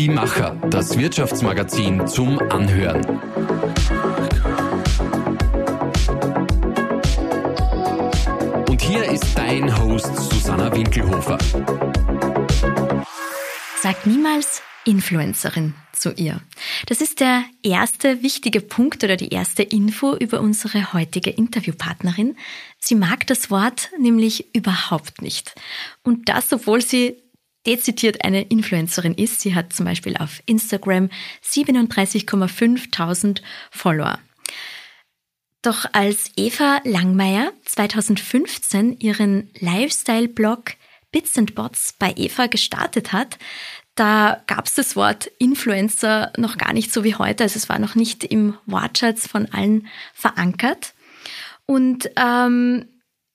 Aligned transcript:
Die 0.00 0.08
Macher, 0.08 0.56
das 0.70 0.96
Wirtschaftsmagazin 0.96 2.06
zum 2.06 2.38
Anhören. 2.38 3.04
Und 8.66 8.80
hier 8.80 9.04
ist 9.04 9.36
dein 9.36 9.78
Host 9.78 10.16
Susanna 10.16 10.74
Winkelhofer. 10.74 11.36
Sag 13.82 14.06
niemals 14.06 14.62
Influencerin 14.86 15.74
zu 15.92 16.14
ihr. 16.14 16.40
Das 16.86 17.02
ist 17.02 17.20
der 17.20 17.44
erste 17.62 18.22
wichtige 18.22 18.62
Punkt 18.62 19.04
oder 19.04 19.18
die 19.18 19.28
erste 19.28 19.62
Info 19.62 20.16
über 20.16 20.40
unsere 20.40 20.94
heutige 20.94 21.28
Interviewpartnerin. 21.28 22.38
Sie 22.78 22.94
mag 22.94 23.26
das 23.26 23.50
Wort 23.50 23.90
nämlich 23.98 24.56
überhaupt 24.56 25.20
nicht. 25.20 25.54
Und 26.02 26.30
das, 26.30 26.50
obwohl 26.54 26.80
sie 26.80 27.18
dezidiert 27.66 28.24
eine 28.24 28.42
Influencerin 28.42 29.14
ist. 29.14 29.40
Sie 29.40 29.54
hat 29.54 29.72
zum 29.72 29.86
Beispiel 29.86 30.16
auf 30.16 30.42
Instagram 30.46 31.10
37,5.000 31.44 33.42
Follower. 33.70 34.18
Doch 35.62 35.84
als 35.92 36.30
Eva 36.36 36.80
Langmeier 36.84 37.52
2015 37.66 38.98
ihren 38.98 39.50
Lifestyle-Blog 39.58 40.72
Bits 41.12 41.36
and 41.36 41.54
Bots 41.54 41.94
bei 41.98 42.14
Eva 42.16 42.46
gestartet 42.46 43.12
hat, 43.12 43.36
da 43.94 44.42
gab 44.46 44.66
es 44.66 44.74
das 44.74 44.96
Wort 44.96 45.26
Influencer 45.38 46.32
noch 46.38 46.56
gar 46.56 46.72
nicht 46.72 46.92
so 46.92 47.04
wie 47.04 47.16
heute. 47.16 47.44
Also 47.44 47.58
es 47.58 47.68
war 47.68 47.78
noch 47.78 47.94
nicht 47.94 48.24
im 48.24 48.56
Wortschatz 48.64 49.26
von 49.26 49.46
allen 49.52 49.88
verankert. 50.14 50.94
Und 51.66 52.10
ähm, 52.16 52.88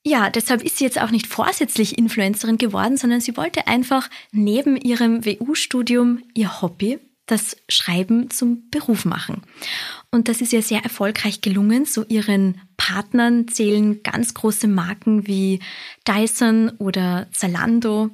ja, 0.08 0.30
deshalb 0.30 0.64
ist 0.64 0.78
sie 0.78 0.84
jetzt 0.84 1.02
auch 1.02 1.10
nicht 1.10 1.26
vorsätzlich 1.26 1.98
Influencerin 1.98 2.60
geworden, 2.60 2.96
sondern 2.96 3.22
sie 3.22 3.36
wollte 3.38 3.66
einfach 3.66 4.08
neben 4.32 4.78
ihrem 4.78 5.26
WU-Studium 5.26 6.22
ihr 6.36 6.62
Hobby, 6.62 7.00
das 7.26 7.58
Schreiben 7.68 8.30
zum 8.30 8.70
Beruf 8.70 9.04
machen. 9.04 9.42
Und 10.12 10.30
das 10.30 10.42
ist 10.42 10.54
ihr 10.54 10.62
sehr 10.62 10.84
erfolgreich 10.84 11.42
gelungen. 11.42 11.88
Zu 11.88 12.06
ihren 12.06 12.62
Partnern 12.78 13.48
zählen 13.48 14.04
ganz 14.04 14.36
große 14.36 14.68
Marken 14.68 15.26
wie 15.26 15.60
Dyson 16.08 16.70
oder 16.78 17.26
Zalando. 17.32 18.12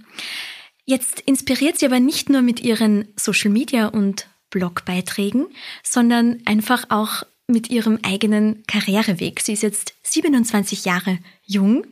Jetzt 0.85 1.19
inspiriert 1.19 1.77
sie 1.77 1.87
aber 1.87 1.99
nicht 1.99 2.29
nur 2.29 2.41
mit 2.41 2.61
ihren 2.61 3.09
Social 3.17 3.51
Media 3.51 3.87
und 3.87 4.27
Blogbeiträgen, 4.49 5.47
sondern 5.83 6.39
einfach 6.45 6.85
auch 6.89 7.23
mit 7.51 7.69
ihrem 7.69 7.99
eigenen 8.01 8.63
Karriereweg. 8.67 9.41
Sie 9.41 9.53
ist 9.53 9.63
jetzt 9.63 9.93
27 10.03 10.85
Jahre 10.85 11.19
jung 11.45 11.85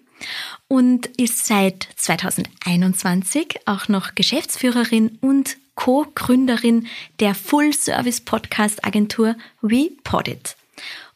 und 0.67 1.05
ist 1.17 1.45
seit 1.45 1.87
2021 1.95 3.59
auch 3.65 3.87
noch 3.87 4.15
Geschäftsführerin 4.15 5.17
und 5.21 5.57
Co-Gründerin 5.75 6.87
der 7.19 7.35
Full-Service-Podcast-Agentur 7.35 9.35
WePodit. 9.61 10.55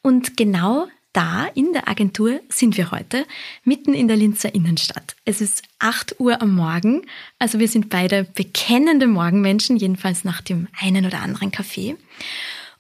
Und 0.02 0.38
genau 0.38 0.88
da 1.12 1.48
in 1.54 1.74
der 1.74 1.88
Agentur 1.88 2.40
sind 2.50 2.78
wir 2.78 2.92
heute, 2.92 3.26
mitten 3.64 3.94
in 3.94 4.08
der 4.08 4.18
Linzer 4.18 4.56
Innenstadt. 4.56 5.16
Es 5.26 5.42
ist 5.42 5.64
8 5.80 6.20
Uhr 6.20 6.42
am 6.42 6.56
Morgen, 6.56 7.04
also 7.40 7.60
wir 7.60 7.68
sind 7.68 7.90
beide 7.90 8.24
bekennende 8.24 9.08
Morgenmenschen, 9.08 9.78
jedenfalls 9.78 10.24
nach 10.24 10.42
dem 10.42 10.68
einen 10.80 11.06
oder 11.06 11.22
anderen 11.22 11.52
Kaffee. 11.52 11.98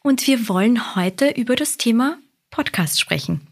Und 0.03 0.27
wir 0.27 0.49
wollen 0.49 0.95
heute 0.95 1.29
über 1.29 1.55
das 1.55 1.77
Thema 1.77 2.17
Podcast 2.51 2.99
sprechen. 2.99 3.47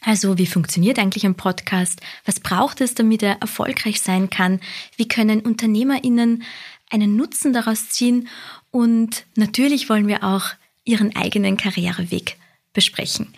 Also 0.00 0.38
wie 0.38 0.46
funktioniert 0.46 0.98
eigentlich 0.98 1.26
ein 1.26 1.34
Podcast? 1.34 2.00
Was 2.24 2.40
braucht 2.40 2.80
es, 2.80 2.94
damit 2.94 3.22
er 3.22 3.36
erfolgreich 3.42 4.00
sein 4.00 4.30
kann? 4.30 4.60
Wie 4.96 5.06
können 5.06 5.40
Unternehmerinnen 5.40 6.42
einen 6.90 7.16
Nutzen 7.16 7.52
daraus 7.52 7.90
ziehen? 7.90 8.28
Und 8.70 9.26
natürlich 9.36 9.90
wollen 9.90 10.08
wir 10.08 10.24
auch 10.24 10.46
ihren 10.84 11.14
eigenen 11.14 11.58
Karriereweg 11.58 12.38
besprechen. 12.72 13.34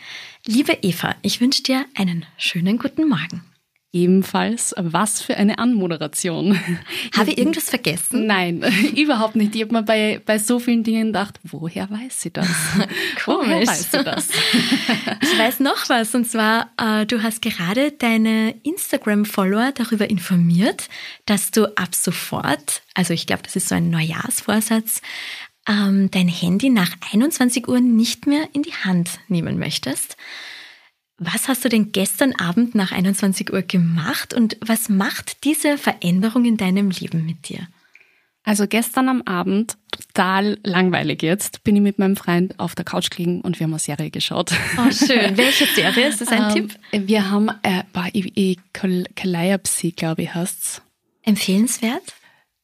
Liebe 0.46 0.78
Eva, 0.82 1.16
ich 1.22 1.40
wünsche 1.40 1.64
dir 1.64 1.84
einen 1.96 2.26
schönen 2.38 2.78
guten 2.78 3.08
Morgen. 3.08 3.42
Ebenfalls, 3.94 4.74
was 4.78 5.20
für 5.20 5.36
eine 5.36 5.58
Anmoderation. 5.58 6.58
Habe 7.14 7.30
ich 7.30 7.38
irgendwas 7.38 7.68
vergessen? 7.68 8.26
Nein, 8.26 8.64
überhaupt 8.96 9.36
nicht. 9.36 9.54
Ich 9.54 9.60
habe 9.60 9.74
mir 9.74 9.82
bei, 9.82 10.22
bei 10.24 10.38
so 10.38 10.58
vielen 10.58 10.82
Dingen 10.82 11.08
gedacht, 11.08 11.38
woher 11.42 11.90
weiß 11.90 12.22
sie 12.22 12.30
das? 12.30 12.48
Komisch. 13.22 13.48
Woher 13.48 13.66
weiß 13.66 13.90
sie 13.90 14.02
das? 14.02 14.28
ich 15.20 15.38
weiß 15.38 15.60
noch 15.60 15.90
was, 15.90 16.14
und 16.14 16.26
zwar, 16.26 16.70
äh, 16.78 17.04
du 17.04 17.22
hast 17.22 17.42
gerade 17.42 17.92
deine 17.92 18.54
Instagram-Follower 18.62 19.72
darüber 19.74 20.08
informiert, 20.08 20.88
dass 21.26 21.50
du 21.50 21.66
ab 21.76 21.94
sofort, 21.94 22.80
also 22.94 23.12
ich 23.12 23.26
glaube, 23.26 23.42
das 23.42 23.56
ist 23.56 23.68
so 23.68 23.74
ein 23.74 23.90
Neujahrsvorsatz, 23.90 25.02
ähm, 25.68 26.10
dein 26.10 26.28
Handy 26.28 26.70
nach 26.70 26.90
21 27.12 27.68
Uhr 27.68 27.80
nicht 27.80 28.26
mehr 28.26 28.48
in 28.54 28.62
die 28.62 28.72
Hand 28.72 29.20
nehmen 29.28 29.58
möchtest. 29.58 30.16
Was 31.18 31.48
hast 31.48 31.64
du 31.64 31.68
denn 31.68 31.92
gestern 31.92 32.34
Abend 32.34 32.74
nach 32.74 32.92
21 32.92 33.52
Uhr 33.52 33.62
gemacht 33.62 34.34
und 34.34 34.56
was 34.60 34.88
macht 34.88 35.44
diese 35.44 35.78
Veränderung 35.78 36.44
in 36.44 36.56
deinem 36.56 36.90
Leben 36.90 37.24
mit 37.24 37.48
dir? 37.48 37.68
Also 38.44 38.66
gestern 38.66 39.08
am 39.08 39.22
Abend, 39.22 39.76
total 39.92 40.58
langweilig 40.64 41.22
jetzt, 41.22 41.62
bin 41.62 41.76
ich 41.76 41.82
mit 41.82 42.00
meinem 42.00 42.16
Freund 42.16 42.58
auf 42.58 42.74
der 42.74 42.84
Couch 42.84 43.10
gelegen 43.10 43.40
und 43.40 43.60
wir 43.60 43.64
haben 43.64 43.72
eine 43.72 43.78
Serie 43.78 44.10
geschaut. 44.10 44.52
Oh, 44.76 44.90
schön. 44.90 45.36
Welche 45.36 45.66
Serie? 45.66 46.08
Ist 46.08 46.20
das 46.20 46.28
ein 46.28 46.46
um, 46.46 46.52
Tipp? 46.52 46.74
Wir 46.90 47.30
haben, 47.30 47.50
äh, 47.62 47.84
bei 47.92 48.10
Calliope, 48.72 49.92
glaube 49.94 50.22
ich, 50.22 50.34
heißt's. 50.34 50.82
Empfehlenswert? 51.22 52.02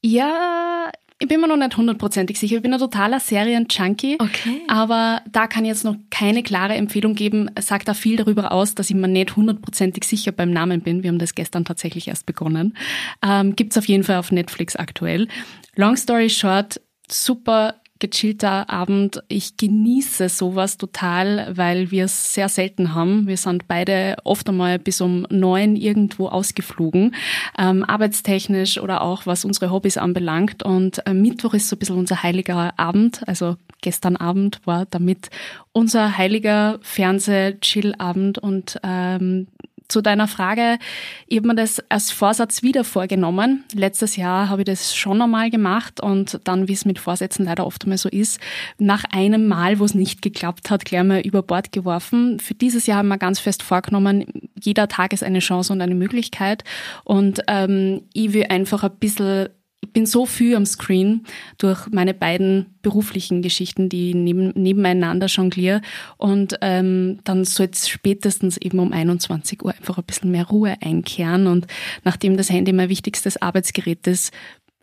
Ja, 0.02 0.90
ich 1.20 1.26
bin 1.26 1.40
mir 1.40 1.48
noch 1.48 1.56
nicht 1.56 1.76
hundertprozentig 1.76 2.38
sicher. 2.38 2.56
Ich 2.56 2.62
bin 2.62 2.72
ein 2.72 2.78
totaler 2.78 3.18
Serien-Junkie. 3.18 4.18
Okay. 4.20 4.62
Aber 4.68 5.22
da 5.30 5.48
kann 5.48 5.64
ich 5.64 5.70
jetzt 5.70 5.84
noch 5.84 5.96
keine 6.10 6.44
klare 6.44 6.74
Empfehlung 6.74 7.14
geben. 7.14 7.50
Sagt 7.58 7.88
da 7.88 7.94
viel 7.94 8.16
darüber 8.16 8.52
aus, 8.52 8.76
dass 8.76 8.88
ich 8.88 8.94
mir 8.94 9.08
nicht 9.08 9.34
hundertprozentig 9.34 10.04
sicher 10.04 10.30
beim 10.30 10.52
Namen 10.52 10.80
bin. 10.80 11.02
Wir 11.02 11.08
haben 11.08 11.18
das 11.18 11.34
gestern 11.34 11.64
tatsächlich 11.64 12.06
erst 12.06 12.24
begonnen. 12.26 12.76
Ähm, 13.20 13.56
Gibt 13.56 13.76
auf 13.76 13.88
jeden 13.88 14.04
Fall 14.04 14.16
auf 14.16 14.30
Netflix 14.30 14.76
aktuell. 14.76 15.26
Long 15.74 15.96
story 15.96 16.30
short, 16.30 16.80
super 17.10 17.74
gechillter 17.98 18.70
Abend. 18.70 19.22
Ich 19.28 19.56
genieße 19.56 20.28
sowas 20.28 20.76
total, 20.76 21.56
weil 21.56 21.90
wir 21.90 22.04
es 22.04 22.34
sehr 22.34 22.48
selten 22.48 22.94
haben. 22.94 23.26
Wir 23.26 23.36
sind 23.36 23.68
beide 23.68 24.16
oft 24.24 24.48
einmal 24.48 24.78
bis 24.78 25.00
um 25.00 25.26
neun 25.30 25.76
irgendwo 25.76 26.28
ausgeflogen, 26.28 27.14
ähm, 27.58 27.84
arbeitstechnisch 27.84 28.78
oder 28.78 29.02
auch 29.02 29.26
was 29.26 29.44
unsere 29.44 29.70
Hobbys 29.70 29.96
anbelangt. 29.96 30.62
Und 30.62 31.06
äh, 31.06 31.14
Mittwoch 31.14 31.54
ist 31.54 31.68
so 31.68 31.76
ein 31.76 31.78
bisschen 31.78 31.98
unser 31.98 32.22
heiliger 32.22 32.78
Abend. 32.78 33.26
Also 33.26 33.56
gestern 33.80 34.16
Abend 34.16 34.60
war 34.64 34.86
damit 34.86 35.30
unser 35.72 36.18
heiliger 36.18 36.78
Fernseh-Chill-Abend 36.82 38.38
und 38.38 38.78
ähm, 38.82 39.46
zu 39.88 40.02
deiner 40.02 40.28
Frage, 40.28 40.78
ich 41.26 41.38
habe 41.38 41.48
mir 41.48 41.54
das 41.54 41.82
als 41.88 42.10
Vorsatz 42.10 42.62
wieder 42.62 42.84
vorgenommen. 42.84 43.64
Letztes 43.74 44.16
Jahr 44.16 44.48
habe 44.50 44.62
ich 44.62 44.66
das 44.66 44.94
schon 44.94 45.20
einmal 45.20 45.50
gemacht 45.50 46.00
und 46.00 46.40
dann, 46.44 46.68
wie 46.68 46.74
es 46.74 46.84
mit 46.84 46.98
Vorsätzen 46.98 47.46
leider 47.46 47.66
oft 47.66 47.84
einmal 47.84 47.98
so 47.98 48.08
ist, 48.08 48.38
nach 48.78 49.04
einem 49.10 49.48
Mal, 49.48 49.78
wo 49.78 49.84
es 49.84 49.94
nicht 49.94 50.20
geklappt 50.20 50.70
hat, 50.70 50.84
gleich 50.84 51.04
mal 51.04 51.20
über 51.20 51.42
Bord 51.42 51.72
geworfen. 51.72 52.38
Für 52.38 52.54
dieses 52.54 52.86
Jahr 52.86 52.98
haben 52.98 53.08
wir 53.08 53.18
ganz 53.18 53.40
fest 53.40 53.62
vorgenommen, 53.62 54.26
jeder 54.62 54.88
Tag 54.88 55.12
ist 55.12 55.24
eine 55.24 55.38
Chance 55.38 55.72
und 55.72 55.80
eine 55.80 55.94
Möglichkeit 55.94 56.64
und 57.04 57.40
ähm, 57.48 58.02
ich 58.12 58.32
will 58.32 58.46
einfach 58.48 58.84
ein 58.84 58.96
bisschen 58.98 59.48
ich 59.80 59.92
bin 59.92 60.06
so 60.06 60.26
viel 60.26 60.56
am 60.56 60.66
Screen 60.66 61.24
durch 61.56 61.86
meine 61.90 62.12
beiden 62.12 62.66
beruflichen 62.82 63.42
Geschichten, 63.42 63.88
die 63.88 64.14
neben, 64.14 64.50
nebeneinander 64.50 65.26
jongliere. 65.26 65.82
Und 66.16 66.58
ähm, 66.62 67.20
dann 67.24 67.44
soll 67.44 67.68
es 67.72 67.88
spätestens 67.88 68.56
eben 68.56 68.80
um 68.80 68.92
21 68.92 69.64
Uhr 69.64 69.72
einfach 69.72 69.98
ein 69.98 70.04
bisschen 70.04 70.30
mehr 70.30 70.46
Ruhe 70.46 70.76
einkehren. 70.80 71.46
Und 71.46 71.66
nachdem 72.04 72.36
das 72.36 72.50
Handy 72.50 72.72
mein 72.72 72.88
wichtigstes 72.88 73.40
Arbeitsgerät 73.40 74.06
ist, 74.06 74.32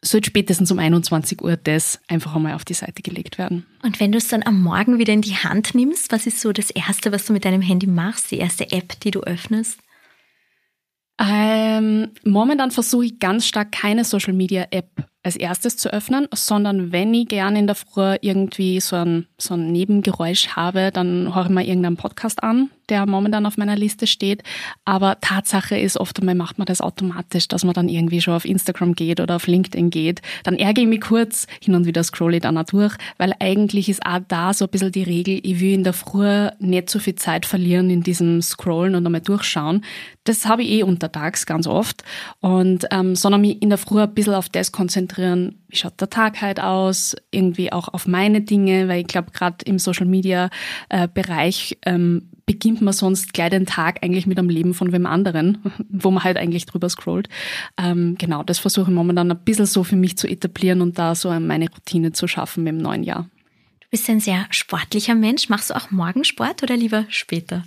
soll 0.02 0.24
spätestens 0.24 0.72
um 0.72 0.80
21 0.80 1.42
Uhr 1.42 1.58
das 1.58 2.00
einfach 2.08 2.36
einmal 2.36 2.54
auf 2.54 2.64
die 2.64 2.74
Seite 2.74 3.02
gelegt 3.02 3.38
werden. 3.38 3.66
Und 3.84 4.00
wenn 4.00 4.12
du 4.12 4.18
es 4.18 4.28
dann 4.28 4.44
am 4.44 4.62
Morgen 4.62 5.00
wieder 5.00 5.14
in 5.14 5.22
die 5.22 5.36
Hand 5.36 5.76
nimmst, 5.76 6.12
was 6.12 6.28
ist 6.28 6.42
so 6.42 6.52
das 6.54 6.70
Erste, 6.70 7.12
was 7.12 7.26
du 7.26 7.34
mit 7.34 7.44
deinem 7.44 7.62
Handy 7.62 7.88
machst, 7.88 8.32
die 8.32 8.38
erste 8.38 8.72
App, 8.72 9.00
die 9.02 9.12
du 9.12 9.22
öffnest? 9.22 9.80
Ähm, 11.18 12.12
momentan 12.24 12.72
versuche 12.72 13.06
ich 13.06 13.20
ganz 13.20 13.48
stark 13.48 13.72
keine 13.72 14.04
Social 14.04 14.34
Media 14.34 14.68
App 14.72 14.90
als 15.24 15.38
erstes 15.38 15.78
zu 15.78 15.92
öffnen, 15.92 16.28
sondern 16.34 16.92
wenn 16.92 17.14
ich 17.14 17.28
gerne 17.28 17.58
in 17.60 17.68
der 17.68 17.76
Früh 17.76 18.16
irgendwie 18.22 18.80
so 18.80 18.98
ein, 18.98 19.28
so 19.38 19.56
ein 19.56 19.72
Nebengeräusch 19.72 20.50
habe, 20.50 20.92
dann 20.94 21.34
höre 21.34 21.46
ich 21.46 21.50
mir 21.50 21.66
irgendeinen 21.66 21.98
Podcast 21.98 22.44
an. 22.44 22.70
Der 22.90 23.06
momentan 23.06 23.46
auf 23.46 23.58
meiner 23.58 23.76
Liste 23.76 24.08
steht. 24.08 24.44
Aber 24.84 25.20
Tatsache 25.22 25.78
ist, 25.78 25.98
oft 26.00 26.20
einmal 26.20 26.36
macht 26.36 26.58
man 26.58 26.66
das 26.66 26.82
automatisch, 26.82 27.48
dass 27.48 27.64
man 27.64 27.74
dann 27.74 27.90
irgendwie 27.90 28.22
schon 28.22 28.34
auf 28.34 28.46
Instagram 28.46 28.94
geht 28.94 29.20
oder 29.20 29.36
auf 29.38 29.48
LinkedIn 29.48 29.90
geht. 29.90 30.22
Dann 30.44 30.56
ärgere 30.56 30.84
ich 30.84 30.90
mich 30.90 31.02
kurz, 31.02 31.48
hin 31.62 31.76
und 31.76 31.86
wieder 31.86 32.04
scrolle 32.04 32.38
ich 32.38 32.44
dann 32.44 32.58
auch 32.58 32.64
durch, 32.64 32.96
weil 33.18 33.34
eigentlich 33.40 33.90
ist 33.90 34.06
auch 34.06 34.20
da 34.28 34.54
so 34.54 34.66
ein 34.66 34.72
bisschen 34.72 34.92
die 34.92 35.04
Regel, 35.04 35.40
ich 35.44 35.60
will 35.60 35.74
in 35.74 35.84
der 35.84 35.94
Früh 35.94 36.50
nicht 36.60 36.90
so 36.90 37.00
viel 37.00 37.16
Zeit 37.16 37.46
verlieren 37.46 37.90
in 37.90 38.04
diesem 38.04 38.42
Scrollen 38.42 38.96
und 38.96 39.06
einmal 39.06 39.22
durchschauen. 39.22 39.84
Das 40.24 40.46
habe 40.46 40.64
ich 40.64 40.70
eh 40.70 40.84
untertags 40.84 41.46
ganz 41.46 41.68
oft. 41.68 42.04
Und 42.40 42.86
ähm, 42.92 43.16
sondern 43.16 43.42
mich 43.42 43.62
in 43.62 43.70
der 43.70 43.78
Früh 43.78 44.02
ein 44.02 44.14
bisschen 44.14 44.34
auf 44.34 44.50
das 44.50 44.72
konzentrieren, 44.72 45.60
wie 45.68 45.78
schaut 45.78 46.00
der 46.00 46.10
Tag 46.10 46.42
halt 46.42 46.60
aus, 46.60 47.16
irgendwie 47.32 47.72
auch 47.72 47.90
auf 47.90 48.08
meine 48.08 48.42
Dinge, 48.42 48.88
weil 48.88 49.02
ich 49.02 49.08
glaube, 49.08 49.32
gerade 49.32 49.58
im 49.66 49.80
Social 49.80 50.06
Media 50.06 50.50
äh, 50.90 51.08
Bereich 51.08 51.78
ähm, 51.86 52.30
beginnt 52.46 52.82
man 52.82 52.94
sonst 52.94 53.34
gleich 53.34 53.50
den 53.50 53.66
Tag 53.66 54.04
eigentlich 54.04 54.28
mit 54.28 54.38
einem 54.38 54.50
Leben 54.50 54.74
von 54.74 54.92
wem 54.92 55.06
anderen, 55.06 55.60
wo 55.90 56.12
man 56.12 56.24
halt 56.24 56.38
eigentlich 56.38 56.66
drüber 56.66 56.90
scrollt. 56.90 57.30
Ähm, 57.78 58.16
genau, 58.18 58.44
das 58.44 58.60
versuche 58.60 58.92
ich 58.92 58.96
momentan 58.96 59.32
ein 59.32 59.44
bisschen 59.44 59.66
so 59.66 59.84
für 59.84 59.96
mich 59.96 60.18
zu 60.18 60.28
etablieren 60.28 60.82
und 60.82 61.00
da 61.00 61.16
so 61.16 61.32
meine 61.40 61.70
Routine 61.70 62.12
zu 62.12 62.28
schaffen 62.28 62.68
im 62.68 62.78
neuen 62.78 63.04
Jahr. 63.04 63.30
Du 63.80 63.88
bist 63.90 64.10
ein 64.10 64.20
sehr 64.20 64.46
sportlicher 64.50 65.16
Mensch. 65.16 65.50
Machst 65.50 65.70
du 65.70 65.76
auch 65.76 65.92
Morgensport 65.92 66.64
oder 66.64 66.76
lieber 66.76 67.06
später? 67.10 67.64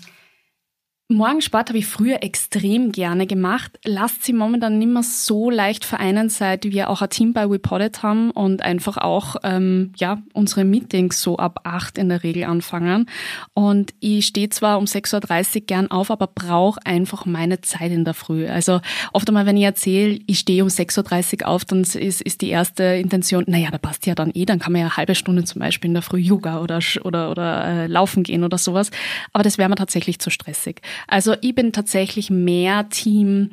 Morgensport 1.11 1.71
habe 1.71 1.79
ich 1.79 1.87
früher 1.87 2.23
extrem 2.23 2.93
gerne 2.93 3.27
gemacht, 3.27 3.79
lasst 3.83 4.25
sie 4.25 4.35
momentan 4.35 4.79
nicht 4.79 4.91
mehr 4.91 5.03
so 5.03 5.49
leicht 5.49 5.87
vereinen, 5.87 6.29
seit 6.29 6.65
wir 6.65 6.91
auch 6.91 7.01
ein 7.01 7.09
Team 7.09 7.33
bei 7.33 7.49
WePodit 7.49 8.03
haben 8.03 8.31
und 8.31 8.61
einfach 8.61 8.99
auch 8.99 9.37
ähm, 9.43 9.95
ja 9.97 10.21
unsere 10.35 10.67
Meetings 10.67 11.23
so 11.23 11.39
ab 11.39 11.61
acht 11.65 11.97
in 11.97 12.11
der 12.11 12.25
Regel 12.25 12.45
anfangen. 12.45 13.09
Und 13.55 13.95
ich 14.01 14.27
stehe 14.27 14.51
zwar 14.51 14.77
um 14.77 14.85
6.30 14.85 15.55
Uhr 15.55 15.61
gern 15.63 15.91
auf, 15.91 16.11
aber 16.11 16.27
brauche 16.27 16.85
einfach 16.85 17.25
meine 17.25 17.63
Zeit 17.63 17.91
in 17.91 18.05
der 18.05 18.13
Früh. 18.13 18.47
Also 18.47 18.83
oft 19.15 19.27
einmal, 19.29 19.47
wenn 19.47 19.57
ich 19.57 19.65
erzähle, 19.65 20.19
ich 20.27 20.41
stehe 20.41 20.63
um 20.63 20.69
6.30 20.69 21.41
Uhr 21.41 21.49
auf, 21.49 21.65
dann 21.65 21.85
ist, 21.85 21.97
ist 21.97 22.43
die 22.43 22.51
erste 22.51 22.85
Intention, 22.85 23.45
naja, 23.47 23.71
da 23.71 23.79
passt 23.79 24.05
ja 24.05 24.15
dann 24.15 24.31
eh, 24.35 24.45
dann 24.45 24.59
kann 24.59 24.73
man 24.73 24.83
ja 24.83 24.89
eine 24.89 24.97
halbe 24.99 25.15
Stunde 25.15 25.45
zum 25.45 25.61
Beispiel 25.61 25.89
in 25.89 25.95
der 25.95 26.03
Früh 26.03 26.19
Yoga 26.19 26.61
oder, 26.61 26.81
oder, 27.03 27.31
oder 27.31 27.65
äh, 27.65 27.87
laufen 27.87 28.25
gehen 28.25 28.45
oder 28.45 28.59
sowas. 28.59 28.91
Aber 29.33 29.43
das 29.43 29.57
wäre 29.57 29.71
mir 29.71 29.77
tatsächlich 29.77 30.19
zu 30.19 30.29
stressig. 30.29 30.83
Also 31.07 31.35
ich 31.41 31.55
bin 31.55 31.73
tatsächlich 31.73 32.31
mehr 32.31 32.89
Team 32.89 33.51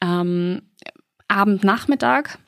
ähm, 0.00 0.62
Abend-Nachmittag 1.28 2.38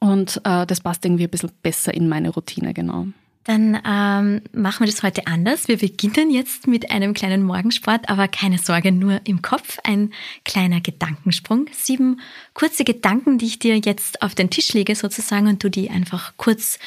und 0.00 0.40
äh, 0.44 0.66
das 0.66 0.80
passt 0.80 1.04
irgendwie 1.04 1.24
ein 1.24 1.30
bisschen 1.30 1.52
besser 1.62 1.92
in 1.92 2.08
meine 2.08 2.30
Routine, 2.30 2.72
genau. 2.72 3.06
Dann 3.44 3.80
ähm, 3.86 4.42
machen 4.52 4.80
wir 4.80 4.86
das 4.86 5.02
heute 5.02 5.26
anders. 5.26 5.66
Wir 5.66 5.78
beginnen 5.78 6.30
jetzt 6.30 6.66
mit 6.66 6.90
einem 6.90 7.14
kleinen 7.14 7.42
Morgensport, 7.42 8.08
aber 8.08 8.28
keine 8.28 8.58
Sorge, 8.58 8.92
nur 8.92 9.20
im 9.24 9.40
Kopf. 9.40 9.78
Ein 9.82 10.12
kleiner 10.44 10.80
Gedankensprung. 10.80 11.66
Sieben 11.72 12.20
kurze 12.52 12.84
Gedanken, 12.84 13.38
die 13.38 13.46
ich 13.46 13.58
dir 13.58 13.78
jetzt 13.78 14.22
auf 14.22 14.34
den 14.34 14.50
Tisch 14.50 14.72
lege 14.74 14.94
sozusagen 14.94 15.48
und 15.48 15.64
du 15.64 15.70
die 15.70 15.90
einfach 15.90 16.34
kurz 16.36 16.78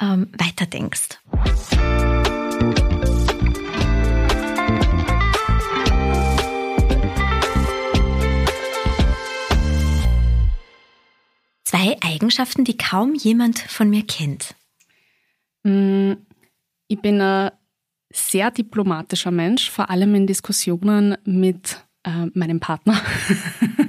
ähm, 0.00 0.28
weiterdenkst. 0.32 1.20
Zwei 11.78 11.96
Eigenschaften, 12.00 12.64
die 12.64 12.76
kaum 12.76 13.14
jemand 13.14 13.60
von 13.60 13.88
mir 13.88 14.04
kennt. 14.04 14.56
Mm, 15.62 16.14
ich 16.88 17.00
bin 17.00 17.20
ein 17.20 17.52
sehr 18.12 18.50
diplomatischer 18.50 19.30
Mensch, 19.30 19.70
vor 19.70 19.88
allem 19.88 20.12
in 20.16 20.26
Diskussionen 20.26 21.16
mit 21.24 21.76
äh, 22.02 22.26
meinem 22.34 22.58
Partner. 22.58 23.00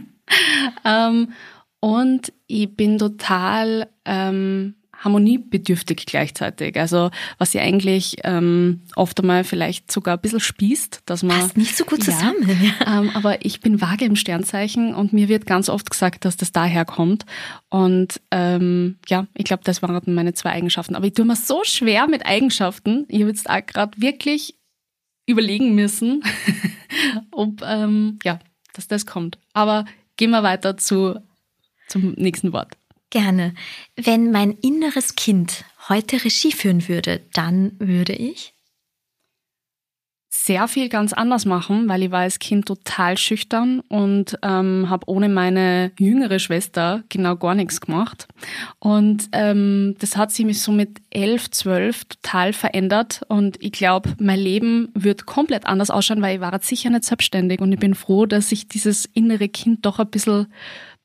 ähm, 0.86 1.32
und 1.80 2.32
ich 2.46 2.76
bin 2.76 3.00
total 3.00 3.90
ähm, 4.06 4.76
harmoniebedürftig 5.00 6.06
gleichzeitig. 6.06 6.78
Also 6.78 7.10
was 7.38 7.52
sie 7.52 7.60
eigentlich 7.60 8.18
ähm, 8.24 8.82
oft 8.96 9.20
einmal 9.20 9.44
vielleicht 9.44 9.92
sogar 9.92 10.18
ein 10.18 10.22
bisschen 10.22 10.40
spießt, 10.40 11.02
dass 11.06 11.24
man... 11.24 11.40
Passt 11.40 11.58
nicht 11.58 11.76
so 11.76 11.86
gut 11.86 12.04
zusammen. 12.04 12.50
Ja, 12.62 13.00
ähm, 13.00 13.12
aber 13.14 13.46
ich 13.46 13.62
bin 13.62 13.82
vage 13.82 14.06
im 14.06 14.16
Sternzeichen 14.16 14.94
und 14.94 15.14
mir 15.14 15.30
wird 15.30 15.46
ganz 15.46 15.70
oft 15.70 15.90
gesagt, 15.90 16.26
dass 16.26 16.38
das 16.38 16.52
daher 16.52 16.86
kommt. 16.86 17.26
Und 17.70 18.22
ähm, 18.32 18.98
ja, 19.08 19.28
ich 19.34 19.46
glaube, 19.46 19.64
das 19.64 19.82
waren 19.82 20.02
meine 20.14 20.34
zwei 20.34 20.52
Eigenschaften. 20.52 20.96
Aber 20.96 21.06
ich 21.06 21.14
tue 21.14 21.26
mir 21.26 21.36
so 21.36 21.62
schwer 21.64 22.08
mit 22.08 22.26
Eigenschaften. 22.26 23.06
Ich 23.08 23.22
habe 23.22 23.30
jetzt 23.30 23.50
auch 23.50 23.66
gerade 23.66 24.00
wirklich 24.02 24.56
überlegen 25.26 25.76
müssen, 25.76 26.24
ob 27.32 27.62
ähm, 27.64 28.20
ja, 28.24 28.40
dass 28.74 28.88
das 28.88 29.06
kommt. 29.06 29.38
Aber 29.54 29.86
gehen 30.18 30.32
wir 30.32 30.44
weiter 30.44 30.76
zu, 30.76 31.22
zum 31.88 32.14
nächsten 32.14 32.52
Wort. 32.52 32.79
Gerne. 33.10 33.56
Wenn 33.96 34.32
mein 34.32 34.52
inneres 34.52 35.16
Kind 35.16 35.66
heute 35.88 36.24
Regie 36.24 36.52
führen 36.52 36.88
würde, 36.88 37.22
dann 37.34 37.72
würde 37.80 38.14
ich 38.14 38.54
sehr 40.32 40.68
viel 40.68 40.90
ganz 40.90 41.12
anders 41.14 41.46
machen, 41.46 41.90
weil 41.90 42.04
ich 42.04 42.12
war 42.12 42.22
als 42.22 42.38
Kind 42.38 42.68
total 42.68 43.18
schüchtern 43.18 43.82
und 43.82 44.38
ähm, 44.44 44.88
habe 44.90 45.08
ohne 45.08 45.28
meine 45.28 45.92
jüngere 46.00 46.38
Schwester 46.38 47.04
genau 47.10 47.36
gar 47.36 47.56
nichts 47.56 47.82
gemacht. 47.82 48.28
Und 48.78 49.30
ähm, 49.32 49.96
das 50.00 50.18
hat 50.18 50.32
sich 50.32 50.46
mich 50.46 50.62
so 50.62 50.72
mit 50.72 51.02
elf, 51.10 51.50
zwölf 51.50 52.06
total 52.06 52.54
verändert. 52.54 53.22
Und 53.28 53.58
ich 53.60 53.72
glaube, 53.72 54.16
mein 54.20 54.40
Leben 54.40 54.90
wird 54.94 55.26
komplett 55.26 55.66
anders 55.66 55.90
ausschauen, 55.90 56.22
weil 56.22 56.36
ich 56.36 56.42
war 56.42 56.58
sicher 56.62 56.92
nicht 56.92 57.06
selbstständig. 57.06 57.60
Und 57.60 57.72
ich 57.74 57.80
bin 57.80 57.96
froh, 57.96 58.28
dass 58.28 58.52
ich 58.52 58.68
dieses 58.68 59.06
innere 59.06 59.50
Kind 59.50 59.86
doch 59.86 59.98
ein 59.98 60.10
bisschen 60.10 60.48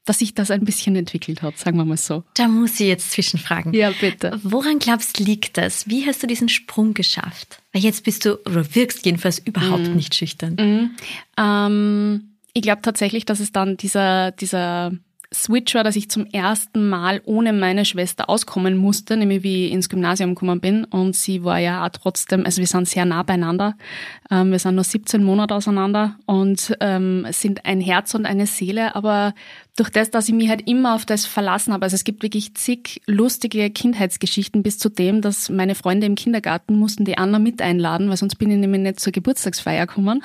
dass 0.04 0.18
sich 0.18 0.34
das 0.34 0.50
ein 0.50 0.64
bisschen 0.64 0.96
entwickelt 0.96 1.42
hat, 1.42 1.58
sagen 1.58 1.76
wir 1.78 1.84
mal 1.84 1.96
so. 1.96 2.24
Da 2.34 2.48
muss 2.48 2.78
ich 2.80 2.88
jetzt 2.88 3.10
zwischenfragen. 3.12 3.72
Ja, 3.72 3.90
bitte. 3.90 4.38
Woran 4.42 4.78
glaubst 4.78 5.18
du, 5.18 5.24
liegt 5.24 5.56
das? 5.56 5.88
Wie 5.88 6.06
hast 6.06 6.22
du 6.22 6.26
diesen 6.26 6.48
Sprung 6.48 6.94
geschafft? 6.94 7.60
Weil 7.72 7.82
jetzt 7.82 8.04
bist 8.04 8.24
du, 8.24 8.38
oder 8.44 8.74
wirkst 8.74 9.06
jedenfalls 9.06 9.38
überhaupt 9.38 9.88
mm. 9.88 9.96
nicht 9.96 10.14
schüchtern. 10.14 10.54
Mm. 10.54 10.90
Ähm, 11.38 12.28
ich 12.52 12.62
glaube 12.62 12.82
tatsächlich, 12.82 13.24
dass 13.24 13.40
es 13.40 13.50
dann 13.50 13.76
dieser, 13.76 14.30
dieser 14.32 14.92
Switch 15.34 15.74
war, 15.74 15.84
dass 15.84 15.96
ich 15.96 16.08
zum 16.08 16.26
ersten 16.26 16.88
Mal 16.88 17.20
ohne 17.24 17.52
meine 17.52 17.84
Schwester 17.84 18.30
auskommen 18.30 18.76
musste, 18.76 19.16
nämlich 19.16 19.42
wie 19.42 19.66
ich 19.66 19.72
ins 19.72 19.88
Gymnasium 19.88 20.34
gekommen 20.34 20.60
bin. 20.60 20.84
Und 20.84 21.16
sie 21.16 21.44
war 21.44 21.58
ja 21.58 21.84
auch 21.84 21.90
trotzdem, 21.90 22.44
also 22.44 22.60
wir 22.60 22.66
sind 22.66 22.88
sehr 22.88 23.04
nah 23.04 23.22
beieinander. 23.22 23.76
Ähm, 24.30 24.52
wir 24.52 24.58
sind 24.58 24.76
nur 24.76 24.84
17 24.84 25.22
Monate 25.22 25.54
auseinander 25.54 26.16
und 26.26 26.76
ähm, 26.80 27.26
sind 27.30 27.66
ein 27.66 27.80
Herz 27.80 28.14
und 28.14 28.26
eine 28.26 28.46
Seele. 28.46 28.94
Aber 28.94 29.34
durch 29.76 29.90
das, 29.90 30.10
dass 30.10 30.28
ich 30.28 30.34
mich 30.34 30.48
halt 30.48 30.68
immer 30.68 30.94
auf 30.94 31.04
das 31.04 31.26
verlassen 31.26 31.72
habe, 31.72 31.84
also 31.84 31.94
es 31.94 32.04
gibt 32.04 32.22
wirklich 32.22 32.54
zig 32.54 33.02
lustige 33.06 33.70
Kindheitsgeschichten 33.70 34.62
bis 34.62 34.78
zu 34.78 34.88
dem, 34.88 35.20
dass 35.20 35.50
meine 35.50 35.74
Freunde 35.74 36.06
im 36.06 36.14
Kindergarten 36.14 36.78
mussten 36.78 37.04
die 37.04 37.18
Anna 37.18 37.38
mit 37.38 37.60
einladen, 37.60 38.08
weil 38.08 38.16
sonst 38.16 38.36
bin 38.36 38.50
ich 38.50 38.58
nämlich 38.58 38.80
nicht 38.80 39.00
zur 39.00 39.12
Geburtstagsfeier 39.12 39.86
gekommen. 39.86 40.22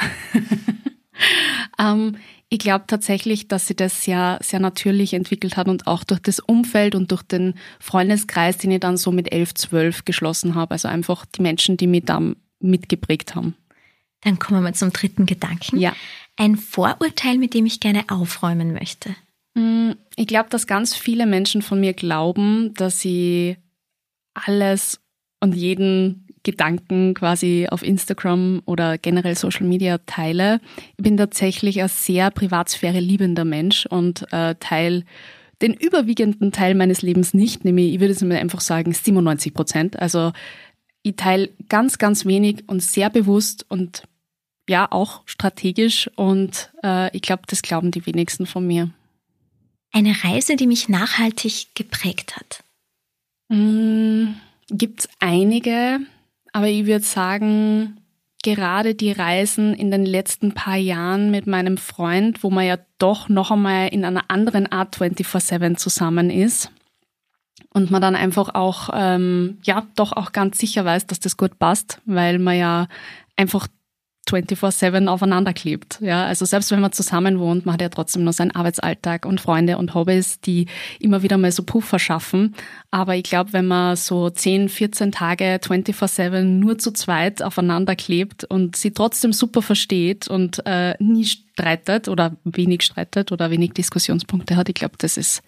ähm, 1.79 2.15
ich 2.49 2.59
glaube 2.59 2.85
tatsächlich, 2.87 3.47
dass 3.47 3.67
sie 3.67 3.75
das 3.75 4.03
sehr, 4.03 4.39
sehr 4.41 4.59
natürlich 4.59 5.13
entwickelt 5.13 5.55
hat 5.55 5.67
und 5.67 5.85
auch 5.85 6.03
durch 6.03 6.19
das 6.19 6.39
Umfeld 6.39 6.95
und 6.95 7.11
durch 7.11 7.21
den 7.21 7.53
Freundeskreis, 7.79 8.57
den 8.57 8.71
ich 8.71 8.79
dann 8.79 8.97
so 8.97 9.11
mit 9.11 9.31
elf, 9.31 9.53
zwölf 9.53 10.03
geschlossen 10.03 10.55
habe. 10.55 10.71
Also 10.71 10.87
einfach 10.87 11.25
die 11.27 11.43
Menschen, 11.43 11.77
die 11.77 11.85
mich 11.85 12.05
da 12.05 12.19
mitgeprägt 12.59 13.35
haben. 13.35 13.55
Dann 14.21 14.39
kommen 14.39 14.63
wir 14.63 14.73
zum 14.73 14.91
dritten 14.91 15.27
Gedanken. 15.27 15.77
Ja. 15.77 15.95
Ein 16.37 16.55
Vorurteil, 16.55 17.37
mit 17.37 17.53
dem 17.53 17.67
ich 17.67 17.79
gerne 17.79 18.05
aufräumen 18.09 18.73
möchte. 18.73 19.15
Mm, 19.53 19.91
ich 20.15 20.27
glaube, 20.27 20.49
dass 20.49 20.65
ganz 20.65 20.95
viele 20.95 21.27
Menschen 21.27 21.61
von 21.61 21.79
mir 21.79 21.93
glauben, 21.93 22.73
dass 22.73 22.99
sie 22.99 23.57
alles 24.33 24.99
und 25.39 25.55
jeden 25.55 26.27
Gedanken 26.49 27.13
quasi 27.13 27.67
auf 27.69 27.83
Instagram 27.83 28.63
oder 28.65 28.97
generell 28.97 29.35
Social 29.35 29.67
Media 29.67 29.99
teile. 29.99 30.59
Ich 30.97 31.03
bin 31.03 31.15
tatsächlich 31.15 31.81
ein 31.81 31.89
sehr 31.89 32.31
Privatsphäre 32.31 32.99
liebender 32.99 33.45
Mensch 33.45 33.85
und 33.85 34.25
äh, 34.33 34.55
teile 34.59 35.03
den 35.61 35.73
überwiegenden 35.73 36.51
Teil 36.51 36.73
meines 36.73 37.03
Lebens 37.03 37.33
nicht, 37.33 37.65
nämlich 37.65 37.93
ich 37.93 37.99
würde 37.99 38.13
es 38.13 38.21
mir 38.21 38.39
einfach 38.39 38.61
sagen 38.61 38.93
97 38.93 39.53
Prozent. 39.53 39.99
Also 39.99 40.31
ich 41.03 41.15
teile 41.17 41.49
ganz, 41.69 41.97
ganz 41.99 42.25
wenig 42.25 42.63
und 42.67 42.81
sehr 42.81 43.09
bewusst 43.09 43.65
und 43.69 44.03
ja 44.67 44.87
auch 44.91 45.21
strategisch 45.25 46.09
und 46.15 46.71
äh, 46.83 47.15
ich 47.15 47.21
glaube, 47.21 47.43
das 47.47 47.61
glauben 47.61 47.91
die 47.91 48.05
wenigsten 48.05 48.45
von 48.45 48.65
mir. 48.65 48.89
Eine 49.91 50.15
Reise, 50.23 50.55
die 50.55 50.67
mich 50.67 50.89
nachhaltig 50.89 51.67
geprägt 51.75 52.37
hat. 52.37 52.63
Mm, 53.49 54.33
Gibt 54.69 55.01
es 55.01 55.09
einige. 55.19 55.99
Aber 56.51 56.67
ich 56.67 56.85
würde 56.85 57.05
sagen, 57.05 57.99
gerade 58.43 58.95
die 58.95 59.11
Reisen 59.11 59.73
in 59.73 59.91
den 59.91 60.05
letzten 60.05 60.53
paar 60.53 60.77
Jahren 60.77 61.31
mit 61.31 61.47
meinem 61.47 61.77
Freund, 61.77 62.43
wo 62.43 62.49
man 62.49 62.65
ja 62.65 62.77
doch 62.97 63.29
noch 63.29 63.51
einmal 63.51 63.89
in 63.89 64.05
einer 64.05 64.23
anderen 64.29 64.71
Art 64.71 64.95
24-7 64.95 65.75
zusammen 65.75 66.29
ist 66.29 66.71
und 67.73 67.91
man 67.91 68.01
dann 68.01 68.15
einfach 68.15 68.55
auch, 68.55 68.89
ähm, 68.93 69.57
ja, 69.63 69.87
doch 69.95 70.13
auch 70.13 70.31
ganz 70.31 70.57
sicher 70.57 70.85
weiß, 70.85 71.07
dass 71.07 71.19
das 71.19 71.37
gut 71.37 71.59
passt, 71.59 72.01
weil 72.05 72.39
man 72.39 72.57
ja 72.57 72.87
einfach 73.35 73.67
24-7 74.29 75.07
aufeinander 75.07 75.53
klebt. 75.53 75.99
Ja, 76.01 76.25
also 76.25 76.45
selbst 76.45 76.71
wenn 76.71 76.79
man 76.79 76.91
zusammen 76.91 77.39
wohnt, 77.39 77.65
man 77.65 77.73
hat 77.73 77.81
ja 77.81 77.89
trotzdem 77.89 78.23
noch 78.23 78.33
seinen 78.33 78.51
Arbeitsalltag 78.51 79.25
und 79.25 79.41
Freunde 79.41 79.77
und 79.77 79.93
Hobbys, 79.93 80.39
die 80.41 80.67
immer 80.99 81.23
wieder 81.23 81.37
mal 81.37 81.51
so 81.51 81.63
Puffer 81.63 81.99
schaffen. 81.99 82.55
Aber 82.91 83.15
ich 83.15 83.23
glaube, 83.23 83.53
wenn 83.53 83.67
man 83.67 83.95
so 83.95 84.29
10, 84.29 84.69
14 84.69 85.11
Tage 85.11 85.59
24-7 85.63 86.43
nur 86.43 86.77
zu 86.77 86.91
zweit 86.91 87.41
aufeinander 87.41 87.95
klebt 87.95 88.43
und 88.43 88.75
sie 88.75 88.91
trotzdem 88.91 89.33
super 89.33 89.61
versteht 89.61 90.27
und 90.27 90.65
äh, 90.65 90.95
nie 90.99 91.25
streitet 91.25 92.07
oder 92.07 92.35
wenig 92.43 92.83
streitet 92.83 93.31
oder 93.31 93.51
wenig 93.51 93.73
Diskussionspunkte 93.73 94.55
hat, 94.55 94.69
ich 94.69 94.75
glaube, 94.75 94.95
das 94.97 95.17
ist 95.17 95.41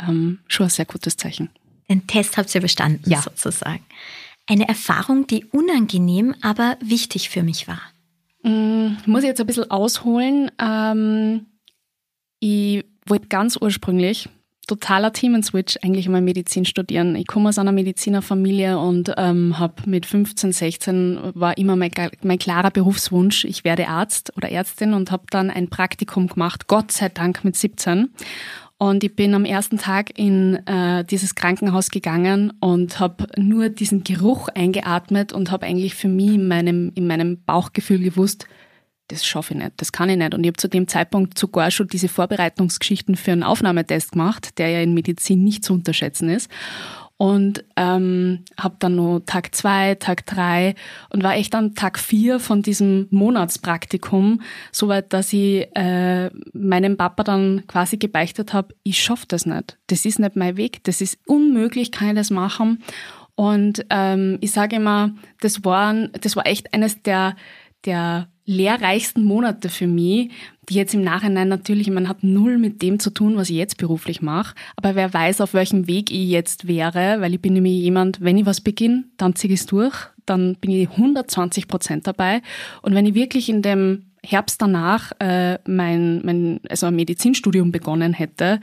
ähm, 0.00 0.40
schon 0.46 0.66
ein 0.66 0.70
sehr 0.70 0.86
gutes 0.86 1.16
Zeichen. 1.16 1.50
Den 1.88 2.06
Test 2.06 2.36
habt 2.36 2.54
ihr 2.54 2.60
bestanden, 2.60 3.10
ja. 3.10 3.20
sozusagen. 3.20 3.84
Eine 4.46 4.68
Erfahrung, 4.68 5.26
die 5.26 5.44
unangenehm, 5.44 6.34
aber 6.40 6.76
wichtig 6.80 7.28
für 7.28 7.42
mich 7.42 7.68
war. 7.68 7.80
Mm, 8.42 8.96
muss 9.06 9.22
ich 9.22 9.28
jetzt 9.28 9.40
ein 9.40 9.46
bisschen 9.46 9.70
ausholen. 9.70 10.50
Ähm, 10.60 11.46
ich 12.38 12.84
wollte 13.06 13.28
ganz 13.28 13.58
ursprünglich 13.60 14.28
totaler 14.70 15.12
Themenswitch 15.12 15.78
eigentlich 15.82 16.08
mal 16.08 16.20
Medizin 16.20 16.64
studieren. 16.64 17.16
Ich 17.16 17.26
komme 17.26 17.48
aus 17.48 17.58
einer 17.58 17.72
Medizinerfamilie 17.72 18.78
und 18.78 19.12
ähm, 19.16 19.58
habe 19.58 19.74
mit 19.86 20.06
15, 20.06 20.52
16 20.52 21.18
war 21.34 21.58
immer 21.58 21.74
mein, 21.74 21.90
mein 22.22 22.38
klarer 22.38 22.70
Berufswunsch, 22.70 23.44
ich 23.44 23.64
werde 23.64 23.88
Arzt 23.88 24.32
oder 24.36 24.48
Ärztin 24.48 24.94
und 24.94 25.10
habe 25.10 25.24
dann 25.30 25.50
ein 25.50 25.70
Praktikum 25.70 26.28
gemacht, 26.28 26.68
Gott 26.68 26.92
sei 26.92 27.08
Dank 27.08 27.42
mit 27.42 27.56
17 27.56 28.10
und 28.82 29.04
ich 29.04 29.14
bin 29.14 29.34
am 29.34 29.44
ersten 29.44 29.76
Tag 29.76 30.18
in 30.18 30.66
äh, 30.66 31.04
dieses 31.04 31.34
Krankenhaus 31.34 31.90
gegangen 31.90 32.50
und 32.60 32.98
habe 32.98 33.26
nur 33.36 33.68
diesen 33.68 34.04
Geruch 34.04 34.48
eingeatmet 34.48 35.34
und 35.34 35.50
habe 35.50 35.66
eigentlich 35.66 35.94
für 35.94 36.08
mich 36.08 36.30
in 36.30 36.48
meinem, 36.48 36.90
in 36.94 37.06
meinem 37.06 37.44
Bauchgefühl 37.44 37.98
gewusst, 37.98 38.46
das 39.08 39.26
schaffe 39.26 39.52
ich 39.52 39.60
nicht, 39.60 39.72
das 39.76 39.92
kann 39.92 40.08
ich 40.08 40.16
nicht. 40.16 40.32
Und 40.32 40.44
ich 40.44 40.48
habe 40.48 40.56
zu 40.56 40.68
dem 40.68 40.88
Zeitpunkt 40.88 41.38
sogar 41.38 41.70
schon 41.70 41.88
diese 41.88 42.08
Vorbereitungsgeschichten 42.08 43.16
für 43.16 43.32
einen 43.32 43.42
Aufnahmetest 43.42 44.12
gemacht, 44.12 44.56
der 44.58 44.70
ja 44.70 44.80
in 44.80 44.94
Medizin 44.94 45.44
nicht 45.44 45.62
zu 45.62 45.74
unterschätzen 45.74 46.30
ist 46.30 46.50
und 47.20 47.66
ähm, 47.76 48.46
habe 48.58 48.76
dann 48.78 48.94
nur 48.96 49.26
Tag 49.26 49.54
zwei, 49.54 49.94
Tag 49.94 50.24
drei 50.24 50.74
und 51.10 51.22
war 51.22 51.34
echt 51.34 51.54
an 51.54 51.74
Tag 51.74 51.98
vier 51.98 52.40
von 52.40 52.62
diesem 52.62 53.08
Monatspraktikum, 53.10 54.40
soweit, 54.72 55.12
dass 55.12 55.30
ich 55.34 55.68
äh, 55.76 56.30
meinem 56.54 56.96
Papa 56.96 57.22
dann 57.22 57.64
quasi 57.66 57.98
gebeichtet 57.98 58.54
habe, 58.54 58.74
ich 58.84 59.02
schaff 59.02 59.26
das 59.26 59.44
nicht. 59.44 59.76
Das 59.88 60.06
ist 60.06 60.18
nicht 60.18 60.34
mein 60.34 60.56
Weg, 60.56 60.82
das 60.84 61.02
ist 61.02 61.18
unmöglich, 61.26 61.92
kann 61.92 62.08
ich 62.08 62.14
das 62.14 62.30
machen. 62.30 62.82
Und 63.34 63.84
ähm, 63.90 64.38
ich 64.40 64.52
sage 64.52 64.76
immer, 64.76 65.14
das 65.42 65.62
war, 65.62 65.92
das 66.22 66.36
war 66.36 66.46
echt 66.46 66.72
eines 66.72 67.02
der, 67.02 67.36
der 67.84 68.28
lehrreichsten 68.46 69.24
Monate 69.24 69.68
für 69.68 69.86
mich, 69.86 70.30
jetzt 70.74 70.94
im 70.94 71.02
Nachhinein 71.02 71.48
natürlich, 71.48 71.90
man 71.90 72.08
hat 72.08 72.22
null 72.22 72.58
mit 72.58 72.82
dem 72.82 72.98
zu 72.98 73.10
tun, 73.10 73.36
was 73.36 73.50
ich 73.50 73.56
jetzt 73.56 73.76
beruflich 73.76 74.22
mache, 74.22 74.54
aber 74.76 74.94
wer 74.94 75.12
weiß, 75.12 75.40
auf 75.40 75.54
welchem 75.54 75.86
Weg 75.86 76.10
ich 76.10 76.28
jetzt 76.28 76.66
wäre, 76.66 77.20
weil 77.20 77.34
ich 77.34 77.40
bin 77.40 77.54
nämlich 77.54 77.80
jemand, 77.80 78.20
wenn 78.20 78.38
ich 78.38 78.46
was 78.46 78.60
beginne, 78.60 79.04
dann 79.16 79.34
ziehe 79.34 79.52
ich 79.52 79.60
es 79.60 79.66
durch, 79.66 79.94
dann 80.26 80.56
bin 80.56 80.70
ich 80.70 80.88
120 80.88 81.68
Prozent 81.68 82.06
dabei 82.06 82.42
und 82.82 82.94
wenn 82.94 83.06
ich 83.06 83.14
wirklich 83.14 83.48
in 83.48 83.62
dem 83.62 84.06
Herbst 84.22 84.60
danach 84.60 85.12
äh, 85.18 85.58
mein, 85.66 86.20
mein 86.24 86.60
also 86.68 86.86
ein 86.86 86.96
Medizinstudium 86.96 87.72
begonnen 87.72 88.12
hätte, 88.12 88.60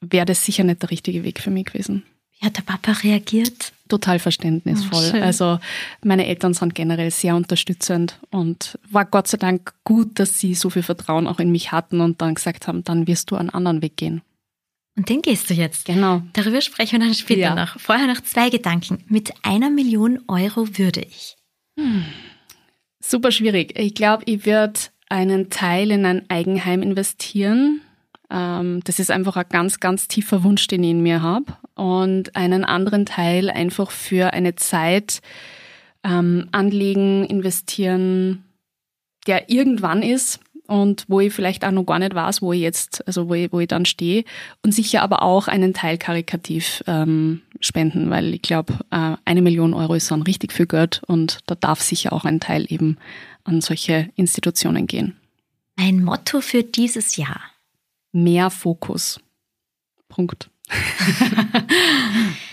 wäre 0.00 0.24
das 0.24 0.44
sicher 0.44 0.62
nicht 0.62 0.82
der 0.82 0.90
richtige 0.90 1.24
Weg 1.24 1.40
für 1.40 1.50
mich 1.50 1.66
gewesen. 1.66 2.04
Wie 2.40 2.46
hat 2.46 2.56
der 2.56 2.62
Papa 2.62 2.92
reagiert? 2.92 3.72
Total 3.88 4.18
verständnisvoll. 4.18 5.12
Oh, 5.14 5.22
also 5.22 5.58
meine 6.02 6.26
Eltern 6.26 6.54
sind 6.54 6.74
generell 6.74 7.10
sehr 7.10 7.36
unterstützend 7.36 8.18
und 8.30 8.78
war 8.90 9.04
Gott 9.04 9.28
sei 9.28 9.36
Dank 9.36 9.74
gut, 9.84 10.18
dass 10.18 10.38
sie 10.38 10.54
so 10.54 10.70
viel 10.70 10.82
Vertrauen 10.82 11.26
auch 11.26 11.38
in 11.38 11.52
mich 11.52 11.70
hatten 11.70 12.00
und 12.00 12.22
dann 12.22 12.34
gesagt 12.34 12.66
haben, 12.66 12.82
dann 12.82 13.06
wirst 13.06 13.30
du 13.30 13.36
einen 13.36 13.50
anderen 13.50 13.82
Weg 13.82 13.96
gehen. 13.96 14.22
Und 14.96 15.08
den 15.08 15.22
gehst 15.22 15.50
du 15.50 15.54
jetzt. 15.54 15.84
Genau. 15.84 16.22
Darüber 16.32 16.60
sprechen 16.60 17.00
wir 17.00 17.06
dann 17.06 17.14
später 17.14 17.40
ja. 17.40 17.54
noch. 17.54 17.78
Vorher 17.78 18.06
noch 18.06 18.20
zwei 18.22 18.48
Gedanken. 18.48 19.04
Mit 19.08 19.32
einer 19.42 19.70
Million 19.70 20.20
Euro 20.28 20.66
würde 20.78 21.00
ich. 21.00 21.36
Hm. 21.78 22.04
Super 23.00 23.32
schwierig. 23.32 23.78
Ich 23.78 23.94
glaube, 23.94 24.24
ich 24.26 24.46
würde 24.46 24.80
einen 25.08 25.50
Teil 25.50 25.90
in 25.90 26.06
ein 26.06 26.28
Eigenheim 26.30 26.82
investieren 26.82 27.82
ähm, 28.30 28.80
das 28.84 28.98
ist 28.98 29.10
einfach 29.10 29.36
ein 29.36 29.46
ganz, 29.48 29.80
ganz 29.80 30.08
tiefer 30.08 30.44
Wunsch, 30.44 30.66
den 30.68 30.84
ich 30.84 30.90
in 30.90 31.02
mir 31.02 31.20
habe. 31.20 31.52
Und 31.80 32.36
einen 32.36 32.66
anderen 32.66 33.06
Teil 33.06 33.48
einfach 33.48 33.90
für 33.90 34.34
eine 34.34 34.54
Zeit 34.54 35.22
ähm, 36.04 36.46
anlegen, 36.52 37.24
investieren, 37.24 38.44
der 39.26 39.48
irgendwann 39.48 40.02
ist 40.02 40.40
und 40.66 41.06
wo 41.08 41.20
ich 41.20 41.32
vielleicht 41.32 41.64
auch 41.64 41.70
noch 41.70 41.84
gar 41.84 41.98
nicht 41.98 42.14
weiß, 42.14 42.42
wo 42.42 42.52
ich 42.52 42.60
jetzt, 42.60 43.06
also 43.06 43.30
wo 43.30 43.34
ich, 43.34 43.50
wo 43.50 43.60
ich 43.60 43.68
dann 43.68 43.86
stehe. 43.86 44.24
Und 44.62 44.74
sicher 44.74 45.00
aber 45.00 45.22
auch 45.22 45.48
einen 45.48 45.72
Teil 45.72 45.96
karikativ 45.96 46.84
ähm, 46.86 47.40
spenden, 47.60 48.10
weil 48.10 48.34
ich 48.34 48.42
glaube, 48.42 48.74
äh, 48.90 49.16
eine 49.24 49.40
Million 49.40 49.72
Euro 49.72 49.94
ist 49.94 50.10
dann 50.10 50.20
richtig 50.20 50.52
viel 50.52 50.66
Geld 50.66 51.00
und 51.06 51.38
da 51.46 51.54
darf 51.54 51.80
sicher 51.80 52.12
auch 52.12 52.26
ein 52.26 52.40
Teil 52.40 52.66
eben 52.70 52.98
an 53.44 53.62
solche 53.62 54.10
Institutionen 54.16 54.86
gehen. 54.86 55.16
Ein 55.76 56.04
Motto 56.04 56.42
für 56.42 56.62
dieses 56.62 57.16
Jahr 57.16 57.40
mehr 58.12 58.50
Fokus. 58.50 59.18
Punkt. 60.10 60.50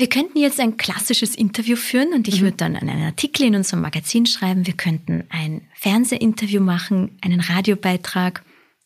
Wir 0.00 0.08
könnten 0.08 0.38
jetzt 0.38 0.58
ein 0.60 0.78
klassisches 0.78 1.34
Interview 1.34 1.76
führen 1.76 2.14
und 2.14 2.26
ich 2.26 2.40
mhm. 2.40 2.44
würde 2.44 2.56
dann 2.56 2.74
einen 2.74 3.02
Artikel 3.02 3.44
in 3.44 3.54
unserem 3.54 3.82
Magazin 3.82 4.24
schreiben. 4.24 4.66
Wir 4.66 4.72
könnten 4.72 5.24
ein 5.28 5.68
Fernsehinterview 5.74 6.62
machen, 6.62 7.18
einen 7.20 7.40
Radiobeitrag, 7.40 8.42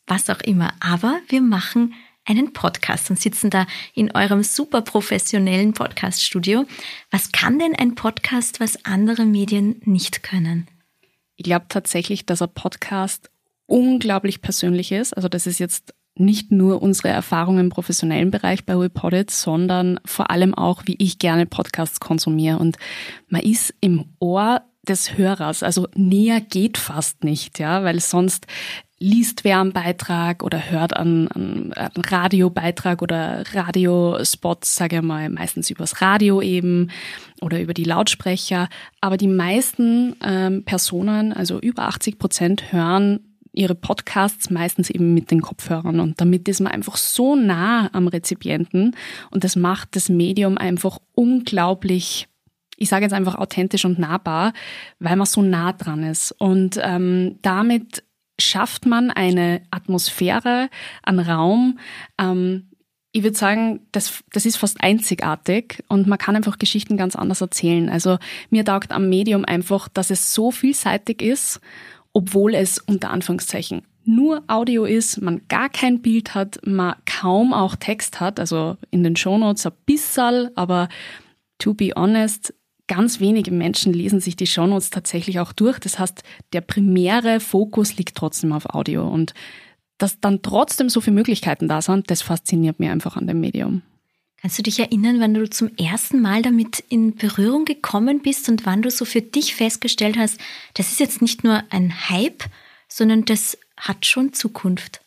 was 0.07 0.29
auch 0.29 0.41
immer. 0.41 0.73
Aber 0.81 1.21
wir 1.29 1.41
machen 1.41 1.93
einen 2.25 2.53
Podcast 2.53 3.09
und 3.09 3.19
sitzen 3.19 3.49
da 3.49 3.67
in 3.93 4.11
eurem 4.11 4.43
super 4.43 4.81
professionellen 4.81 5.73
Podcaststudio. 5.73 6.65
Was 7.11 7.31
kann 7.31 7.59
denn 7.59 7.75
ein 7.75 7.95
Podcast, 7.95 8.59
was 8.59 8.83
andere 8.85 9.25
Medien 9.25 9.81
nicht 9.85 10.23
können? 10.23 10.67
Ich 11.35 11.43
glaube 11.43 11.65
tatsächlich, 11.69 12.25
dass 12.25 12.41
ein 12.41 12.53
Podcast 12.53 13.29
unglaublich 13.67 14.41
persönlich 14.41 14.91
ist. 14.91 15.13
Also 15.13 15.29
das 15.29 15.47
ist 15.47 15.59
jetzt 15.59 15.93
nicht 16.17 16.51
nur 16.51 16.81
unsere 16.81 17.09
Erfahrung 17.09 17.59
im 17.59 17.69
professionellen 17.69 18.31
Bereich 18.31 18.65
bei 18.65 18.79
WePodit, 18.79 19.29
sondern 19.31 19.99
vor 20.05 20.31
allem 20.31 20.53
auch, 20.53 20.83
wie 20.85 20.95
ich 20.97 21.19
gerne 21.19 21.45
Podcasts 21.45 21.99
konsumiere. 21.99 22.57
Und 22.57 22.77
man 23.27 23.41
ist 23.41 23.73
im 23.81 24.05
Ohr 24.19 24.61
des 24.85 25.17
Hörers, 25.17 25.63
also 25.63 25.87
näher 25.95 26.41
geht 26.41 26.77
fast 26.77 27.23
nicht, 27.23 27.59
ja, 27.59 27.83
weil 27.83 27.99
sonst 27.99 28.47
liest 28.97 29.43
wer 29.43 29.59
einen 29.59 29.73
Beitrag 29.73 30.41
oder 30.41 30.71
hört 30.71 30.95
einen, 30.95 31.27
einen, 31.27 31.73
Radiobeitrag 31.75 33.01
oder 33.01 33.43
Radiospots, 33.53 34.75
sage 34.75 34.97
ich 34.97 35.01
mal, 35.01 35.29
meistens 35.29 35.69
übers 35.69 36.01
Radio 36.01 36.41
eben 36.41 36.91
oder 37.41 37.61
über 37.61 37.73
die 37.73 37.83
Lautsprecher. 37.83 38.69
Aber 39.01 39.17
die 39.17 39.27
meisten 39.27 40.15
ähm, 40.23 40.63
Personen, 40.63 41.33
also 41.33 41.59
über 41.59 41.87
80 41.87 42.17
Prozent, 42.17 42.71
hören 42.71 43.19
ihre 43.51 43.75
Podcasts 43.75 44.49
meistens 44.49 44.89
eben 44.89 45.13
mit 45.13 45.31
den 45.31 45.41
Kopfhörern. 45.41 45.99
Und 45.99 46.19
damit 46.21 46.47
ist 46.47 46.61
man 46.61 46.71
einfach 46.71 46.97
so 46.97 47.35
nah 47.35 47.89
am 47.93 48.07
Rezipienten. 48.07 48.95
Und 49.31 49.43
das 49.43 49.55
macht 49.55 49.95
das 49.95 50.09
Medium 50.09 50.57
einfach 50.57 50.99
unglaublich 51.13 52.27
ich 52.77 52.89
sage 52.89 53.03
jetzt 53.03 53.13
einfach 53.13 53.35
authentisch 53.35 53.85
und 53.85 53.99
nahbar, 53.99 54.53
weil 54.99 55.15
man 55.15 55.25
so 55.25 55.41
nah 55.41 55.73
dran 55.73 56.03
ist. 56.03 56.31
Und 56.31 56.79
ähm, 56.81 57.39
damit 57.41 58.03
schafft 58.39 58.85
man 58.85 59.11
eine 59.11 59.61
Atmosphäre, 59.71 60.69
einen 61.03 61.19
Raum. 61.19 61.79
Ähm, 62.17 62.69
ich 63.11 63.23
würde 63.23 63.37
sagen, 63.37 63.79
das, 63.93 64.23
das 64.33 64.45
ist 64.45 64.57
fast 64.57 64.81
einzigartig 64.81 65.83
und 65.87 66.05
man 66.05 66.17
kann 66.17 66.35
einfach 66.35 66.59
Geschichten 66.59 66.97
ganz 66.97 67.15
anders 67.15 67.39
erzählen. 67.39 67.87
Also 67.87 68.17
mir 68.49 68.65
taugt 68.65 68.91
am 68.91 69.07
Medium 69.07 69.45
einfach, 69.45 69.87
dass 69.87 70.09
es 70.09 70.33
so 70.33 70.51
vielseitig 70.51 71.21
ist, 71.21 71.61
obwohl 72.11 72.55
es 72.55 72.77
unter 72.77 73.11
Anführungszeichen 73.11 73.83
nur 74.05 74.43
Audio 74.47 74.85
ist, 74.85 75.21
man 75.21 75.41
gar 75.47 75.69
kein 75.69 76.01
Bild 76.01 76.35
hat, 76.35 76.59
man 76.63 76.95
kaum 77.05 77.53
auch 77.53 77.75
Text 77.75 78.19
hat, 78.19 78.39
also 78.39 78.77
in 78.91 79.03
den 79.03 79.15
Shownotes 79.15 79.65
ein 79.65 79.73
bisschen, 79.85 80.55
aber 80.55 80.89
to 81.57 81.73
be 81.73 81.91
honest, 81.95 82.53
Ganz 82.87 83.19
wenige 83.19 83.51
Menschen 83.51 83.93
lesen 83.93 84.19
sich 84.19 84.35
die 84.35 84.47
Shownotes 84.47 84.91
tatsächlich 84.91 85.39
auch 85.39 85.53
durch. 85.53 85.79
Das 85.79 85.97
heißt, 85.97 86.23
der 86.53 86.61
primäre 86.61 87.39
Fokus 87.39 87.97
liegt 87.97 88.15
trotzdem 88.15 88.51
auf 88.53 88.67
Audio. 88.73 89.07
Und 89.07 89.33
dass 89.97 90.19
dann 90.19 90.41
trotzdem 90.41 90.89
so 90.89 91.01
viele 91.01 91.15
Möglichkeiten 91.15 91.67
da 91.67 91.81
sind, 91.81 92.11
das 92.11 92.21
fasziniert 92.21 92.79
mich 92.79 92.89
einfach 92.89 93.17
an 93.17 93.27
dem 93.27 93.39
Medium. 93.39 93.81
Kannst 94.45 94.59
du 94.59 94.63
dich 94.63 94.79
erinnern, 94.79 95.19
wann 95.19 95.33
du 95.33 95.49
zum 95.49 95.75
ersten 95.77 96.21
Mal 96.21 96.43
damit 96.43 96.83
in 96.89 97.15
Berührung 97.15 97.65
gekommen 97.65 98.21
bist 98.21 98.47
und 98.49 98.65
wann 98.65 98.83
du 98.83 98.91
so 98.91 99.05
für 99.05 99.21
dich 99.21 99.55
festgestellt 99.55 100.17
hast, 100.17 100.39
das 100.75 100.91
ist 100.91 100.99
jetzt 100.99 101.21
nicht 101.21 101.43
nur 101.43 101.63
ein 101.71 102.09
Hype, 102.09 102.43
sondern 102.87 103.25
das 103.25 103.57
hat 103.77 104.05
schon 104.05 104.33
Zukunft? 104.33 105.01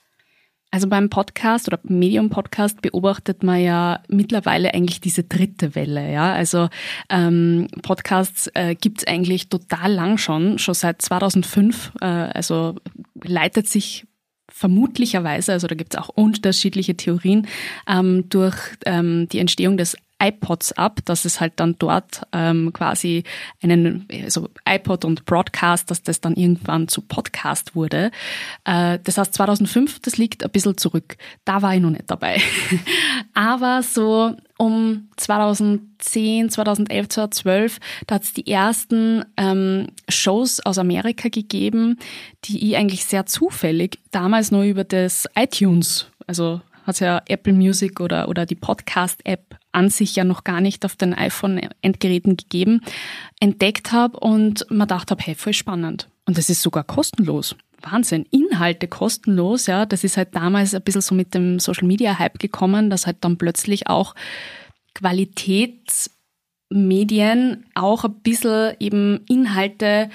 Also 0.71 0.87
beim 0.87 1.09
Podcast 1.09 1.67
oder 1.67 1.79
Medium-Podcast 1.83 2.83
beobachtet 2.83 3.43
man 3.43 3.61
ja 3.61 4.03
mittlerweile 4.09 4.75
eigentlich 4.75 5.01
diese 5.01 5.25
dritte 5.25 5.75
Welle. 5.75 6.13
Ja, 6.13 6.35
also 6.35 6.69
ähm, 7.09 7.69
Podcasts 7.83 8.51
äh, 8.55 8.75
gibt 8.75 8.99
es 8.99 9.07
eigentlich 9.07 9.49
total 9.49 9.93
lang 9.93 10.19
schon, 10.19 10.59
schon 10.59 10.75
seit 10.75 11.01
2005. 11.01 11.93
Äh, 12.03 12.05
also 12.05 12.77
leitet 13.23 13.67
sich 13.67 14.07
vermutlicherweise, 14.51 15.53
also 15.53 15.67
da 15.69 15.75
gibt 15.75 15.95
es 15.95 16.01
auch 16.01 16.09
unterschiedliche 16.09 16.97
Theorien, 16.97 17.47
ähm, 17.87 18.29
durch 18.29 18.57
ähm, 18.85 19.29
die 19.29 19.39
Entstehung 19.39 19.77
des 19.77 19.97
iPods 20.21 20.73
ab, 20.73 21.01
dass 21.05 21.25
es 21.25 21.41
halt 21.41 21.55
dann 21.57 21.77
dort 21.79 22.23
ähm, 22.33 22.73
quasi 22.73 23.25
einen, 23.63 24.07
also 24.25 24.49
iPod 24.69 25.05
und 25.05 25.25
Broadcast, 25.27 25.91
dass 25.91 26.03
das 26.03 26.21
dann 26.21 26.35
irgendwann 26.35 26.89
zu 26.89 27.03
Podcast 27.03 27.75
wurde. 27.75 28.11
Äh, 28.65 28.99
das 29.05 29.19
heißt 29.19 29.35
2005, 29.35 30.01
das 30.01 30.17
liegt 30.17 30.45
ein 30.45 30.51
bisschen 30.51 30.77
zurück. 30.77 31.17
Da 31.45 31.63
war 31.63 31.75
ich 31.75 31.81
noch 31.81 31.91
nicht 31.91 32.11
dabei. 32.11 32.41
Aber 33.35 33.83
so 33.83 34.35
um 34.59 35.09
2010, 35.17 36.51
2011, 36.51 37.09
2012, 37.09 37.79
da 38.07 38.17
hat 38.17 38.25
es 38.25 38.33
die 38.33 38.51
ersten 38.51 39.25
ähm, 39.37 39.89
Shows 40.09 40.61
aus 40.61 40.79
Amerika 40.79 41.29
gegeben, 41.29 41.99
die 42.45 42.69
ich 42.69 42.77
eigentlich 42.77 43.05
sehr 43.05 43.27
zufällig 43.27 44.01
damals 44.11 44.51
nur 44.51 44.65
über 44.65 44.83
das 44.83 45.29
iTunes, 45.37 46.07
also 46.27 46.61
hat 46.89 47.01
ja 47.01 47.23
Apple 47.27 47.53
Music 47.53 48.01
oder, 48.01 48.29
oder 48.29 48.47
die 48.47 48.55
Podcast-App 48.55 49.57
an 49.73 49.91
sich 49.91 50.17
ja 50.17 50.25
noch 50.25 50.45
gar 50.45 50.61
nicht 50.61 50.85
auf 50.85 50.97
den 50.97 51.15
iPhone-Endgeräten 51.15 52.37
gegeben, 52.37 52.81
entdeckt 53.41 53.93
habe 53.93 54.19
und 54.19 54.67
man 54.71 54.89
dachte 54.89 55.13
habe, 55.13 55.23
hey, 55.23 55.35
voll 55.35 55.53
spannend. 55.53 56.09
Und 56.27 56.39
das 56.39 56.51
ist 56.51 56.63
sogar 56.63 56.85
kostenlos. 56.85 57.57
Wahnsinn. 57.81 58.27
Inhalte 58.31 58.89
kostenlos, 58.89 59.67
ja. 59.67 59.87
Das 59.87 60.05
ist 60.05 60.17
halt 60.17 60.35
damals 60.35 60.75
ein 60.75 60.83
bisschen 60.83 61.01
so 61.01 61.15
mit 61.15 61.35
dem 61.35 61.61
Social 61.61 61.87
Media 61.87 62.19
Hype 62.19 62.39
gekommen, 62.39 62.91
dass 62.91 63.07
halt 63.07 63.19
dann 63.21 63.39
plötzlich 63.39 63.87
auch 63.87 64.15
Qualitätsmedien 64.95 67.65
auch 67.75 68.05
ein 68.05 68.21
bisschen 68.21 68.75
eben 68.81 69.21
Inhalte 69.29 70.11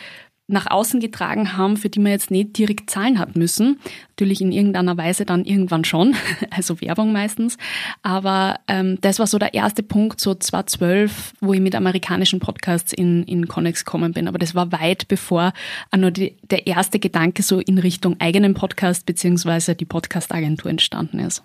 nach 0.47 0.69
außen 0.69 0.99
getragen 0.99 1.57
haben, 1.57 1.77
für 1.77 1.89
die 1.89 1.99
man 1.99 2.11
jetzt 2.11 2.29
nicht 2.29 2.57
direkt 2.57 2.89
zahlen 2.89 3.17
hat 3.17 3.35
müssen. 3.35 3.79
Natürlich 4.09 4.41
in 4.41 4.51
irgendeiner 4.51 4.97
Weise 4.97 5.25
dann 5.25 5.45
irgendwann 5.45 5.85
schon, 5.85 6.15
also 6.51 6.81
Werbung 6.81 7.13
meistens. 7.13 7.57
Aber 8.01 8.59
ähm, 8.67 8.97
das 9.01 9.19
war 9.19 9.27
so 9.27 9.39
der 9.39 9.53
erste 9.53 9.83
Punkt, 9.83 10.19
so 10.19 10.35
2012, 10.35 11.33
wo 11.39 11.53
ich 11.53 11.61
mit 11.61 11.75
amerikanischen 11.75 12.39
Podcasts 12.39 12.91
in, 12.91 13.23
in 13.23 13.47
Connex 13.47 13.85
gekommen 13.85 14.11
bin. 14.11 14.27
Aber 14.27 14.37
das 14.37 14.53
war 14.53 14.71
weit 14.71 15.07
bevor 15.07 15.53
nur 15.95 16.11
die, 16.11 16.35
der 16.43 16.67
erste 16.67 16.99
Gedanke 16.99 17.41
so 17.41 17.59
in 17.59 17.77
Richtung 17.77 18.19
eigenen 18.19 18.53
Podcast 18.53 19.05
beziehungsweise 19.05 19.75
die 19.75 19.85
Podcast-Agentur 19.85 20.69
entstanden 20.69 21.19
ist. 21.19 21.43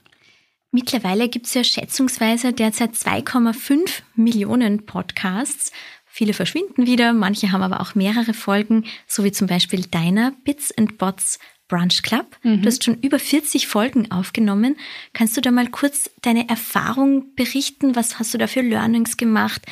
Mittlerweile 0.70 1.30
gibt 1.30 1.46
es 1.46 1.54
ja 1.54 1.64
schätzungsweise 1.64 2.52
derzeit 2.52 2.92
2,5 2.92 4.02
Millionen 4.16 4.84
Podcasts. 4.84 5.72
Viele 6.10 6.32
verschwinden 6.32 6.86
wieder, 6.86 7.12
manche 7.12 7.52
haben 7.52 7.62
aber 7.62 7.80
auch 7.80 7.94
mehrere 7.94 8.34
Folgen, 8.34 8.84
so 9.06 9.24
wie 9.24 9.32
zum 9.32 9.46
Beispiel 9.46 9.82
deiner 9.82 10.32
Bits 10.44 10.76
and 10.76 10.98
Bots 10.98 11.38
Brunch 11.68 12.02
Club. 12.02 12.36
Mhm. 12.42 12.62
Du 12.62 12.66
hast 12.66 12.82
schon 12.82 12.98
über 13.00 13.18
40 13.18 13.68
Folgen 13.68 14.10
aufgenommen. 14.10 14.76
Kannst 15.12 15.36
du 15.36 15.40
da 15.40 15.50
mal 15.50 15.68
kurz 15.68 16.10
deine 16.22 16.48
Erfahrung 16.48 17.34
berichten? 17.36 17.94
Was 17.94 18.18
hast 18.18 18.34
du 18.34 18.38
da 18.38 18.46
für 18.46 18.62
Learnings 18.62 19.16
gemacht? 19.16 19.62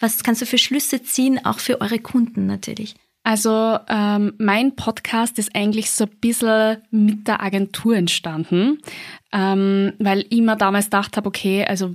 Was 0.00 0.24
kannst 0.24 0.42
du 0.42 0.46
für 0.46 0.58
Schlüsse 0.58 1.02
ziehen, 1.02 1.44
auch 1.44 1.58
für 1.58 1.80
eure 1.80 1.98
Kunden 1.98 2.46
natürlich? 2.46 2.94
Also 3.24 3.78
ähm, 3.88 4.34
mein 4.38 4.74
Podcast 4.74 5.38
ist 5.38 5.54
eigentlich 5.54 5.92
so 5.92 6.04
ein 6.04 6.16
bisschen 6.20 6.78
mit 6.90 7.28
der 7.28 7.40
Agentur 7.40 7.94
entstanden, 7.94 8.78
ähm, 9.30 9.92
weil 10.00 10.26
ich 10.30 10.40
mir 10.40 10.56
damals 10.56 10.86
gedacht 10.86 11.16
habe, 11.16 11.28
okay, 11.28 11.64
also 11.64 11.94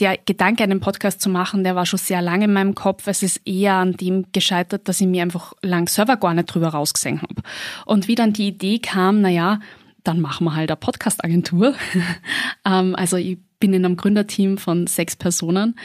der 0.00 0.18
Gedanke, 0.24 0.64
einen 0.64 0.80
Podcast 0.80 1.20
zu 1.20 1.28
machen, 1.28 1.62
der 1.62 1.76
war 1.76 1.86
schon 1.86 1.98
sehr 1.98 2.22
lange 2.22 2.46
in 2.46 2.52
meinem 2.52 2.74
Kopf. 2.74 3.06
Es 3.06 3.22
ist 3.22 3.40
eher 3.46 3.74
an 3.74 3.92
dem 3.92 4.26
gescheitert, 4.32 4.88
dass 4.88 5.00
ich 5.00 5.06
mir 5.06 5.22
einfach 5.22 5.52
lang 5.62 5.88
Server 5.88 6.16
gar 6.16 6.34
nicht 6.34 6.46
drüber 6.46 6.68
rausgesehen 6.68 7.22
habe. 7.22 7.42
Und 7.86 8.08
wie 8.08 8.14
dann 8.14 8.32
die 8.32 8.48
Idee 8.48 8.78
kam, 8.78 9.20
naja, 9.20 9.60
dann 10.02 10.20
machen 10.20 10.44
wir 10.44 10.56
halt 10.56 10.70
eine 10.70 10.76
Podcast-Agentur. 10.76 11.74
ähm, 12.64 12.96
also 12.96 13.16
ich 13.16 13.38
bin 13.60 13.74
in 13.74 13.84
einem 13.84 13.96
Gründerteam 13.96 14.58
von 14.58 14.86
sechs 14.86 15.14
Personen. 15.14 15.76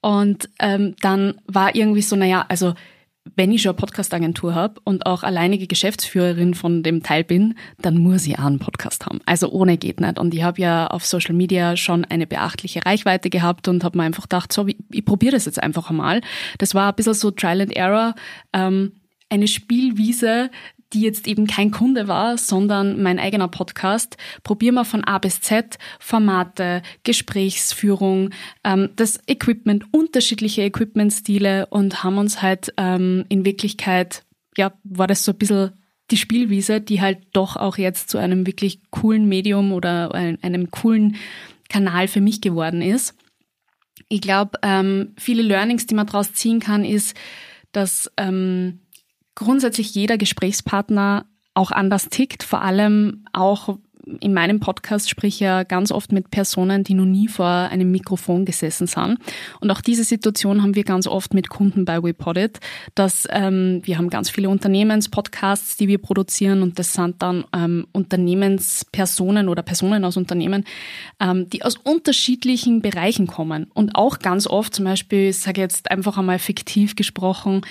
Und 0.00 0.48
ähm, 0.60 0.94
dann 1.00 1.40
war 1.46 1.74
irgendwie 1.74 2.02
so, 2.02 2.14
naja, 2.14 2.44
also 2.48 2.74
wenn 3.36 3.50
ich 3.50 3.62
schon 3.62 3.70
eine 3.70 3.78
Podcast-Agentur 3.78 4.54
habe 4.54 4.80
und 4.84 5.06
auch 5.06 5.22
alleinige 5.22 5.66
Geschäftsführerin 5.66 6.54
von 6.54 6.82
dem 6.82 7.02
Teil 7.02 7.24
bin, 7.24 7.56
dann 7.80 7.98
muss 7.98 8.26
ich 8.26 8.38
auch 8.38 8.44
einen 8.44 8.58
Podcast 8.58 9.06
haben. 9.06 9.20
Also 9.24 9.50
ohne 9.50 9.78
geht 9.78 10.00
nicht. 10.00 10.18
Und 10.18 10.34
ich 10.34 10.42
habe 10.42 10.60
ja 10.60 10.86
auf 10.86 11.06
Social 11.06 11.34
Media 11.34 11.76
schon 11.76 12.04
eine 12.04 12.26
beachtliche 12.26 12.84
Reichweite 12.84 13.30
gehabt 13.30 13.66
und 13.68 13.82
habe 13.82 13.98
mir 13.98 14.04
einfach 14.04 14.24
gedacht, 14.24 14.52
so, 14.52 14.66
ich, 14.66 14.76
ich 14.90 15.04
probiere 15.04 15.32
das 15.32 15.46
jetzt 15.46 15.62
einfach 15.62 15.90
einmal. 15.90 16.20
Das 16.58 16.74
war 16.74 16.90
ein 16.90 16.96
bisschen 16.96 17.14
so 17.14 17.30
Trial 17.30 17.62
and 17.62 17.74
Error. 17.74 18.14
Ähm, 18.52 18.92
eine 19.30 19.48
Spielwiese, 19.48 20.50
die 20.92 21.00
jetzt 21.00 21.26
eben 21.26 21.46
kein 21.46 21.70
Kunde 21.70 22.08
war, 22.08 22.38
sondern 22.38 23.02
mein 23.02 23.18
eigener 23.18 23.48
Podcast. 23.48 24.16
Probieren 24.42 24.74
wir 24.74 24.84
von 24.84 25.04
A 25.04 25.18
bis 25.18 25.40
Z 25.40 25.78
Formate, 25.98 26.82
Gesprächsführung, 27.02 28.30
ähm, 28.62 28.90
das 28.96 29.18
Equipment, 29.26 29.86
unterschiedliche 29.92 30.62
Equipmentstile 30.62 31.66
und 31.66 32.04
haben 32.04 32.18
uns 32.18 32.42
halt 32.42 32.72
ähm, 32.76 33.24
in 33.28 33.44
Wirklichkeit, 33.44 34.24
ja, 34.56 34.72
war 34.84 35.06
das 35.06 35.24
so 35.24 35.32
ein 35.32 35.38
bisschen 35.38 35.72
die 36.10 36.16
Spielwiese, 36.16 36.80
die 36.80 37.00
halt 37.00 37.18
doch 37.32 37.56
auch 37.56 37.78
jetzt 37.78 38.10
zu 38.10 38.18
einem 38.18 38.46
wirklich 38.46 38.80
coolen 38.90 39.26
Medium 39.28 39.72
oder 39.72 40.14
einem 40.14 40.70
coolen 40.70 41.16
Kanal 41.68 42.08
für 42.08 42.20
mich 42.20 42.40
geworden 42.40 42.82
ist. 42.82 43.16
Ich 44.08 44.20
glaube, 44.20 44.58
ähm, 44.62 45.14
viele 45.18 45.42
Learnings, 45.42 45.86
die 45.86 45.94
man 45.94 46.06
daraus 46.06 46.34
ziehen 46.34 46.60
kann, 46.60 46.84
ist, 46.84 47.16
dass 47.72 48.10
ähm, 48.16 48.80
grundsätzlich 49.34 49.94
jeder 49.94 50.18
Gesprächspartner 50.18 51.26
auch 51.54 51.70
anders 51.70 52.08
tickt, 52.08 52.42
vor 52.42 52.62
allem 52.62 53.24
auch 53.32 53.78
in 54.20 54.34
meinem 54.34 54.60
Podcast 54.60 55.08
spreche 55.08 55.26
ich 55.28 55.40
ja 55.40 55.62
ganz 55.62 55.90
oft 55.90 56.12
mit 56.12 56.30
Personen, 56.30 56.84
die 56.84 56.94
noch 56.94 57.06
nie 57.06 57.28
vor 57.28 57.46
einem 57.46 57.90
Mikrofon 57.90 58.44
gesessen 58.44 58.86
sind. 58.86 59.18
Und 59.60 59.70
auch 59.70 59.80
diese 59.80 60.04
Situation 60.04 60.62
haben 60.62 60.74
wir 60.74 60.84
ganz 60.84 61.06
oft 61.06 61.34
mit 61.34 61.48
Kunden 61.48 61.84
bei 61.84 62.02
WePodit, 62.02 62.60
dass 62.94 63.26
ähm, 63.30 63.80
wir 63.84 63.98
haben 63.98 64.10
ganz 64.10 64.30
viele 64.30 64.48
Unternehmenspodcasts, 64.48 65.76
die 65.76 65.88
wir 65.88 65.98
produzieren 65.98 66.62
und 66.62 66.78
das 66.78 66.92
sind 66.92 67.22
dann 67.22 67.44
ähm, 67.54 67.86
Unternehmenspersonen 67.92 69.48
oder 69.48 69.62
Personen 69.62 70.04
aus 70.04 70.16
Unternehmen, 70.16 70.64
ähm, 71.20 71.48
die 71.48 71.62
aus 71.62 71.76
unterschiedlichen 71.76 72.82
Bereichen 72.82 73.26
kommen. 73.26 73.70
Und 73.72 73.94
auch 73.94 74.18
ganz 74.18 74.46
oft, 74.46 74.74
zum 74.74 74.84
Beispiel, 74.84 75.30
ich 75.30 75.38
sage 75.38 75.60
jetzt 75.60 75.90
einfach 75.90 76.18
einmal 76.18 76.38
fiktiv 76.38 76.96
gesprochen, 76.96 77.62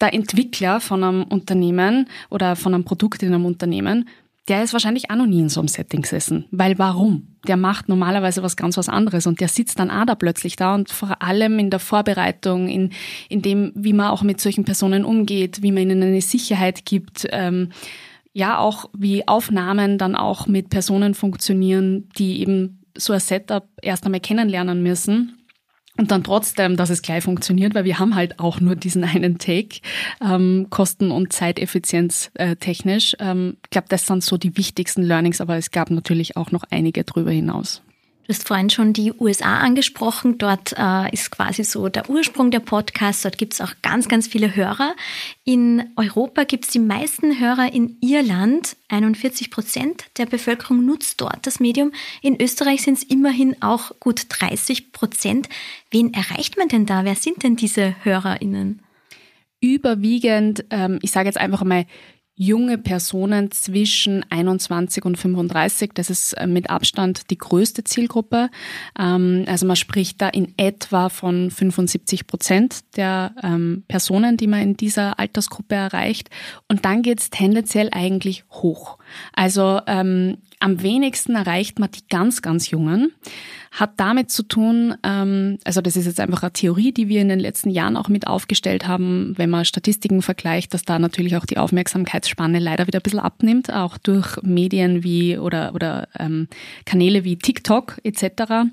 der 0.00 0.14
Entwickler 0.14 0.80
von 0.80 1.02
einem 1.02 1.22
Unternehmen 1.24 2.08
oder 2.30 2.56
von 2.56 2.74
einem 2.74 2.84
Produkt 2.84 3.22
in 3.22 3.32
einem 3.32 3.46
Unternehmen, 3.46 4.08
der 4.48 4.62
ist 4.62 4.72
wahrscheinlich 4.72 5.10
auch 5.10 5.16
noch 5.16 5.26
nie 5.26 5.40
in 5.40 5.48
so 5.48 5.60
einem 5.60 5.68
Setting 5.68 6.02
gesessen. 6.02 6.44
Weil 6.50 6.78
warum? 6.78 7.36
Der 7.48 7.56
macht 7.56 7.88
normalerweise 7.88 8.42
was 8.42 8.56
ganz 8.56 8.76
was 8.76 8.88
anderes 8.88 9.26
und 9.26 9.40
der 9.40 9.48
sitzt 9.48 9.78
dann 9.78 9.90
auch 9.90 10.06
da 10.06 10.14
plötzlich 10.14 10.56
da 10.56 10.74
und 10.74 10.90
vor 10.90 11.20
allem 11.20 11.58
in 11.58 11.70
der 11.70 11.80
Vorbereitung, 11.80 12.68
in, 12.68 12.90
in 13.28 13.42
dem, 13.42 13.72
wie 13.74 13.92
man 13.92 14.08
auch 14.08 14.22
mit 14.22 14.40
solchen 14.40 14.64
Personen 14.64 15.04
umgeht, 15.04 15.62
wie 15.62 15.72
man 15.72 15.82
ihnen 15.84 16.02
eine 16.02 16.20
Sicherheit 16.20 16.84
gibt, 16.84 17.26
ähm, 17.30 17.70
ja 18.32 18.58
auch 18.58 18.90
wie 18.92 19.26
Aufnahmen 19.26 19.98
dann 19.98 20.14
auch 20.14 20.46
mit 20.46 20.70
Personen 20.70 21.14
funktionieren, 21.14 22.08
die 22.18 22.40
eben 22.40 22.84
so 22.96 23.12
ein 23.12 23.20
Setup 23.20 23.66
erst 23.82 24.04
einmal 24.04 24.20
kennenlernen 24.20 24.82
müssen 24.82 25.36
und 25.96 26.10
dann 26.10 26.24
trotzdem, 26.24 26.76
dass 26.76 26.90
es 26.90 27.02
gleich 27.02 27.24
funktioniert, 27.24 27.74
weil 27.74 27.84
wir 27.84 27.98
haben 27.98 28.14
halt 28.14 28.38
auch 28.38 28.60
nur 28.60 28.76
diesen 28.76 29.04
einen 29.04 29.38
Take, 29.38 29.80
ähm, 30.20 30.66
Kosten- 30.70 31.10
und 31.10 31.32
Zeiteffizienz 31.32 32.30
äh, 32.34 32.56
technisch. 32.56 33.16
Ähm, 33.18 33.56
ich 33.64 33.70
glaube, 33.70 33.88
das 33.88 34.06
sind 34.06 34.22
so 34.22 34.36
die 34.36 34.56
wichtigsten 34.56 35.02
Learnings, 35.02 35.40
aber 35.40 35.56
es 35.56 35.70
gab 35.70 35.90
natürlich 35.90 36.36
auch 36.36 36.50
noch 36.50 36.64
einige 36.70 37.04
drüber 37.04 37.30
hinaus. 37.30 37.82
Du 38.26 38.32
hast 38.32 38.48
vorhin 38.48 38.70
schon 38.70 38.92
die 38.92 39.12
USA 39.12 39.58
angesprochen. 39.58 40.36
Dort 40.36 40.74
äh, 40.76 41.12
ist 41.12 41.30
quasi 41.30 41.62
so 41.62 41.88
der 41.88 42.10
Ursprung 42.10 42.50
der 42.50 42.58
Podcasts. 42.58 43.22
Dort 43.22 43.38
gibt 43.38 43.54
es 43.54 43.60
auch 43.60 43.72
ganz, 43.82 44.08
ganz 44.08 44.26
viele 44.26 44.56
Hörer. 44.56 44.96
In 45.44 45.84
Europa 45.94 46.42
gibt 46.42 46.64
es 46.64 46.72
die 46.72 46.80
meisten 46.80 47.38
Hörer 47.38 47.72
in 47.72 47.98
Irland. 48.00 48.76
41 48.88 49.52
Prozent 49.52 50.06
der 50.18 50.26
Bevölkerung 50.26 50.84
nutzt 50.84 51.20
dort 51.20 51.46
das 51.46 51.60
Medium. 51.60 51.92
In 52.20 52.40
Österreich 52.40 52.82
sind 52.82 52.98
es 52.98 53.04
immerhin 53.04 53.62
auch 53.62 53.92
gut 54.00 54.26
30 54.28 54.90
Prozent. 54.90 55.48
Wen 55.92 56.12
erreicht 56.12 56.56
man 56.58 56.66
denn 56.66 56.84
da? 56.84 57.04
Wer 57.04 57.14
sind 57.14 57.44
denn 57.44 57.54
diese 57.54 57.94
HörerInnen? 58.02 58.82
Überwiegend, 59.60 60.64
ähm, 60.70 60.98
ich 61.00 61.12
sage 61.12 61.28
jetzt 61.28 61.38
einfach 61.38 61.62
mal, 61.62 61.86
junge 62.36 62.76
Personen 62.76 63.50
zwischen 63.50 64.24
21 64.30 65.04
und 65.04 65.16
35. 65.16 65.92
Das 65.94 66.10
ist 66.10 66.34
äh, 66.34 66.46
mit 66.46 66.68
Abstand 66.68 67.30
die 67.30 67.38
größte 67.38 67.82
Zielgruppe. 67.82 68.50
Ähm, 68.98 69.44
also 69.46 69.66
man 69.66 69.76
spricht 69.76 70.20
da 70.20 70.28
in 70.28 70.52
etwa 70.58 71.08
von 71.08 71.50
75 71.50 72.26
Prozent 72.26 72.96
der 72.96 73.34
ähm, 73.42 73.84
Personen, 73.88 74.36
die 74.36 74.46
man 74.46 74.60
in 74.60 74.76
dieser 74.76 75.18
Altersgruppe 75.18 75.74
erreicht. 75.74 76.28
Und 76.68 76.84
dann 76.84 77.02
geht 77.02 77.20
es 77.20 77.30
tendenziell 77.30 77.88
eigentlich 77.92 78.44
hoch. 78.50 78.98
Also 79.32 79.80
ähm, 79.86 80.36
am 80.60 80.82
wenigsten 80.82 81.34
erreicht 81.34 81.78
man 81.78 81.90
die 81.90 82.06
ganz, 82.08 82.42
ganz 82.42 82.70
Jungen. 82.70 83.12
Hat 83.72 83.92
damit 83.98 84.30
zu 84.30 84.42
tun, 84.42 84.94
ähm, 85.02 85.58
also 85.64 85.80
das 85.80 85.96
ist 85.96 86.06
jetzt 86.06 86.20
einfach 86.20 86.42
eine 86.42 86.52
Theorie, 86.52 86.92
die 86.92 87.08
wir 87.08 87.20
in 87.20 87.28
den 87.28 87.40
letzten 87.40 87.70
Jahren 87.70 87.96
auch 87.96 88.08
mit 88.08 88.26
aufgestellt 88.26 88.86
haben, 88.88 89.34
wenn 89.36 89.50
man 89.50 89.64
Statistiken 89.64 90.22
vergleicht, 90.22 90.72
dass 90.72 90.84
da 90.84 90.98
natürlich 90.98 91.36
auch 91.36 91.44
die 91.44 91.58
Aufmerksamkeitsspanne 91.58 92.58
leider 92.58 92.86
wieder 92.86 93.00
ein 93.00 93.02
bisschen 93.02 93.20
abnimmt, 93.20 93.72
auch 93.72 93.98
durch 93.98 94.40
Medien 94.42 95.02
wie 95.02 95.36
oder, 95.36 95.74
oder 95.74 96.08
ähm, 96.18 96.48
Kanäle 96.84 97.24
wie 97.24 97.36
TikTok 97.36 97.98
etc 98.02 98.64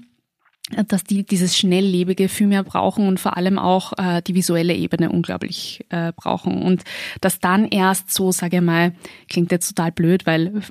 dass 0.87 1.03
die 1.03 1.25
dieses 1.25 1.57
Schnelllebige 1.57 2.29
viel 2.29 2.47
mehr 2.47 2.63
brauchen 2.63 3.07
und 3.07 3.19
vor 3.19 3.35
allem 3.37 3.59
auch 3.59 3.93
äh, 3.97 4.21
die 4.21 4.33
visuelle 4.33 4.73
Ebene 4.73 5.11
unglaublich 5.11 5.85
äh, 5.89 6.13
brauchen. 6.13 6.61
Und 6.61 6.83
dass 7.21 7.39
dann 7.39 7.67
erst 7.67 8.11
so, 8.11 8.31
sage 8.31 8.57
ich 8.57 8.61
mal, 8.63 8.93
klingt 9.29 9.51
jetzt 9.51 9.67
total 9.69 9.91
blöd, 9.91 10.25
weil 10.25 10.61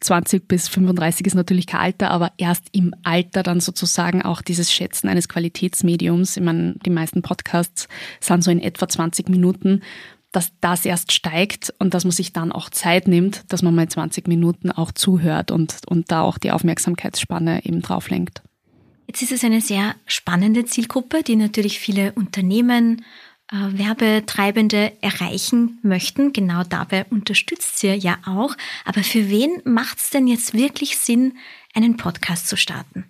20 0.00 0.48
bis 0.48 0.68
35 0.68 1.26
ist 1.26 1.34
natürlich 1.34 1.66
kein 1.66 1.80
Alter, 1.80 2.10
aber 2.10 2.32
erst 2.38 2.66
im 2.72 2.94
Alter 3.02 3.42
dann 3.42 3.60
sozusagen 3.60 4.22
auch 4.22 4.42
dieses 4.42 4.72
Schätzen 4.72 5.08
eines 5.08 5.28
Qualitätsmediums, 5.28 6.36
ich 6.36 6.42
meine, 6.42 6.74
die 6.84 6.90
meisten 6.90 7.22
Podcasts 7.22 7.88
sind 8.20 8.42
so 8.42 8.50
in 8.50 8.60
etwa 8.60 8.88
20 8.88 9.28
Minuten, 9.28 9.82
dass 10.32 10.52
das 10.60 10.84
erst 10.84 11.12
steigt 11.12 11.72
und 11.78 11.94
dass 11.94 12.04
man 12.04 12.12
sich 12.12 12.32
dann 12.32 12.52
auch 12.52 12.68
Zeit 12.70 13.08
nimmt, 13.08 13.44
dass 13.48 13.62
man 13.62 13.74
mal 13.74 13.88
20 13.88 14.28
Minuten 14.28 14.70
auch 14.70 14.92
zuhört 14.92 15.50
und, 15.50 15.76
und 15.86 16.10
da 16.10 16.22
auch 16.22 16.38
die 16.38 16.50
Aufmerksamkeitsspanne 16.50 17.64
eben 17.64 17.80
drauf 17.80 18.10
lenkt. 18.10 18.42
Jetzt 19.06 19.22
ist 19.22 19.32
es 19.32 19.42
eine 19.42 19.62
sehr 19.62 19.94
spannende 20.06 20.66
Zielgruppe, 20.66 21.22
die 21.22 21.36
natürlich 21.36 21.78
viele 21.78 22.12
Unternehmen, 22.12 23.04
Werbetreibende 23.50 24.92
erreichen 25.00 25.78
möchten. 25.82 26.32
Genau 26.32 26.64
dabei 26.64 27.06
unterstützt 27.06 27.78
sie 27.78 27.88
ja 27.94 28.18
auch. 28.26 28.54
Aber 28.84 29.02
für 29.02 29.30
wen 29.30 29.62
macht 29.64 29.98
es 29.98 30.10
denn 30.10 30.26
jetzt 30.26 30.54
wirklich 30.54 30.98
Sinn, 30.98 31.38
einen 31.74 31.96
Podcast 31.96 32.48
zu 32.48 32.56
starten? 32.56 33.04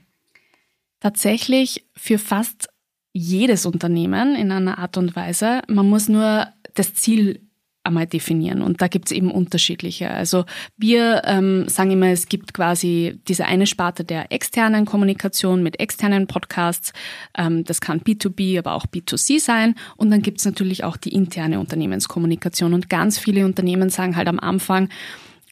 Tatsächlich 1.00 1.84
für 1.96 2.18
fast 2.18 2.68
jedes 3.12 3.66
Unternehmen 3.66 4.36
in 4.36 4.52
einer 4.52 4.78
Art 4.78 4.96
und 4.96 5.16
Weise. 5.16 5.62
Man 5.66 5.88
muss 5.88 6.08
nur 6.08 6.48
das 6.74 6.94
Ziel 6.94 7.47
einmal 7.88 8.06
definieren. 8.06 8.62
Und 8.62 8.80
da 8.80 8.88
gibt 8.88 9.06
es 9.06 9.12
eben 9.12 9.30
unterschiedliche. 9.30 10.10
Also 10.10 10.44
wir 10.76 11.22
ähm, 11.24 11.68
sagen 11.68 11.90
immer, 11.90 12.08
es 12.08 12.28
gibt 12.28 12.54
quasi 12.54 13.18
diese 13.26 13.46
eine 13.46 13.66
Sparte 13.66 14.04
der 14.04 14.30
externen 14.32 14.84
Kommunikation 14.84 15.62
mit 15.62 15.80
externen 15.80 16.26
Podcasts. 16.26 16.92
Ähm, 17.36 17.64
das 17.64 17.80
kann 17.80 18.00
B2B, 18.00 18.58
aber 18.58 18.74
auch 18.74 18.86
B2C 18.86 19.40
sein. 19.40 19.74
Und 19.96 20.10
dann 20.10 20.22
gibt 20.22 20.38
es 20.38 20.44
natürlich 20.44 20.84
auch 20.84 20.96
die 20.96 21.12
interne 21.12 21.58
Unternehmenskommunikation. 21.58 22.74
Und 22.74 22.88
ganz 22.88 23.18
viele 23.18 23.44
Unternehmen 23.44 23.90
sagen 23.90 24.16
halt 24.16 24.28
am 24.28 24.38
Anfang, 24.38 24.88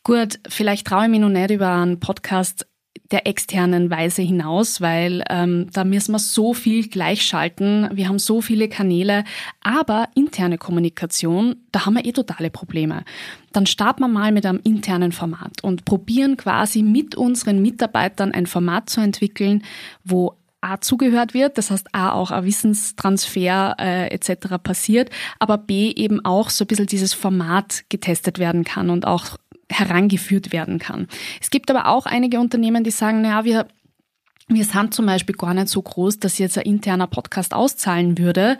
gut, 0.04 0.38
vielleicht 0.48 0.86
traue 0.86 1.04
ich 1.04 1.10
mich 1.10 1.20
noch 1.20 1.28
nicht 1.28 1.50
über 1.50 1.72
einen 1.72 1.98
Podcast 1.98 2.66
der 3.10 3.26
externen 3.26 3.90
Weise 3.90 4.22
hinaus, 4.22 4.80
weil 4.80 5.22
ähm, 5.30 5.68
da 5.72 5.84
müssen 5.84 6.12
wir 6.12 6.18
so 6.18 6.54
viel 6.54 6.88
gleichschalten. 6.88 7.88
Wir 7.92 8.08
haben 8.08 8.18
so 8.18 8.40
viele 8.40 8.68
Kanäle, 8.68 9.24
aber 9.62 10.08
interne 10.14 10.58
Kommunikation, 10.58 11.56
da 11.72 11.86
haben 11.86 11.94
wir 11.94 12.04
eh 12.04 12.12
totale 12.12 12.50
Probleme. 12.50 13.04
Dann 13.52 13.66
starten 13.66 14.00
wir 14.00 14.08
mal 14.08 14.32
mit 14.32 14.44
einem 14.44 14.60
internen 14.64 15.12
Format 15.12 15.62
und 15.62 15.84
probieren 15.84 16.36
quasi 16.36 16.82
mit 16.82 17.14
unseren 17.14 17.62
Mitarbeitern 17.62 18.32
ein 18.32 18.46
Format 18.46 18.90
zu 18.90 19.00
entwickeln, 19.00 19.62
wo 20.04 20.34
A 20.60 20.80
zugehört 20.80 21.32
wird, 21.32 21.58
das 21.58 21.70
heißt 21.70 21.94
A 21.94 22.10
auch 22.10 22.32
ein 22.32 22.44
Wissenstransfer 22.44 23.76
äh, 23.78 24.08
etc. 24.08 24.56
passiert, 24.60 25.10
aber 25.38 25.58
B 25.58 25.92
eben 25.92 26.24
auch 26.24 26.50
so 26.50 26.64
ein 26.64 26.66
bisschen 26.66 26.86
dieses 26.86 27.14
Format 27.14 27.84
getestet 27.88 28.40
werden 28.40 28.64
kann 28.64 28.90
und 28.90 29.06
auch 29.06 29.36
herangeführt 29.70 30.52
werden 30.52 30.78
kann. 30.78 31.08
Es 31.40 31.50
gibt 31.50 31.70
aber 31.70 31.86
auch 31.88 32.06
einige 32.06 32.40
Unternehmen, 32.40 32.84
die 32.84 32.90
sagen, 32.90 33.22
naja, 33.22 33.44
wir 33.44 33.66
wir 34.48 34.64
sind 34.64 34.94
zum 34.94 35.06
Beispiel 35.06 35.34
gar 35.34 35.54
nicht 35.54 35.68
so 35.68 35.82
groß, 35.82 36.20
dass 36.20 36.38
jetzt 36.38 36.56
ein 36.56 36.64
interner 36.64 37.08
Podcast 37.08 37.52
auszahlen 37.52 38.16
würde. 38.16 38.58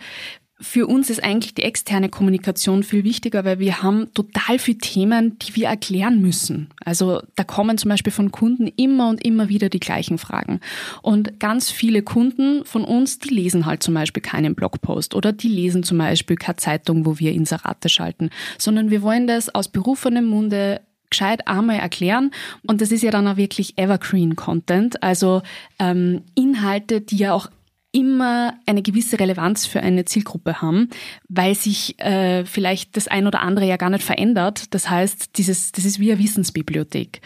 Für 0.59 0.87
uns 0.87 1.11
ist 1.11 1.23
eigentlich 1.23 1.53
die 1.53 1.61
externe 1.61 2.09
Kommunikation 2.09 2.81
viel 2.81 3.03
wichtiger, 3.03 3.45
weil 3.45 3.59
wir 3.59 3.83
haben 3.83 4.11
total 4.15 4.57
viele 4.57 4.79
Themen, 4.79 5.37
die 5.37 5.55
wir 5.55 5.67
erklären 5.67 6.19
müssen. 6.19 6.69
Also 6.83 7.21
da 7.35 7.43
kommen 7.43 7.77
zum 7.77 7.89
Beispiel 7.89 8.11
von 8.11 8.31
Kunden 8.31 8.67
immer 8.75 9.07
und 9.07 9.23
immer 9.23 9.49
wieder 9.49 9.69
die 9.69 9.79
gleichen 9.79 10.17
Fragen. 10.17 10.59
Und 11.03 11.39
ganz 11.39 11.69
viele 11.69 12.01
Kunden 12.01 12.65
von 12.65 12.83
uns, 12.83 13.19
die 13.19 13.29
lesen 13.29 13.67
halt 13.67 13.83
zum 13.83 13.93
Beispiel 13.93 14.23
keinen 14.23 14.55
Blogpost 14.55 15.13
oder 15.13 15.31
die 15.31 15.47
lesen 15.47 15.83
zum 15.83 15.99
Beispiel 15.99 16.37
keine 16.37 16.57
Zeitung, 16.57 17.05
wo 17.05 17.19
wir 17.19 17.33
Inserate 17.33 17.87
schalten, 17.87 18.31
sondern 18.57 18.89
wir 18.89 19.03
wollen 19.03 19.27
das 19.27 19.53
aus 19.53 19.69
berufenem 19.69 20.25
Munde 20.25 20.81
gescheit 21.09 21.47
einmal 21.47 21.77
erklären. 21.77 22.31
Und 22.65 22.81
das 22.81 22.91
ist 22.91 23.03
ja 23.03 23.11
dann 23.11 23.27
auch 23.27 23.37
wirklich 23.37 23.77
Evergreen-Content, 23.77 25.03
also 25.03 25.41
ähm, 25.79 26.23
Inhalte, 26.35 27.01
die 27.01 27.17
ja 27.17 27.33
auch 27.33 27.49
immer 27.97 28.53
eine 28.67 28.83
gewisse 28.83 29.19
Relevanz 29.19 29.65
für 29.65 29.81
eine 29.81 30.05
Zielgruppe 30.05 30.61
haben, 30.61 30.89
weil 31.29 31.55
sich 31.55 31.99
äh, 31.99 32.45
vielleicht 32.45 32.95
das 32.95 33.07
ein 33.07 33.25
oder 33.25 33.41
andere 33.41 33.65
ja 33.65 33.75
gar 33.75 33.89
nicht 33.89 34.03
verändert. 34.03 34.75
Das 34.75 34.87
heißt, 34.87 35.35
dieses, 35.39 35.71
das 35.71 35.83
ist 35.83 35.99
wie 35.99 36.11
eine 36.11 36.21
Wissensbibliothek. 36.21 37.21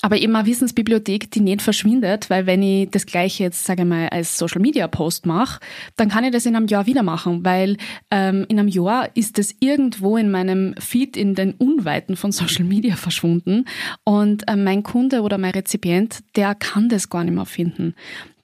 Aber 0.00 0.16
eben 0.16 0.34
eine 0.34 0.46
Wissensbibliothek, 0.46 1.30
die 1.30 1.40
nicht 1.40 1.60
verschwindet, 1.60 2.30
weil 2.30 2.46
wenn 2.46 2.62
ich 2.62 2.90
das 2.90 3.04
gleiche 3.04 3.42
jetzt, 3.42 3.66
sage 3.66 3.82
ich 3.82 3.88
mal, 3.88 4.08
als 4.08 4.38
Social 4.38 4.62
Media 4.62 4.88
Post 4.88 5.26
mache, 5.26 5.60
dann 5.96 6.08
kann 6.08 6.24
ich 6.24 6.30
das 6.30 6.46
in 6.46 6.56
einem 6.56 6.68
Jahr 6.68 6.86
wieder 6.86 7.02
machen, 7.02 7.44
weil 7.44 7.76
ähm, 8.10 8.46
in 8.48 8.58
einem 8.58 8.68
Jahr 8.68 9.14
ist 9.14 9.38
es 9.38 9.54
irgendwo 9.60 10.16
in 10.16 10.30
meinem 10.30 10.74
Feed 10.78 11.18
in 11.18 11.34
den 11.34 11.52
Unweiten 11.52 12.16
von 12.16 12.32
Social 12.32 12.64
Media 12.64 12.96
verschwunden 12.96 13.66
und 14.04 14.48
äh, 14.48 14.56
mein 14.56 14.82
Kunde 14.84 15.20
oder 15.20 15.36
mein 15.36 15.52
Rezipient, 15.52 16.20
der 16.34 16.54
kann 16.54 16.88
das 16.88 17.10
gar 17.10 17.24
nicht 17.24 17.34
mehr 17.34 17.46
finden. 17.46 17.94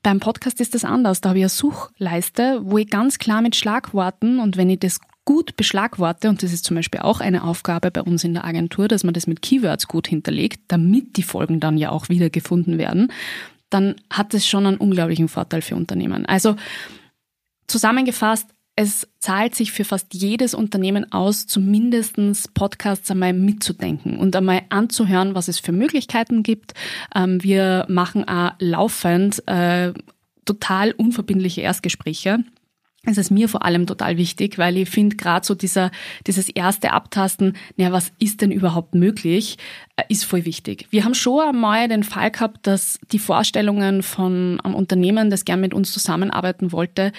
Beim 0.02 0.20
Podcast 0.20 0.60
ist 0.60 0.74
das 0.74 0.84
anders. 0.84 1.20
Da 1.20 1.30
habe 1.30 1.38
ich 1.38 1.44
eine 1.44 1.50
Suchleiste, 1.50 2.60
wo 2.62 2.78
ich 2.78 2.88
ganz 2.88 3.18
klar 3.18 3.42
mit 3.42 3.54
Schlagworten 3.54 4.38
und 4.38 4.56
wenn 4.56 4.70
ich 4.70 4.80
das 4.80 5.00
gut 5.24 5.56
beschlagworte, 5.56 6.28
und 6.28 6.42
das 6.42 6.52
ist 6.52 6.64
zum 6.64 6.76
Beispiel 6.76 7.00
auch 7.00 7.20
eine 7.20 7.44
Aufgabe 7.44 7.90
bei 7.90 8.02
uns 8.02 8.24
in 8.24 8.34
der 8.34 8.44
Agentur, 8.44 8.88
dass 8.88 9.04
man 9.04 9.14
das 9.14 9.26
mit 9.26 9.42
Keywords 9.42 9.86
gut 9.86 10.08
hinterlegt, 10.08 10.62
damit 10.68 11.16
die 11.16 11.22
Folgen 11.22 11.60
dann 11.60 11.76
ja 11.76 11.90
auch 11.90 12.08
wieder 12.08 12.30
gefunden 12.30 12.78
werden, 12.78 13.12
dann 13.68 13.96
hat 14.10 14.34
es 14.34 14.46
schon 14.46 14.66
einen 14.66 14.78
unglaublichen 14.78 15.28
Vorteil 15.28 15.62
für 15.62 15.76
Unternehmen. 15.76 16.26
Also 16.26 16.56
zusammengefasst, 17.68 18.48
es 18.80 19.06
zahlt 19.18 19.54
sich 19.54 19.72
für 19.72 19.84
fast 19.84 20.14
jedes 20.14 20.54
Unternehmen 20.54 21.12
aus, 21.12 21.46
zumindest 21.46 22.16
Podcasts 22.54 23.10
einmal 23.10 23.34
mitzudenken 23.34 24.16
und 24.16 24.34
einmal 24.34 24.62
anzuhören, 24.70 25.34
was 25.34 25.48
es 25.48 25.58
für 25.58 25.72
Möglichkeiten 25.72 26.42
gibt. 26.42 26.72
Ähm, 27.14 27.42
wir 27.42 27.84
machen 27.90 28.26
auch 28.26 28.52
laufend 28.58 29.46
äh, 29.46 29.92
total 30.46 30.92
unverbindliche 30.92 31.60
Erstgespräche. 31.60 32.38
Es 33.04 33.18
ist 33.18 33.30
mir 33.30 33.50
vor 33.50 33.66
allem 33.66 33.86
total 33.86 34.16
wichtig, 34.16 34.56
weil 34.56 34.78
ich 34.78 34.88
finde, 34.88 35.16
gerade 35.16 35.44
so 35.44 35.54
dieser, 35.54 35.90
dieses 36.26 36.48
erste 36.48 36.92
Abtasten, 36.92 37.58
naja, 37.76 37.92
was 37.92 38.12
ist 38.18 38.40
denn 38.40 38.50
überhaupt 38.50 38.94
möglich, 38.94 39.58
äh, 39.96 40.04
ist 40.08 40.24
voll 40.24 40.46
wichtig. 40.46 40.86
Wir 40.88 41.04
haben 41.04 41.14
schon 41.14 41.46
einmal 41.46 41.86
den 41.88 42.02
Fall 42.02 42.30
gehabt, 42.30 42.66
dass 42.66 42.98
die 43.12 43.18
Vorstellungen 43.18 44.02
von 44.02 44.58
einem 44.60 44.74
Unternehmen, 44.74 45.28
das 45.28 45.44
gern 45.44 45.60
mit 45.60 45.74
uns 45.74 45.92
zusammenarbeiten 45.92 46.72
wollte, 46.72 47.12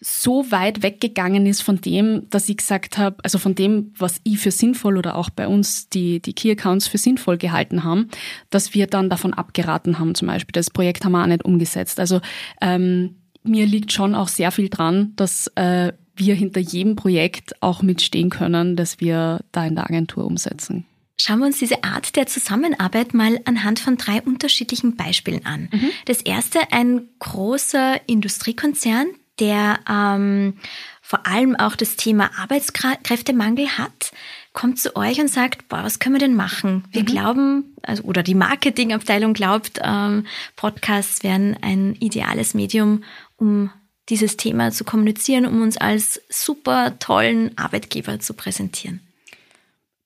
so 0.00 0.50
weit 0.50 0.82
weggegangen 0.82 1.46
ist 1.46 1.62
von 1.62 1.80
dem, 1.80 2.28
dass 2.28 2.48
ich 2.48 2.58
gesagt 2.58 2.98
habe, 2.98 3.16
also 3.22 3.38
von 3.38 3.54
dem, 3.54 3.92
was 3.96 4.20
ich 4.24 4.38
für 4.38 4.50
sinnvoll 4.50 4.98
oder 4.98 5.16
auch 5.16 5.30
bei 5.30 5.48
uns 5.48 5.88
die, 5.88 6.20
die 6.20 6.34
Key 6.34 6.50
Accounts 6.50 6.86
für 6.86 6.98
sinnvoll 6.98 7.38
gehalten 7.38 7.82
haben, 7.82 8.08
dass 8.50 8.74
wir 8.74 8.86
dann 8.86 9.08
davon 9.08 9.32
abgeraten 9.32 9.98
haben 9.98 10.14
zum 10.14 10.28
Beispiel. 10.28 10.52
Das 10.52 10.70
Projekt 10.70 11.04
haben 11.04 11.12
wir 11.12 11.22
auch 11.22 11.26
nicht 11.26 11.44
umgesetzt. 11.44 11.98
Also 11.98 12.20
ähm, 12.60 13.16
mir 13.42 13.64
liegt 13.64 13.92
schon 13.92 14.14
auch 14.14 14.28
sehr 14.28 14.50
viel 14.50 14.68
dran, 14.68 15.12
dass 15.16 15.46
äh, 15.54 15.92
wir 16.14 16.34
hinter 16.34 16.60
jedem 16.60 16.96
Projekt 16.96 17.62
auch 17.62 17.82
mitstehen 17.82 18.30
können, 18.30 18.76
das 18.76 19.00
wir 19.00 19.40
da 19.52 19.64
in 19.66 19.76
der 19.76 19.84
Agentur 19.84 20.24
umsetzen. 20.24 20.84
Schauen 21.18 21.38
wir 21.38 21.46
uns 21.46 21.58
diese 21.58 21.82
Art 21.82 22.16
der 22.16 22.26
Zusammenarbeit 22.26 23.14
mal 23.14 23.40
anhand 23.46 23.78
von 23.78 23.96
drei 23.96 24.20
unterschiedlichen 24.20 24.96
Beispielen 24.96 25.46
an. 25.46 25.68
Mhm. 25.72 25.90
Das 26.04 26.20
erste, 26.20 26.60
ein 26.72 27.08
großer 27.20 28.00
Industriekonzern, 28.06 29.06
der 29.38 29.80
ähm, 29.88 30.54
vor 31.02 31.26
allem 31.26 31.54
auch 31.54 31.76
das 31.76 31.96
Thema 31.96 32.30
Arbeitskräftemangel 32.36 33.78
hat, 33.78 34.12
kommt 34.52 34.80
zu 34.80 34.96
euch 34.96 35.20
und 35.20 35.28
sagt, 35.28 35.68
boah, 35.68 35.84
was 35.84 35.98
können 35.98 36.16
wir 36.16 36.20
denn 36.20 36.34
machen? 36.34 36.84
Wir 36.90 37.02
mhm. 37.02 37.06
glauben, 37.06 37.76
also, 37.82 38.02
oder 38.04 38.22
die 38.22 38.34
Marketingabteilung 38.34 39.32
glaubt, 39.32 39.78
ähm, 39.82 40.26
Podcasts 40.56 41.22
wären 41.22 41.56
ein 41.60 41.94
ideales 42.00 42.54
Medium, 42.54 43.04
um 43.36 43.70
dieses 44.08 44.36
Thema 44.36 44.70
zu 44.72 44.84
kommunizieren, 44.84 45.46
um 45.46 45.62
uns 45.62 45.76
als 45.76 46.20
super 46.28 46.98
tollen 46.98 47.56
Arbeitgeber 47.56 48.18
zu 48.18 48.34
präsentieren 48.34 49.05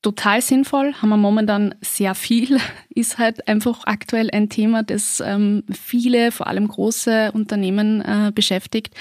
total 0.01 0.41
sinnvoll, 0.41 0.93
haben 0.95 1.09
wir 1.09 1.17
momentan 1.17 1.75
sehr 1.81 2.15
viel, 2.15 2.59
ist 2.89 3.17
halt 3.17 3.47
einfach 3.47 3.83
aktuell 3.85 4.29
ein 4.31 4.49
Thema, 4.49 4.83
das 4.83 5.21
ähm, 5.25 5.63
viele, 5.71 6.31
vor 6.31 6.47
allem 6.47 6.67
große 6.67 7.31
Unternehmen 7.33 8.01
äh, 8.01 8.31
beschäftigt. 8.33 8.95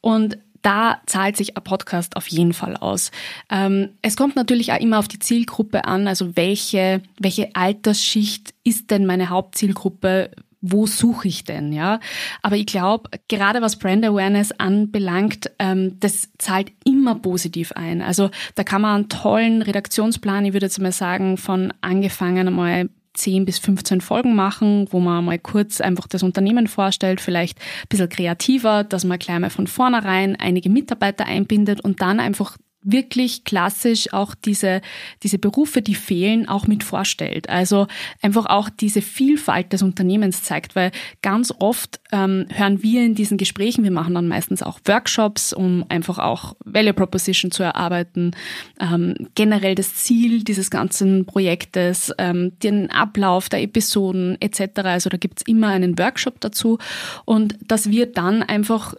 Und 0.00 0.38
da 0.62 1.02
zahlt 1.06 1.36
sich 1.36 1.56
ein 1.56 1.62
Podcast 1.62 2.16
auf 2.16 2.26
jeden 2.28 2.54
Fall 2.54 2.76
aus. 2.76 3.10
Ähm, 3.50 3.90
es 4.00 4.16
kommt 4.16 4.34
natürlich 4.34 4.72
auch 4.72 4.80
immer 4.80 4.98
auf 4.98 5.08
die 5.08 5.18
Zielgruppe 5.18 5.84
an, 5.84 6.08
also 6.08 6.36
welche, 6.36 7.02
welche 7.18 7.54
Altersschicht 7.54 8.54
ist 8.64 8.90
denn 8.90 9.04
meine 9.04 9.28
Hauptzielgruppe? 9.28 10.30
Wo 10.66 10.86
suche 10.86 11.28
ich 11.28 11.44
denn, 11.44 11.72
ja? 11.72 12.00
Aber 12.40 12.56
ich 12.56 12.64
glaube, 12.64 13.10
gerade 13.28 13.60
was 13.60 13.76
Brand 13.76 14.04
Awareness 14.04 14.50
anbelangt, 14.52 15.50
ähm, 15.58 16.00
das 16.00 16.30
zahlt 16.38 16.72
immer 16.84 17.16
positiv 17.16 17.72
ein. 17.72 18.00
Also 18.00 18.30
da 18.54 18.64
kann 18.64 18.80
man 18.80 18.94
einen 18.94 19.08
tollen 19.10 19.60
Redaktionsplan, 19.60 20.46
ich 20.46 20.54
würde 20.54 20.66
jetzt 20.66 20.80
mal 20.80 20.90
sagen, 20.90 21.36
von 21.36 21.72
angefangen 21.82 22.48
einmal 22.48 22.88
10 23.12 23.44
bis 23.44 23.58
15 23.58 24.00
Folgen 24.00 24.34
machen, 24.34 24.88
wo 24.90 25.00
man 25.00 25.24
mal 25.24 25.38
kurz 25.38 25.80
einfach 25.80 26.06
das 26.06 26.22
Unternehmen 26.22 26.66
vorstellt, 26.66 27.20
vielleicht 27.20 27.58
ein 27.58 27.88
bisschen 27.88 28.08
kreativer, 28.08 28.84
dass 28.84 29.04
man 29.04 29.18
gleich 29.18 29.38
mal 29.38 29.50
von 29.50 29.66
vornherein 29.66 30.34
einige 30.36 30.70
Mitarbeiter 30.70 31.26
einbindet 31.26 31.80
und 31.82 32.00
dann 32.00 32.20
einfach 32.20 32.56
wirklich 32.84 33.44
klassisch 33.44 34.12
auch 34.12 34.34
diese, 34.34 34.80
diese 35.22 35.38
Berufe, 35.38 35.82
die 35.82 35.94
fehlen, 35.94 36.48
auch 36.48 36.66
mit 36.66 36.84
vorstellt. 36.84 37.48
Also 37.48 37.86
einfach 38.22 38.46
auch 38.46 38.68
diese 38.68 39.02
Vielfalt 39.02 39.72
des 39.72 39.82
Unternehmens 39.82 40.42
zeigt, 40.42 40.76
weil 40.76 40.92
ganz 41.22 41.52
oft 41.58 42.00
ähm, 42.12 42.46
hören 42.52 42.82
wir 42.82 43.04
in 43.04 43.14
diesen 43.14 43.38
Gesprächen, 43.38 43.84
wir 43.84 43.90
machen 43.90 44.14
dann 44.14 44.28
meistens 44.28 44.62
auch 44.62 44.78
Workshops, 44.84 45.52
um 45.52 45.84
einfach 45.88 46.18
auch 46.18 46.54
Value 46.64 46.92
Proposition 46.92 47.50
zu 47.50 47.62
erarbeiten, 47.62 48.32
ähm, 48.78 49.14
generell 49.34 49.74
das 49.74 49.94
Ziel 49.94 50.44
dieses 50.44 50.70
ganzen 50.70 51.24
Projektes, 51.24 52.12
ähm, 52.18 52.52
den 52.62 52.90
Ablauf 52.90 53.48
der 53.48 53.62
Episoden 53.62 54.36
etc. 54.40 54.80
Also 54.84 55.10
da 55.10 55.16
gibt's 55.16 55.42
immer 55.42 55.68
einen 55.68 55.98
Workshop 55.98 56.40
dazu 56.40 56.78
und 57.24 57.56
dass 57.66 57.90
wir 57.90 58.06
dann 58.06 58.42
einfach 58.42 58.94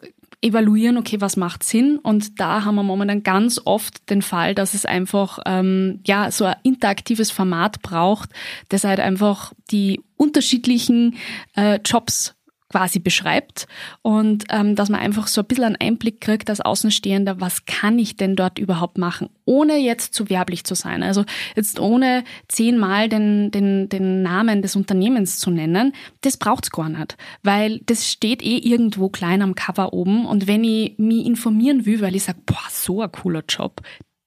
evaluieren, 0.45 0.97
okay, 0.97 1.19
was 1.19 1.38
macht 1.38 1.63
Sinn? 1.63 1.97
Und 1.97 2.39
da 2.39 2.63
haben 2.63 2.75
wir 2.75 2.84
momentan 2.84 3.23
ganz 3.23 3.60
oft 3.65 4.10
den 4.10 4.21
Fall, 4.21 4.53
dass 4.53 4.73
es 4.73 4.86
einfach 4.86 5.39
ähm, 5.45 5.99
ja 6.05 6.29
so 6.31 6.45
ein 6.45 6.55
interaktives 6.63 7.31
Format 7.31 7.81
braucht, 7.81 8.29
das 8.69 8.84
halt 8.84 8.99
einfach 8.99 9.53
die 9.71 10.01
unterschiedlichen 10.17 11.15
äh, 11.55 11.79
Jobs 11.84 12.34
quasi 12.75 12.99
beschreibt 12.99 13.67
und 14.01 14.43
ähm, 14.49 14.75
dass 14.75 14.89
man 14.89 14.99
einfach 14.99 15.27
so 15.27 15.39
ein 15.39 15.47
bisschen 15.47 15.63
einen 15.63 15.77
Einblick 15.77 16.19
kriegt 16.19 16.49
als 16.49 16.59
Außenstehender, 16.59 17.39
was 17.39 17.65
kann 17.65 17.97
ich 17.97 18.17
denn 18.17 18.35
dort 18.35 18.59
überhaupt 18.59 18.97
machen, 18.97 19.29
ohne 19.45 19.77
jetzt 19.77 20.13
zu 20.13 20.29
werblich 20.29 20.65
zu 20.65 20.75
sein. 20.75 21.01
Also 21.01 21.23
jetzt 21.55 21.79
ohne 21.79 22.25
zehnmal 22.49 23.07
den, 23.07 23.49
den, 23.49 23.88
den 23.88 24.23
Namen 24.23 24.61
des 24.61 24.75
Unternehmens 24.75 25.39
zu 25.39 25.51
nennen, 25.51 25.93
das 26.19 26.35
braucht's 26.35 26.69
gar 26.69 26.89
nicht, 26.89 27.15
weil 27.43 27.79
das 27.85 28.11
steht 28.11 28.43
eh 28.43 28.57
irgendwo 28.57 29.07
klein 29.07 29.41
am 29.41 29.55
Cover 29.55 29.93
oben 29.93 30.25
und 30.25 30.45
wenn 30.45 30.65
ich 30.65 30.97
mich 30.97 31.25
informieren 31.25 31.85
will, 31.85 32.01
weil 32.01 32.13
ich 32.13 32.23
sage, 32.23 32.39
boah, 32.45 32.57
so 32.69 33.01
ein 33.01 33.11
cooler 33.11 33.45
Job, 33.47 33.79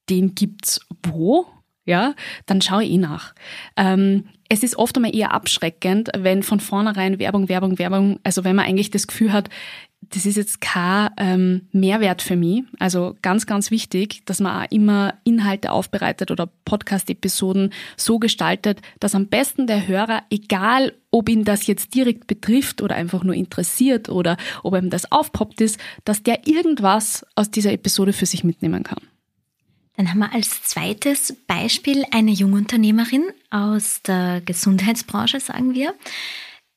den 0.08 0.34
gibt's 0.34 0.80
wo? 1.02 1.46
Ja, 1.88 2.14
dann 2.46 2.60
schaue 2.60 2.84
ich 2.84 2.98
nach. 2.98 3.34
Ähm, 3.76 4.28
es 4.50 4.62
ist 4.62 4.76
oft 4.76 4.96
einmal 4.96 5.14
eher 5.14 5.32
abschreckend, 5.32 6.10
wenn 6.16 6.42
von 6.42 6.60
vornherein 6.60 7.18
Werbung, 7.18 7.48
Werbung, 7.48 7.78
Werbung, 7.78 8.20
also 8.24 8.44
wenn 8.44 8.56
man 8.56 8.66
eigentlich 8.66 8.90
das 8.90 9.06
Gefühl 9.06 9.32
hat, 9.32 9.48
das 10.10 10.26
ist 10.26 10.36
jetzt 10.36 10.60
kein 10.60 11.10
ähm, 11.18 11.68
Mehrwert 11.72 12.22
für 12.22 12.36
mich. 12.36 12.62
Also 12.78 13.16
ganz, 13.20 13.46
ganz 13.46 13.70
wichtig, 13.70 14.22
dass 14.26 14.40
man 14.40 14.62
auch 14.62 14.70
immer 14.70 15.14
Inhalte 15.24 15.72
aufbereitet 15.72 16.30
oder 16.30 16.48
Podcast-Episoden 16.64 17.72
so 17.96 18.18
gestaltet, 18.18 18.80
dass 19.00 19.14
am 19.14 19.26
besten 19.26 19.66
der 19.66 19.88
Hörer, 19.88 20.22
egal 20.30 20.94
ob 21.10 21.28
ihn 21.28 21.44
das 21.44 21.66
jetzt 21.66 21.94
direkt 21.94 22.26
betrifft 22.26 22.80
oder 22.80 22.94
einfach 22.94 23.24
nur 23.24 23.34
interessiert 23.34 24.08
oder 24.08 24.36
ob 24.62 24.76
ihm 24.76 24.90
das 24.90 25.10
aufpoppt 25.10 25.60
ist, 25.60 25.78
dass 26.04 26.22
der 26.22 26.46
irgendwas 26.46 27.26
aus 27.34 27.50
dieser 27.50 27.72
Episode 27.72 28.12
für 28.12 28.26
sich 28.26 28.44
mitnehmen 28.44 28.84
kann. 28.84 29.00
Dann 29.98 30.10
haben 30.10 30.20
wir 30.20 30.32
als 30.32 30.62
zweites 30.62 31.34
Beispiel 31.48 32.04
eine 32.12 32.30
Jungunternehmerin 32.30 33.32
aus 33.50 34.00
der 34.02 34.40
Gesundheitsbranche, 34.40 35.40
sagen 35.40 35.74
wir. 35.74 35.92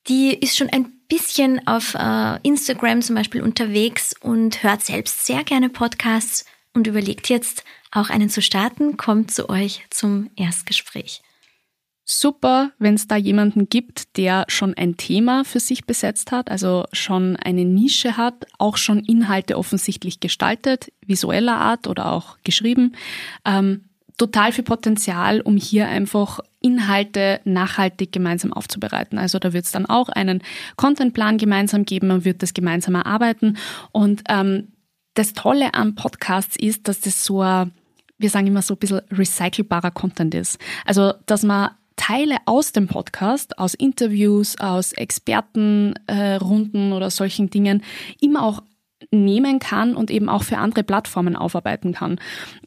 Die 0.08 0.34
ist 0.34 0.58
schon 0.58 0.70
ein 0.70 0.92
bisschen 1.08 1.66
auf 1.68 1.94
äh, 1.94 2.40
Instagram 2.42 3.04
zum 3.04 3.16
Beispiel 3.16 3.44
unterwegs 3.44 4.16
und 4.22 4.64
hört 4.64 4.82
selbst 4.82 5.28
sehr 5.28 5.44
gerne 5.44 5.70
Podcasts 5.70 6.46
und 6.74 6.88
überlegt 6.88 7.30
jetzt 7.30 7.64
auch 7.92 8.10
einen 8.10 8.32
zu 8.32 8.42
starten, 8.42 8.98
kommt 8.98 9.30
zu 9.30 9.50
euch 9.50 9.86
zum 9.92 10.32
Erstgespräch 10.36 11.22
super, 12.20 12.72
wenn 12.78 12.96
es 12.96 13.08
da 13.08 13.16
jemanden 13.16 13.70
gibt, 13.70 14.18
der 14.18 14.46
schon 14.48 14.74
ein 14.74 14.98
Thema 14.98 15.46
für 15.46 15.60
sich 15.60 15.86
besetzt 15.86 16.32
hat, 16.32 16.52
also 16.52 16.86
schon 16.92 17.38
eine 17.38 17.66
Nische 17.66 18.18
hat, 18.18 18.46
auch 18.58 18.78
schon 18.78 19.00
Inhalte 19.00 19.58
offensichtlich 19.58 20.20
gestaltet, 20.20 20.92
visueller 21.06 21.58
Art 21.58 21.88
oder 21.88 22.12
auch 22.12 22.38
geschrieben. 22.44 22.94
Ähm, 23.46 23.86
total 24.18 24.52
viel 24.52 24.64
Potenzial, 24.64 25.42
um 25.42 25.58
hier 25.58 25.88
einfach 25.88 26.40
Inhalte 26.60 27.40
nachhaltig 27.44 28.12
gemeinsam 28.12 28.54
aufzubereiten. 28.54 29.18
Also 29.18 29.40
da 29.40 29.54
wird 29.54 29.66
es 29.66 29.72
dann 29.72 29.86
auch 29.86 30.10
einen 30.10 30.44
Contentplan 30.76 31.38
gemeinsam 31.38 31.86
geben, 31.86 32.08
man 32.08 32.26
wird 32.26 32.44
das 32.44 32.54
gemeinsam 32.54 32.96
erarbeiten. 32.96 33.58
Und 33.92 34.24
ähm, 34.30 34.74
das 35.14 35.34
Tolle 35.34 35.74
an 35.74 35.96
Podcasts 35.96 36.56
ist, 36.56 36.88
dass 36.88 37.00
das 37.00 37.24
so 37.24 37.44
wir 38.22 38.30
sagen 38.30 38.46
immer 38.46 38.62
so 38.62 38.76
ein 38.76 38.78
bisschen 38.78 39.02
recycelbarer 39.12 39.90
Content 39.90 40.36
ist. 40.36 40.60
Also, 40.86 41.14
dass 41.26 41.42
man 41.42 41.72
Teile 41.96 42.38
aus 42.46 42.72
dem 42.72 42.88
Podcast, 42.88 43.58
aus 43.58 43.74
Interviews, 43.74 44.60
aus 44.60 44.94
Expertenrunden 44.94 46.92
äh, 46.92 46.96
oder 46.96 47.10
solchen 47.10 47.50
Dingen 47.50 47.84
immer 48.20 48.44
auch 48.44 48.64
nehmen 49.12 49.60
kann 49.60 49.96
und 49.96 50.12
eben 50.12 50.30
auch 50.30 50.44
für 50.44 50.58
andere 50.58 50.84
Plattformen 50.84 51.36
aufarbeiten 51.36 51.94
kann. 51.94 52.20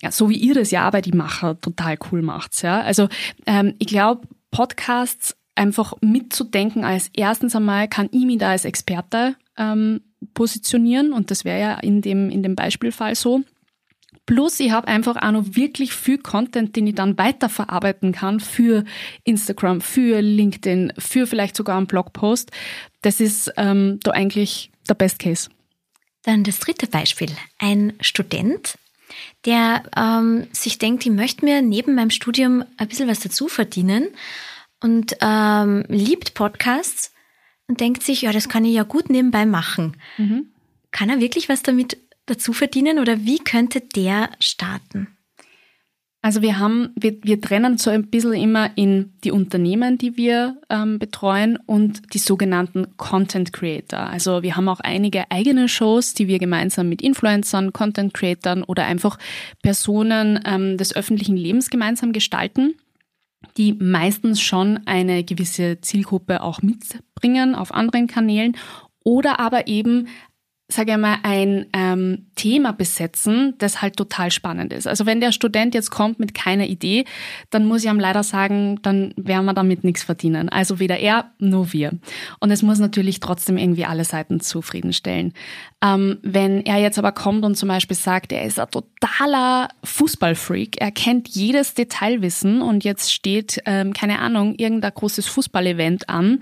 Ja, 0.03 0.11
so 0.11 0.29
wie 0.29 0.37
ihr 0.37 0.55
das 0.55 0.71
ja 0.71 0.89
bei 0.91 1.01
die 1.01 1.13
Macher 1.13 1.61
total 1.61 1.97
cool 2.11 2.23
macht. 2.23 2.61
Ja? 2.63 2.81
Also 2.81 3.09
ähm, 3.47 3.75
ich 3.79 3.87
glaube, 3.87 4.27
Podcasts 4.51 5.37
einfach 5.55 5.95
mitzudenken 6.01 6.85
als 6.85 7.11
erstens 7.15 7.55
einmal 7.55 7.89
kann 7.89 8.09
ich 8.13 8.25
mich 8.25 8.39
da 8.39 8.51
als 8.51 8.65
Experte 8.65 9.37
ähm, 9.57 10.01
positionieren 10.35 11.13
und 11.13 11.31
das 11.31 11.45
wäre 11.45 11.61
ja 11.61 11.75
in 11.79 12.01
dem, 12.01 12.31
in 12.31 12.43
dem 12.43 12.57
Beispielfall 12.57 13.15
so. 13.15 13.43
Plus, 14.27 14.59
ich 14.59 14.71
habe 14.71 14.89
einfach 14.89 15.17
auch 15.17 15.33
noch 15.33 15.45
wirklich 15.55 15.93
viel 15.93 16.19
Content, 16.19 16.77
den 16.77 16.87
ich 16.87 16.95
dann 16.95 17.19
weiterverarbeiten 17.19 18.13
kann 18.13 18.41
für 18.41 18.85
Instagram, 19.25 19.83
für 19.83 20.23
LinkedIn, 20.23 20.95
für 20.99 21.27
vielleicht 21.27 21.57
sogar 21.57 21.77
einen 21.77 21.87
Blogpost. 21.87 22.51
Das 23.03 23.21
ist 23.21 23.53
ähm, 23.57 24.01
da 24.03 24.13
eigentlich 24.13 24.71
der 24.89 24.95
Best 24.95 25.19
Case. 25.19 25.51
Dann 26.23 26.43
das 26.43 26.59
dritte 26.59 26.87
Beispiel. 26.87 27.29
Ein 27.59 27.93
Student, 28.01 28.79
der 29.45 29.83
ähm, 29.95 30.47
sich 30.53 30.79
denkt, 30.79 31.05
ich 31.05 31.13
möchte 31.13 31.45
mir 31.45 31.61
neben 31.61 31.95
meinem 31.95 32.11
Studium 32.11 32.65
ein 32.79 32.89
bisschen 32.89 33.09
was 33.09 33.21
dazu 33.21 33.49
verdienen 33.49 34.09
und 34.81 35.17
ähm, 35.21 35.85
liebt 35.89 36.33
Podcasts 36.33 37.13
und 37.69 37.81
denkt 37.81 38.03
sich, 38.03 38.23
ja, 38.23 38.33
das 38.33 38.49
kann 38.49 38.65
ich 38.65 38.75
ja 38.75 38.85
gut 38.85 39.11
nebenbei 39.11 39.45
machen. 39.45 39.97
Mhm. 40.17 40.47
Kann 40.91 41.11
er 41.11 41.21
wirklich 41.21 41.49
was 41.49 41.63
damit 41.63 41.99
dazu 42.27 42.53
verdienen 42.53 42.99
oder 42.99 43.25
wie 43.25 43.39
könnte 43.39 43.81
der 43.81 44.31
starten? 44.41 45.09
Also 46.23 46.41
wir 46.41 46.59
haben, 46.59 46.89
wir, 46.99 47.19
wir 47.23 47.39
trennen 47.39 47.77
so 47.77 47.91
ein 47.91 48.09
bisschen 48.09 48.33
immer 48.33 48.71
in 48.77 49.13
die 49.25 49.31
Unternehmen, 49.31 49.99
die 49.99 50.17
wir 50.17 50.57
ähm, 50.71 50.99
betreuen 50.99 51.59
und 51.67 52.15
die 52.15 52.19
sogenannten 52.19 52.97
Content 52.97 53.53
Creator. 53.53 54.01
Also 54.01 54.43
wir 54.43 54.57
haben 54.57 54.71
auch 54.71 54.81
einige 54.81 55.31
eigene 55.31 55.69
Shows, 55.69 56.15
die 56.15 56.27
wir 56.27 56.39
gemeinsam 56.39 56.89
mit 56.89 57.03
Influencern, 57.03 57.75
Content 57.75 58.15
Creatern 58.15 58.63
oder 58.63 58.87
einfach 58.87 59.19
Personen 59.63 60.41
ähm, 60.47 60.79
des 60.79 60.97
öffentlichen 60.97 61.37
Lebens 61.37 61.69
gemeinsam 61.69 62.13
gestalten 62.13 62.75
die 63.57 63.75
meistens 63.75 64.41
schon 64.41 64.81
eine 64.87 65.25
gewisse 65.25 65.81
Zielgruppe 65.81 66.43
auch 66.43 66.63
mitbringen 66.63 67.55
auf 67.55 67.75
anderen 67.75 68.07
Kanälen 68.07 68.57
oder 69.05 69.39
aber 69.39 69.67
eben 69.67 70.09
sage 70.75 70.93
ich 70.93 70.99
mal, 70.99 71.19
ein 71.23 71.67
ähm, 71.73 72.27
Thema 72.35 72.73
besetzen, 72.73 73.55
das 73.59 73.81
halt 73.81 73.97
total 73.97 74.31
spannend 74.31 74.73
ist. 74.73 74.87
Also 74.87 75.07
wenn 75.07 75.21
der 75.21 75.33
Student 75.33 75.75
jetzt 75.75 75.91
kommt 75.91 76.19
mit 76.19 76.35
keiner 76.35 76.67
Idee, 76.67 77.05
dann 77.51 77.67
muss 77.67 77.85
ich 77.85 77.91
ihm 77.91 78.01
leider 78.01 78.23
sagen, 78.23 78.81
dann 78.83 79.15
werden 79.17 79.47
wir 79.47 79.55
damit 79.55 79.85
nichts 79.85 80.03
verdienen. 80.03 80.49
Also 80.49 80.79
weder 80.79 80.99
er, 80.99 81.33
nur 81.39 81.73
wir. 81.73 81.93
Und 82.41 82.51
es 82.51 82.63
muss 82.63 82.79
natürlich 82.79 83.21
trotzdem 83.21 83.57
irgendwie 83.57 83.85
alle 83.85 84.05
Seiten 84.05 84.41
zufriedenstellen. 84.41 85.33
Ähm, 85.83 86.19
wenn 86.23 86.65
er 86.65 86.79
jetzt 86.79 86.99
aber 86.99 87.13
kommt 87.13 87.45
und 87.45 87.57
zum 87.57 87.69
Beispiel 87.69 87.97
sagt, 87.97 88.33
er 88.33 88.45
ist 88.45 88.59
ein 88.59 88.71
totaler 88.71 89.69
Fußballfreak, 89.85 90.81
er 90.81 90.91
kennt 90.91 91.29
jedes 91.29 91.75
Detailwissen 91.75 92.63
und 92.63 92.85
jetzt 92.85 93.13
steht, 93.13 93.61
ähm, 93.67 93.93
keine 93.93 94.19
Ahnung, 94.19 94.55
irgendein 94.57 94.93
großes 94.95 95.27
Fußballevent 95.27 96.09
an, 96.09 96.41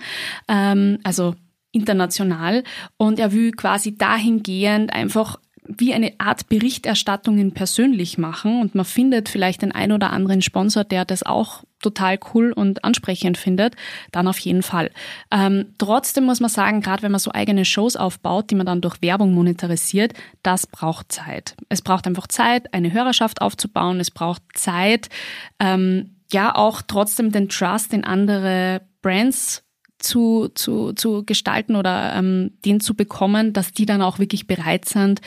ähm, 0.48 0.98
also 1.02 1.34
international 1.72 2.62
und 2.96 3.18
er 3.18 3.32
will 3.32 3.52
quasi 3.52 3.96
dahingehend 3.96 4.92
einfach 4.92 5.38
wie 5.64 5.94
eine 5.94 6.12
Art 6.18 6.48
Berichterstattungen 6.48 7.52
persönlich 7.52 8.18
machen 8.18 8.60
und 8.60 8.74
man 8.74 8.84
findet 8.84 9.28
vielleicht 9.28 9.62
den 9.62 9.72
ein 9.72 9.92
oder 9.92 10.10
anderen 10.10 10.42
Sponsor, 10.42 10.84
der 10.84 11.04
das 11.04 11.22
auch 11.22 11.62
total 11.80 12.18
cool 12.32 12.52
und 12.52 12.84
ansprechend 12.84 13.38
findet, 13.38 13.74
dann 14.10 14.28
auf 14.28 14.38
jeden 14.38 14.62
Fall. 14.62 14.90
Ähm, 15.30 15.74
trotzdem 15.78 16.24
muss 16.24 16.40
man 16.40 16.50
sagen, 16.50 16.80
gerade 16.80 17.02
wenn 17.02 17.12
man 17.12 17.20
so 17.20 17.32
eigene 17.32 17.64
Shows 17.64 17.96
aufbaut, 17.96 18.50
die 18.50 18.54
man 18.54 18.66
dann 18.66 18.80
durch 18.80 19.02
Werbung 19.02 19.34
monetarisiert, 19.34 20.14
das 20.42 20.66
braucht 20.66 21.12
Zeit. 21.12 21.56
Es 21.68 21.82
braucht 21.82 22.06
einfach 22.06 22.26
Zeit, 22.26 22.72
eine 22.74 22.92
Hörerschaft 22.92 23.40
aufzubauen. 23.40 24.00
Es 24.00 24.10
braucht 24.10 24.42
Zeit, 24.54 25.10
ähm, 25.58 26.16
ja 26.32 26.54
auch 26.54 26.82
trotzdem 26.82 27.30
den 27.30 27.48
Trust 27.48 27.92
in 27.92 28.04
andere 28.04 28.82
Brands 29.02 29.64
zu, 30.02 30.48
zu, 30.54 30.92
zu 30.92 31.24
gestalten 31.24 31.76
oder 31.76 32.14
ähm, 32.14 32.52
den 32.64 32.80
zu 32.80 32.94
bekommen, 32.94 33.52
dass 33.52 33.72
die 33.72 33.86
dann 33.86 34.02
auch 34.02 34.18
wirklich 34.18 34.46
bereit 34.46 34.84
sind, 34.84 35.20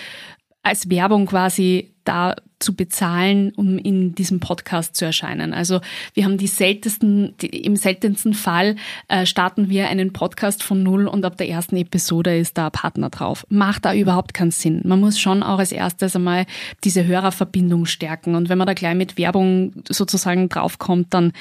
als 0.66 0.90
Werbung 0.90 1.28
quasi 1.28 1.94
da 2.06 2.36
zu 2.60 2.76
bezahlen, 2.76 3.52
um 3.56 3.78
in 3.78 4.16
diesem 4.16 4.40
Podcast 4.40 4.96
zu 4.96 5.06
erscheinen. 5.06 5.54
Also 5.54 5.82
wir 6.14 6.24
haben 6.24 6.38
die 6.38 6.48
seltensten, 6.48 7.36
die, 7.42 7.48
im 7.48 7.76
seltensten 7.76 8.34
Fall 8.34 8.76
äh, 9.08 9.26
starten 9.26 9.70
wir 9.70 9.90
einen 9.90 10.14
Podcast 10.14 10.64
von 10.64 10.82
null 10.82 11.08
und 11.08 11.26
ab 11.26 11.38
der 11.38 11.50
ersten 11.50 11.76
Episode 11.76 12.38
ist 12.38 12.58
da 12.58 12.68
ein 12.68 12.72
Partner 12.72 13.10
drauf. 13.10 13.46
Macht 13.50 13.86
da 13.86 13.94
überhaupt 13.94 14.34
keinen 14.34 14.52
Sinn. 14.52 14.82
Man 14.86 15.00
muss 15.00 15.20
schon 15.20 15.44
auch 15.44 15.60
als 15.60 15.72
erstes 15.72 16.16
einmal 16.16 16.46
diese 16.84 17.06
Hörerverbindung 17.06 17.86
stärken 17.86 18.36
und 18.36 18.50
wenn 18.50 18.58
man 18.58 18.68
da 18.68 18.74
gleich 18.74 18.96
mit 18.96 19.18
Werbung 19.18 19.74
sozusagen 19.90 20.48
draufkommt, 20.50 21.14
dann, 21.14 21.34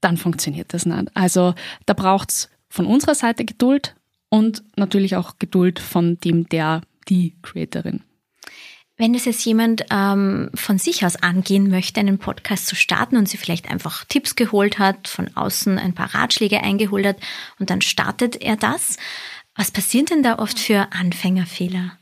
dann 0.00 0.16
funktioniert 0.16 0.74
das 0.74 0.84
nicht. 0.86 1.08
Also 1.14 1.54
da 1.86 1.94
braucht's 1.94 2.48
von 2.72 2.86
unserer 2.86 3.14
Seite 3.14 3.44
Geduld 3.44 3.94
und 4.30 4.64
natürlich 4.76 5.14
auch 5.16 5.38
Geduld 5.38 5.78
von 5.78 6.18
dem, 6.20 6.48
der, 6.48 6.80
die 7.10 7.36
Creatorin. 7.42 8.02
Wenn 8.96 9.14
es 9.14 9.26
jetzt 9.26 9.44
jemand 9.44 9.84
ähm, 9.90 10.48
von 10.54 10.78
sich 10.78 11.04
aus 11.04 11.16
angehen 11.16 11.68
möchte, 11.68 12.00
einen 12.00 12.18
Podcast 12.18 12.66
zu 12.66 12.74
starten 12.74 13.18
und 13.18 13.28
sie 13.28 13.36
vielleicht 13.36 13.70
einfach 13.70 14.06
Tipps 14.06 14.36
geholt 14.36 14.78
hat, 14.78 15.06
von 15.06 15.36
außen 15.36 15.78
ein 15.78 15.92
paar 15.92 16.14
Ratschläge 16.14 16.62
eingeholt 16.62 17.04
hat 17.04 17.16
und 17.58 17.68
dann 17.68 17.82
startet 17.82 18.40
er 18.40 18.56
das, 18.56 18.96
was 19.54 19.70
passiert 19.70 20.10
denn 20.10 20.22
da 20.22 20.38
oft 20.38 20.58
für 20.58 20.88
Anfängerfehler? 20.92 21.98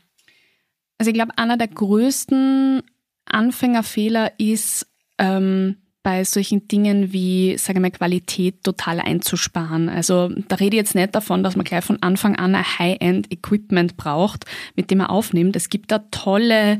Also 0.97 1.09
ich 1.09 1.15
glaube, 1.15 1.37
einer 1.37 1.57
der 1.57 1.67
größten 1.67 2.81
Anfängerfehler 3.25 4.39
ist, 4.39 4.87
ähm, 5.17 5.80
bei 6.03 6.23
solchen 6.23 6.67
Dingen 6.67 7.13
wie, 7.13 7.57
sage 7.57 7.79
ich 7.79 7.81
mal, 7.81 7.91
Qualität 7.91 8.63
total 8.63 8.99
einzusparen. 8.99 9.89
Also 9.89 10.29
da 10.47 10.55
rede 10.55 10.75
ich 10.75 10.81
jetzt 10.81 10.95
nicht 10.95 11.13
davon, 11.13 11.43
dass 11.43 11.55
man 11.55 11.65
gleich 11.65 11.83
von 11.83 12.01
Anfang 12.01 12.35
an 12.35 12.55
ein 12.55 12.79
High-End-Equipment 12.79 13.97
braucht, 13.97 14.45
mit 14.75 14.89
dem 14.89 14.99
man 14.99 15.07
aufnimmt. 15.07 15.55
Es 15.55 15.69
gibt 15.69 15.91
da 15.91 15.99
tolle 16.11 16.79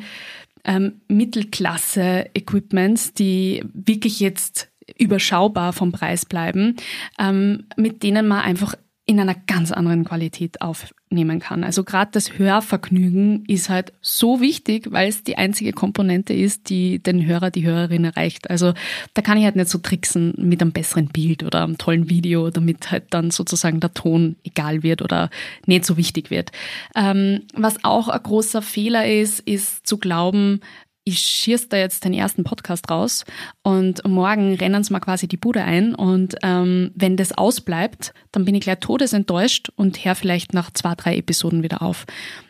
ähm, 0.63 1.01
Mittelklasse-Equipments, 1.07 3.13
die 3.13 3.63
wirklich 3.73 4.19
jetzt 4.19 4.69
überschaubar 4.97 5.73
vom 5.73 5.91
Preis 5.91 6.25
bleiben, 6.25 6.75
ähm, 7.19 7.65
mit 7.77 8.03
denen 8.03 8.27
man 8.27 8.41
einfach 8.41 8.75
in 9.11 9.19
einer 9.19 9.35
ganz 9.35 9.71
anderen 9.73 10.05
Qualität 10.05 10.61
aufnehmen 10.61 11.39
kann. 11.39 11.65
Also 11.65 11.83
gerade 11.83 12.11
das 12.13 12.37
Hörvergnügen 12.39 13.43
ist 13.45 13.69
halt 13.69 13.91
so 14.01 14.39
wichtig, 14.39 14.87
weil 14.89 15.09
es 15.09 15.23
die 15.23 15.37
einzige 15.37 15.73
Komponente 15.73 16.33
ist, 16.33 16.69
die 16.69 16.99
den 16.99 17.25
Hörer, 17.25 17.51
die 17.51 17.65
Hörerin 17.65 18.05
erreicht. 18.05 18.49
Also 18.49 18.73
da 19.13 19.21
kann 19.21 19.37
ich 19.37 19.43
halt 19.43 19.57
nicht 19.57 19.69
so 19.69 19.79
tricksen 19.79 20.33
mit 20.37 20.61
einem 20.61 20.71
besseren 20.71 21.07
Bild 21.07 21.43
oder 21.43 21.63
einem 21.63 21.77
tollen 21.77 22.09
Video, 22.09 22.49
damit 22.51 22.89
halt 22.89 23.05
dann 23.09 23.31
sozusagen 23.31 23.81
der 23.81 23.93
Ton 23.93 24.37
egal 24.45 24.81
wird 24.81 25.01
oder 25.01 25.29
nicht 25.65 25.85
so 25.85 25.97
wichtig 25.97 26.31
wird. 26.31 26.53
Ähm, 26.95 27.41
was 27.53 27.83
auch 27.83 28.07
ein 28.07 28.23
großer 28.23 28.61
Fehler 28.61 29.05
ist, 29.11 29.41
ist 29.41 29.85
zu 29.85 29.97
glauben, 29.97 30.61
ich 31.03 31.19
schieße 31.19 31.67
da 31.69 31.77
jetzt 31.77 32.05
den 32.05 32.13
ersten 32.13 32.43
Podcast 32.43 32.89
raus 32.91 33.25
und 33.63 34.07
morgen 34.07 34.53
rennen 34.53 34.83
sie 34.83 34.93
mir 34.93 34.99
quasi 34.99 35.27
die 35.27 35.37
Bude 35.37 35.63
ein 35.63 35.95
und 35.95 36.35
ähm, 36.43 36.91
wenn 36.93 37.17
das 37.17 37.31
ausbleibt, 37.31 38.13
dann 38.31 38.45
bin 38.45 38.53
ich 38.53 38.61
gleich 38.61 38.79
todesenttäuscht 38.79 39.71
und 39.75 40.05
hör 40.05 40.13
vielleicht 40.13 40.53
nach 40.53 40.71
zwei, 40.71 40.93
drei 40.93 41.17
Episoden 41.17 41.63
wieder 41.63 41.81
auf. 41.81 42.05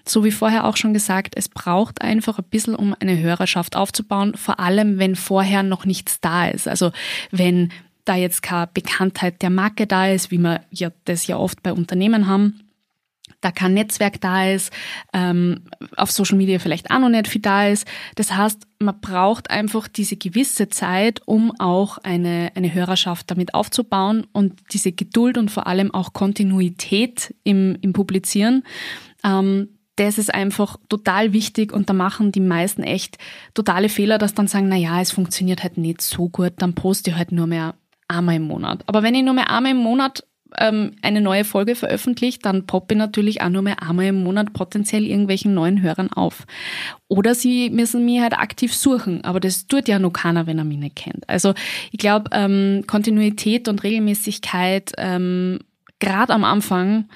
So 0.06 0.26
wie 0.26 0.32
vorher 0.32 0.66
auch 0.66 0.76
schon 0.76 0.94
gesagt, 0.94 1.36
es 1.38 1.48
braucht 1.48 2.02
einfach 2.02 2.40
ein 2.40 2.46
bisschen, 2.50 2.76
um 2.76 2.94
eine 3.00 3.18
Hörerschaft 3.20 3.78
aufzubauen, 3.78 4.36
vor 4.36 4.60
allem 4.60 5.00
wenn 5.00 5.16
vorher 5.16 5.64
noch 5.64 5.86
nichts 5.86 6.20
da 6.20 6.48
ist. 6.48 6.68
Also 6.68 6.92
wenn 7.32 7.72
da 8.04 8.16
jetzt 8.16 8.42
keine 8.42 8.68
Bekanntheit 8.74 9.42
der 9.42 9.50
Marke 9.50 9.88
da 9.88 10.08
ist, 10.08 10.32
wie 10.32 10.40
wir 10.40 10.62
ja 10.72 10.90
das 11.06 11.28
ja 11.28 11.38
oft 11.38 11.64
bei 11.64 11.72
Unternehmen 11.72 12.28
haben, 12.28 12.60
da 13.42 13.52
kein 13.52 13.74
Netzwerk 13.74 14.22
da 14.22 14.50
ist, 14.50 14.72
ähm, 15.14 15.64
auf 15.98 16.12
Social 16.12 16.38
Media 16.38 16.60
vielleicht 16.60 16.92
auch 16.92 17.00
noch 17.00 17.10
nicht 17.10 17.28
viel 17.28 17.42
da 17.42 17.68
ist. 17.68 17.88
Das 18.16 18.32
heißt, 18.32 18.68
man 18.80 19.00
braucht 19.02 19.50
einfach 19.50 19.88
diese 19.88 20.16
gewisse 20.16 20.70
Zeit, 20.70 21.22
um 21.26 21.52
auch 21.60 21.98
eine, 22.00 22.52
eine 22.56 22.74
Hörerschaft 22.74 23.30
damit 23.30 23.54
aufzubauen 23.54 24.26
und 24.32 24.54
diese 24.72 24.92
Geduld 24.92 25.38
und 25.38 25.52
vor 25.52 25.68
allem 25.68 25.94
auch 25.94 26.14
Kontinuität 26.14 27.34
im, 27.44 27.78
im 27.82 27.94
Publizieren. 27.94 28.64
Ähm, 29.24 29.70
das 29.98 30.18
ist 30.18 30.34
einfach 30.34 30.78
total 30.90 31.34
wichtig 31.34 31.74
und 31.74 31.90
da 31.90 31.94
machen 31.94 32.32
die 32.32 32.40
meisten 32.40 32.82
echt 32.82 33.18
totale 33.54 33.90
Fehler, 33.90 34.18
dass 34.18 34.34
dann 34.34 34.48
sagen, 34.48 34.68
na 34.70 34.76
ja, 34.76 35.02
es 35.02 35.12
funktioniert 35.12 35.64
halt 35.64 35.78
nicht 35.78 36.02
so 36.02 36.30
gut, 36.30 36.54
dann 36.58 36.74
poste 36.74 37.12
ich 37.12 37.18
halt 37.18 37.32
nur 37.32 37.46
mehr 37.46 37.76
einmal 38.08 38.36
im 38.36 38.44
Monat. 38.44 38.84
Aber 38.88 39.04
wenn 39.04 39.16
ich 39.16 39.24
nur 39.24 39.34
mehr 39.34 39.50
einmal 39.50 39.74
im 39.74 39.78
Monat 39.78 40.24
ähm, 40.58 40.94
eine 41.02 41.22
neue 41.22 41.44
Folge 41.44 41.76
veröffentlicht, 41.76 42.46
dann 42.46 42.66
poppe 42.66 42.94
ich 42.94 42.98
natürlich 42.98 43.42
auch 43.42 43.50
nur 43.50 43.62
mehr 43.62 43.82
einmal 43.82 44.06
im 44.06 44.24
Monat 44.24 44.54
potenziell 44.54 45.06
irgendwelchen 45.06 45.54
neuen 45.54 45.82
Hörern 45.82 46.12
auf. 46.12 46.46
Oder 47.08 47.36
sie 47.36 47.70
müssen 47.70 48.06
mich 48.06 48.22
halt 48.22 48.34
aktiv 48.34 48.74
suchen, 48.74 49.24
aber 49.24 49.40
das 49.40 49.68
tut 49.68 49.88
ja 49.88 50.00
noch 50.00 50.12
keiner, 50.12 50.48
wenn 50.48 50.58
er 50.58 50.64
mich 50.64 50.78
nicht 50.78 50.96
kennt. 50.96 51.28
Also 51.30 51.54
ich 51.92 52.00
glaube, 52.00 52.30
ähm, 52.34 52.84
Kontinuität 52.88 53.68
und 53.68 53.84
Regelmäßigkeit, 53.84 54.94
ähm, 54.98 55.60
gerade 56.00 56.34
am 56.34 56.44
Anfang, 56.44 57.10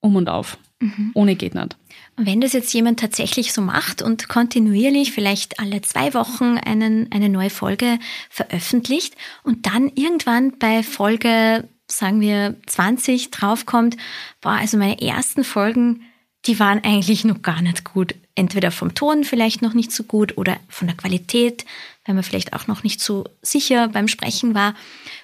um 0.00 0.16
und 0.16 0.28
auf. 0.28 0.58
Mhm. 0.80 1.12
Ohne 1.14 1.34
geht 1.34 1.54
nicht. 1.54 1.76
Wenn 2.16 2.40
das 2.40 2.52
jetzt 2.52 2.72
jemand 2.72 3.00
tatsächlich 3.00 3.52
so 3.52 3.60
macht 3.60 4.02
und 4.02 4.28
kontinuierlich 4.28 5.12
vielleicht 5.12 5.58
alle 5.58 5.80
zwei 5.82 6.14
Wochen 6.14 6.58
einen, 6.58 7.10
eine 7.10 7.28
neue 7.28 7.50
Folge 7.50 7.98
veröffentlicht 8.30 9.14
und 9.42 9.66
dann 9.66 9.90
irgendwann 9.94 10.58
bei 10.58 10.82
Folge 10.82 11.68
sagen 11.86 12.20
wir 12.20 12.56
20 12.66 13.30
draufkommt, 13.30 13.96
boah, 14.40 14.52
also 14.52 14.76
meine 14.76 15.00
ersten 15.00 15.44
Folgen, 15.44 16.02
die 16.46 16.58
waren 16.58 16.82
eigentlich 16.84 17.24
noch 17.24 17.42
gar 17.42 17.62
nicht 17.62 17.84
gut. 17.84 18.14
Entweder 18.34 18.70
vom 18.70 18.94
Ton 18.94 19.24
vielleicht 19.24 19.62
noch 19.62 19.74
nicht 19.74 19.92
so 19.92 20.02
gut 20.02 20.36
oder 20.36 20.58
von 20.68 20.88
der 20.88 20.96
Qualität, 20.96 21.64
weil 22.04 22.14
man 22.14 22.24
vielleicht 22.24 22.52
auch 22.52 22.66
noch 22.66 22.82
nicht 22.82 23.00
so 23.00 23.24
sicher 23.42 23.88
beim 23.88 24.08
Sprechen 24.08 24.54
war. 24.54 24.74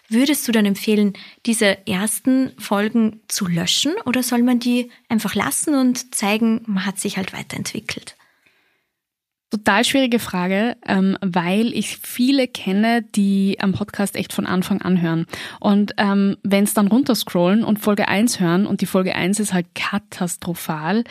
Würdest 0.09 0.47
du 0.47 0.53
dann 0.53 0.65
empfehlen, 0.65 1.15
diese 1.45 1.87
ersten 1.87 2.53
Folgen 2.59 3.21
zu 3.29 3.47
löschen 3.47 3.95
oder 4.07 4.23
soll 4.23 4.43
man 4.43 4.61
die 4.61 4.91
einfach 5.09 5.35
lassen 5.35 5.75
und 5.75 6.15
zeigen, 6.15 6.63
man 6.67 6.87
hat 6.87 6.99
sich 6.99 7.17
halt 7.17 7.33
weiterentwickelt? 7.33 8.17
Total 9.51 9.85
schwierige 9.85 10.21
Frage, 10.21 10.77
ähm, 10.87 11.19
weil 11.21 11.75
ich 11.75 11.97
viele 11.97 12.47
kenne, 12.47 13.03
die 13.03 13.57
am 13.59 13.73
Podcast 13.73 14.15
echt 14.15 14.33
von 14.33 14.47
Anfang 14.47 14.81
an 14.81 15.03
hören. 15.03 15.27
Und 15.59 15.93
ähm, 15.97 16.37
wenn 16.45 16.65
es 16.65 16.75
dann 16.75 16.87
runterscrollen 16.87 17.65
und 17.65 17.81
Folge 17.81 18.07
1 18.07 18.39
hören 18.39 18.65
und 18.65 18.81
die 18.81 18.87
Folge 18.87 19.17
1 19.17 19.41
ist 19.41 19.53
halt 19.53 19.75
katastrophal, 19.75 21.03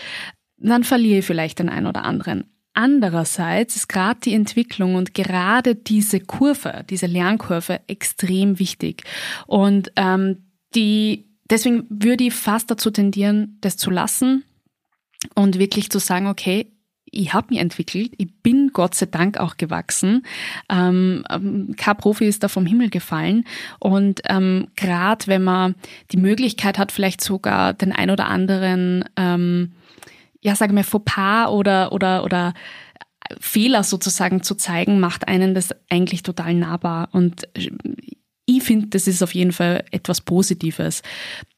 dann 0.57 0.85
verliere 0.85 1.19
ich 1.19 1.25
vielleicht 1.25 1.59
den 1.59 1.67
einen 1.67 1.87
oder 1.87 2.05
anderen. 2.05 2.45
Andererseits 2.73 3.75
ist 3.75 3.89
gerade 3.89 4.21
die 4.21 4.33
Entwicklung 4.33 4.95
und 4.95 5.13
gerade 5.13 5.75
diese 5.75 6.21
Kurve, 6.21 6.85
diese 6.89 7.07
Lernkurve 7.07 7.81
extrem 7.87 8.57
wichtig. 8.57 9.03
Und 9.47 9.91
ähm, 9.97 10.45
die, 10.75 11.25
deswegen 11.49 11.87
würde 11.89 12.23
ich 12.23 12.33
fast 12.33 12.71
dazu 12.71 12.89
tendieren, 12.89 13.57
das 13.59 13.75
zu 13.75 13.91
lassen 13.91 14.45
und 15.35 15.59
wirklich 15.59 15.89
zu 15.89 15.99
sagen, 15.99 16.27
okay, 16.27 16.71
ich 17.11 17.33
habe 17.33 17.47
mich 17.49 17.59
entwickelt, 17.59 18.13
ich 18.17 18.29
bin 18.41 18.71
Gott 18.73 18.95
sei 18.95 19.05
Dank 19.05 19.37
auch 19.37 19.57
gewachsen. 19.57 20.23
Ähm, 20.69 21.23
ähm 21.29 21.75
kein 21.77 21.97
Profi 21.97 22.25
ist 22.25 22.43
da 22.43 22.47
vom 22.47 22.65
Himmel 22.65 22.89
gefallen. 22.89 23.45
Und 23.79 24.21
ähm, 24.29 24.67
gerade 24.75 25.27
wenn 25.27 25.43
man 25.43 25.75
die 26.11 26.17
Möglichkeit 26.17 26.77
hat, 26.77 26.91
vielleicht 26.91 27.21
sogar 27.21 27.73
den 27.73 27.91
ein 27.91 28.09
oder 28.09 28.27
anderen, 28.27 29.05
ähm, 29.15 29.73
ja, 30.41 30.55
sage 30.55 30.73
mal, 30.73 30.83
Fauxpas 30.83 31.49
oder, 31.49 31.91
oder, 31.91 32.23
oder 32.23 32.53
Fehler 33.39 33.83
sozusagen 33.83 34.41
zu 34.43 34.55
zeigen, 34.55 34.99
macht 34.99 35.27
einen 35.27 35.53
das 35.53 35.69
eigentlich 35.89 36.23
total 36.23 36.53
nahbar. 36.53 37.09
Und 37.11 37.47
ich 38.45 38.63
finde, 38.63 38.87
das 38.87 39.07
ist 39.07 39.21
auf 39.21 39.35
jeden 39.35 39.51
Fall 39.51 39.85
etwas 39.91 40.21
Positives. 40.21 41.03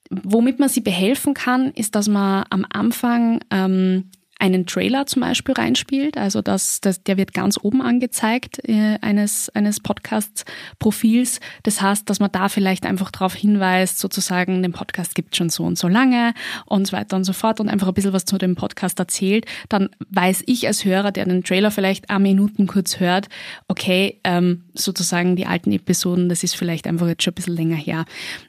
Womit 0.10 0.60
man 0.60 0.68
sie 0.68 0.82
behelfen 0.82 1.34
kann, 1.34 1.72
ist, 1.72 1.96
dass 1.96 2.10
man 2.10 2.46
am 2.50 2.66
Anfang 2.70 3.40
ähm, 3.50 4.12
einen 4.42 4.66
Trailer 4.66 5.06
zum 5.06 5.22
Beispiel 5.22 5.54
reinspielt. 5.54 6.18
Also 6.18 6.42
das, 6.42 6.82
das, 6.82 7.04
der 7.04 7.18
wird 7.18 7.34
ganz 7.34 7.60
oben 7.62 7.82
angezeigt 7.82 8.68
äh, 8.68 8.98
eines, 9.02 9.50
eines 9.50 9.80
Podcast-Profils. 9.80 11.40
Das 11.62 11.80
heißt, 11.80 12.10
dass 12.10 12.20
man 12.20 12.32
da 12.32 12.50
vielleicht 12.50 12.88
einfach 12.88 13.12
darauf 13.12 13.36
hinweist, 13.36 14.00
sozusagen, 14.00 14.64
den 14.64 14.72
Podcast 14.72 15.14
gibt 15.14 15.36
schon 15.36 15.50
so 15.50 15.64
und 15.64 15.78
so 15.78 15.88
lange 15.88 16.34
und 16.66 16.88
so 16.88 16.98
weiter 16.98 17.18
und 17.18 17.24
so 17.24 17.34
fort 17.34 17.60
und 17.60 17.70
einfach 17.70 17.88
ein 17.88 17.94
bisschen 17.94 18.14
was 18.14 18.26
zu 18.26 18.40
dem 18.40 18.56
Podcast 18.56 18.98
erzählt. 18.98 19.46
Dann 19.70 19.90
weiß 20.10 20.42
ich 20.48 20.66
als 20.66 20.86
Hörer, 20.86 21.12
der 21.12 21.26
den 21.26 21.44
Trailer 21.44 21.70
vielleicht 21.70 22.10
ein 22.10 22.24
Minuten 22.24 22.66
kurz 22.66 23.00
hört, 23.00 23.30
okay, 23.68 24.20
ähm, 24.24 24.64
sozusagen 24.74 25.36
die 25.36 25.46
alten 25.46 25.72
Episoden, 25.72 26.30
das 26.30 26.44
ist 26.44 26.56
vielleicht 26.56 26.88
einfach 26.88 27.08
jetzt 27.08 27.22
schon 27.22 27.34
ein 27.34 27.36
bisschen 27.36 27.56
länger 27.56 27.76
her. 27.76 28.06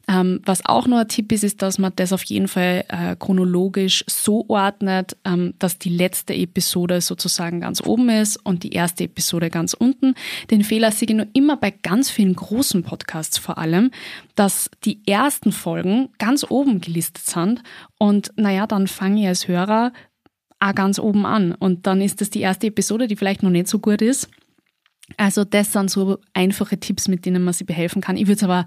Ähm, 0.09 0.41
was 0.47 0.65
auch 0.65 0.87
noch 0.87 0.99
ein 0.99 1.09
Tipp 1.09 1.31
ist, 1.33 1.45
ist, 1.45 1.61
dass 1.61 1.79
man 1.79 1.93
das 1.97 2.15
auf 2.15 2.25
jeden 2.25 2.49
Fall 2.49 2.85
äh, 2.89 3.15
chronologisch 3.17 4.05
so 4.09 4.47
ordnet, 4.49 5.19
ähm, 5.27 5.53
dass 5.59 5.82
die 5.85 5.91
letzte 5.91 6.35
Episode 6.35 7.01
sozusagen 7.01 7.61
ganz 7.61 7.81
oben 7.85 8.09
ist 8.09 8.37
und 8.37 8.63
die 8.63 8.73
erste 8.73 9.05
Episode 9.05 9.51
ganz 9.51 9.75
unten. 9.75 10.15
Den 10.51 10.65
Fehler 10.65 10.91
sehe 10.93 11.09
ich 11.09 11.15
nur 11.15 11.27
immer 11.33 11.57
bei 11.57 11.71
ganz 11.71 12.11
vielen 12.11 12.35
großen 12.35 12.83
Podcasts 12.83 13.39
vor 13.39 13.59
allem, 13.59 13.91
dass 14.35 14.71
die 14.85 15.01
ersten 15.07 15.53
Folgen 15.53 16.09
ganz 16.19 16.45
oben 16.49 16.81
gelistet 16.81 17.25
sind 17.25 17.63
und 17.99 18.33
naja, 18.37 18.67
dann 18.67 18.87
fange 18.87 19.23
ich 19.23 19.29
als 19.29 19.49
Hörer 19.49 19.93
auch 20.61 20.75
ganz 20.75 20.99
oben 20.99 21.27
an 21.27 21.53
und 21.53 21.87
dann 21.87 22.01
ist 22.01 22.21
das 22.21 22.31
die 22.31 22.41
erste 22.41 22.69
Episode, 22.69 23.09
die 23.09 23.17
vielleicht 23.17 23.43
noch 23.43 23.51
nicht 23.51 23.69
so 23.69 23.79
gut 23.79 24.01
ist. 24.01 24.29
Also 25.17 25.45
das 25.45 25.73
sind 25.73 25.91
so 25.91 26.19
einfache 26.33 26.79
Tipps, 26.79 27.09
mit 27.09 27.27
denen 27.27 27.43
man 27.43 27.53
sich 27.53 27.67
behelfen 27.67 28.01
kann. 28.01 28.17
Ich 28.17 28.27
würde 28.27 28.35
es 28.35 28.45
aber 28.45 28.67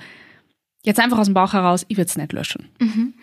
Jetzt 0.86 1.00
einfach 1.00 1.18
aus 1.18 1.26
dem 1.26 1.34
Bauch 1.34 1.54
heraus, 1.54 1.84
ich 1.88 1.98
würde 1.98 2.10
es 2.10 2.16
nicht 2.16 2.32
löschen. 2.32 2.70
Mhm. 2.80 3.16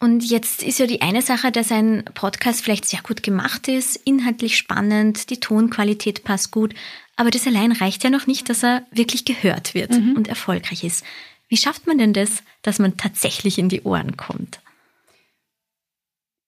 Und 0.00 0.28
jetzt 0.28 0.64
ist 0.64 0.80
ja 0.80 0.86
die 0.88 1.02
eine 1.02 1.22
Sache, 1.22 1.52
dass 1.52 1.70
ein 1.70 2.02
Podcast 2.14 2.62
vielleicht 2.62 2.84
sehr 2.84 3.00
gut 3.00 3.22
gemacht 3.22 3.68
ist, 3.68 3.94
inhaltlich 4.04 4.56
spannend, 4.56 5.30
die 5.30 5.38
Tonqualität 5.38 6.24
passt 6.24 6.50
gut, 6.50 6.74
aber 7.14 7.30
das 7.30 7.46
allein 7.46 7.70
reicht 7.70 8.02
ja 8.02 8.10
noch 8.10 8.26
nicht, 8.26 8.48
dass 8.48 8.64
er 8.64 8.82
wirklich 8.90 9.24
gehört 9.24 9.74
wird 9.74 9.92
mhm. 9.92 10.14
und 10.16 10.26
erfolgreich 10.26 10.82
ist. 10.82 11.04
Wie 11.48 11.56
schafft 11.56 11.86
man 11.86 11.96
denn 11.98 12.12
das, 12.12 12.42
dass 12.62 12.80
man 12.80 12.96
tatsächlich 12.96 13.56
in 13.58 13.68
die 13.68 13.82
Ohren 13.82 14.16
kommt? 14.16 14.58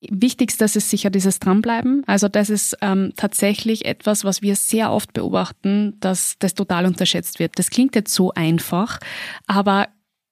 Wichtigstes 0.01 0.77
ist 0.77 0.91
sicher 0.91 1.11
dieses 1.11 1.39
Dranbleiben. 1.39 2.03
Also 2.07 2.29
das 2.29 2.51
ist 2.51 2.77
ähm, 2.83 3.13
tatsächlich 3.17 3.85
etwas, 3.85 4.25
was 4.25 4.43
wir 4.43 4.57
sehr 4.57 4.93
oft 4.93 5.13
beobachten, 5.13 5.97
dass 6.01 6.37
das 6.39 6.55
total 6.55 6.87
unterschätzt 6.87 7.39
wird. 7.39 7.59
Das 7.59 7.71
klingt 7.71 7.95
jetzt 7.95 8.13
so 8.13 8.33
einfach, 8.33 9.01
aber 9.47 9.89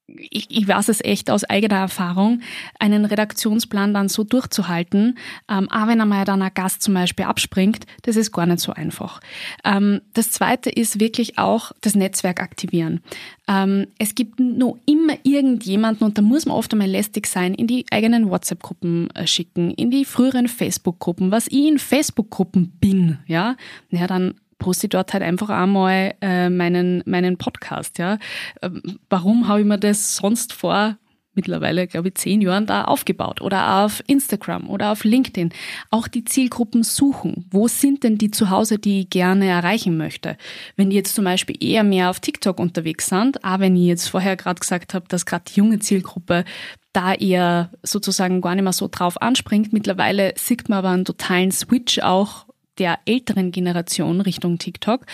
ich, 0.08 0.50
ich 0.50 0.68
weiß 0.68 0.88
es 0.88 1.02
echt 1.04 1.30
aus 1.30 1.44
eigener 1.44 1.76
Erfahrung, 1.76 2.40
einen 2.78 3.04
Redaktionsplan 3.04 3.92
dann 3.92 4.08
so 4.08 4.22
durchzuhalten, 4.24 5.18
ähm, 5.48 5.68
auch 5.70 5.88
wenn 5.88 6.00
einmal 6.00 6.24
dann 6.24 6.42
ein 6.42 6.54
Gast 6.54 6.82
zum 6.82 6.94
Beispiel 6.94 7.24
abspringt, 7.24 7.86
das 8.02 8.16
ist 8.16 8.32
gar 8.32 8.46
nicht 8.46 8.60
so 8.60 8.72
einfach. 8.72 9.20
Ähm, 9.64 10.00
das 10.14 10.30
zweite 10.30 10.70
ist 10.70 11.00
wirklich 11.00 11.38
auch 11.38 11.72
das 11.80 11.94
Netzwerk 11.94 12.40
aktivieren. 12.40 13.00
Ähm, 13.48 13.88
es 13.98 14.14
gibt 14.14 14.38
nur 14.38 14.78
immer 14.86 15.14
irgendjemanden, 15.24 16.06
und 16.06 16.18
da 16.18 16.22
muss 16.22 16.46
man 16.46 16.56
oft 16.56 16.72
einmal 16.72 16.88
lästig 16.88 17.26
sein, 17.26 17.54
in 17.54 17.66
die 17.66 17.84
eigenen 17.90 18.30
WhatsApp-Gruppen 18.30 19.10
äh, 19.10 19.26
schicken, 19.26 19.72
in 19.72 19.90
die 19.90 20.04
früheren 20.04 20.46
Facebook-Gruppen, 20.46 21.30
was 21.32 21.48
ich 21.48 21.66
in 21.66 21.78
Facebook-Gruppen 21.78 22.72
bin, 22.80 23.18
ja, 23.26 23.56
ja, 23.90 24.06
dann 24.06 24.34
poste 24.66 24.88
ich 24.88 24.90
dort 24.90 25.12
halt 25.12 25.22
einfach 25.22 25.48
einmal 25.48 26.14
äh, 26.20 26.50
meinen, 26.50 27.00
meinen 27.06 27.38
Podcast. 27.38 27.98
Ja. 27.98 28.18
Ähm, 28.62 28.98
warum 29.08 29.46
habe 29.46 29.60
ich 29.60 29.66
mir 29.66 29.78
das 29.78 30.16
sonst 30.16 30.52
vor 30.52 30.96
mittlerweile, 31.34 31.86
glaube 31.86 32.08
ich, 32.08 32.14
zehn 32.16 32.40
Jahren 32.40 32.66
da 32.66 32.84
aufgebaut 32.84 33.40
oder 33.42 33.84
auf 33.84 34.02
Instagram 34.08 34.68
oder 34.68 34.90
auf 34.90 35.04
LinkedIn. 35.04 35.52
Auch 35.90 36.08
die 36.08 36.24
Zielgruppen 36.24 36.82
suchen. 36.82 37.46
Wo 37.50 37.68
sind 37.68 38.02
denn 38.02 38.18
die 38.18 38.32
zu 38.32 38.50
Hause, 38.50 38.78
die 38.78 39.02
ich 39.02 39.10
gerne 39.10 39.46
erreichen 39.46 39.96
möchte? 39.96 40.36
Wenn 40.74 40.90
die 40.90 40.96
jetzt 40.96 41.14
zum 41.14 41.26
Beispiel 41.26 41.56
eher 41.60 41.84
mehr 41.84 42.10
auf 42.10 42.18
TikTok 42.18 42.58
unterwegs 42.58 43.06
sind, 43.06 43.44
aber 43.44 43.64
wenn 43.64 43.76
ich 43.76 43.86
jetzt 43.86 44.08
vorher 44.08 44.34
gerade 44.34 44.58
gesagt 44.58 44.94
habe, 44.94 45.06
dass 45.08 45.26
gerade 45.26 45.44
die 45.46 45.58
junge 45.58 45.78
Zielgruppe 45.78 46.44
da 46.92 47.12
eher 47.12 47.70
sozusagen 47.82 48.40
gar 48.40 48.54
nicht 48.54 48.64
mehr 48.64 48.72
so 48.72 48.88
drauf 48.90 49.20
anspringt. 49.20 49.72
Mittlerweile 49.74 50.32
sieht 50.36 50.68
man 50.70 50.78
aber 50.78 50.88
einen 50.88 51.04
totalen 51.04 51.52
Switch 51.52 51.98
auch 51.98 52.45
der 52.78 52.98
älteren 53.06 53.50
Generation 53.50 54.20
Richtung 54.20 54.58
TikTok. 54.58 55.06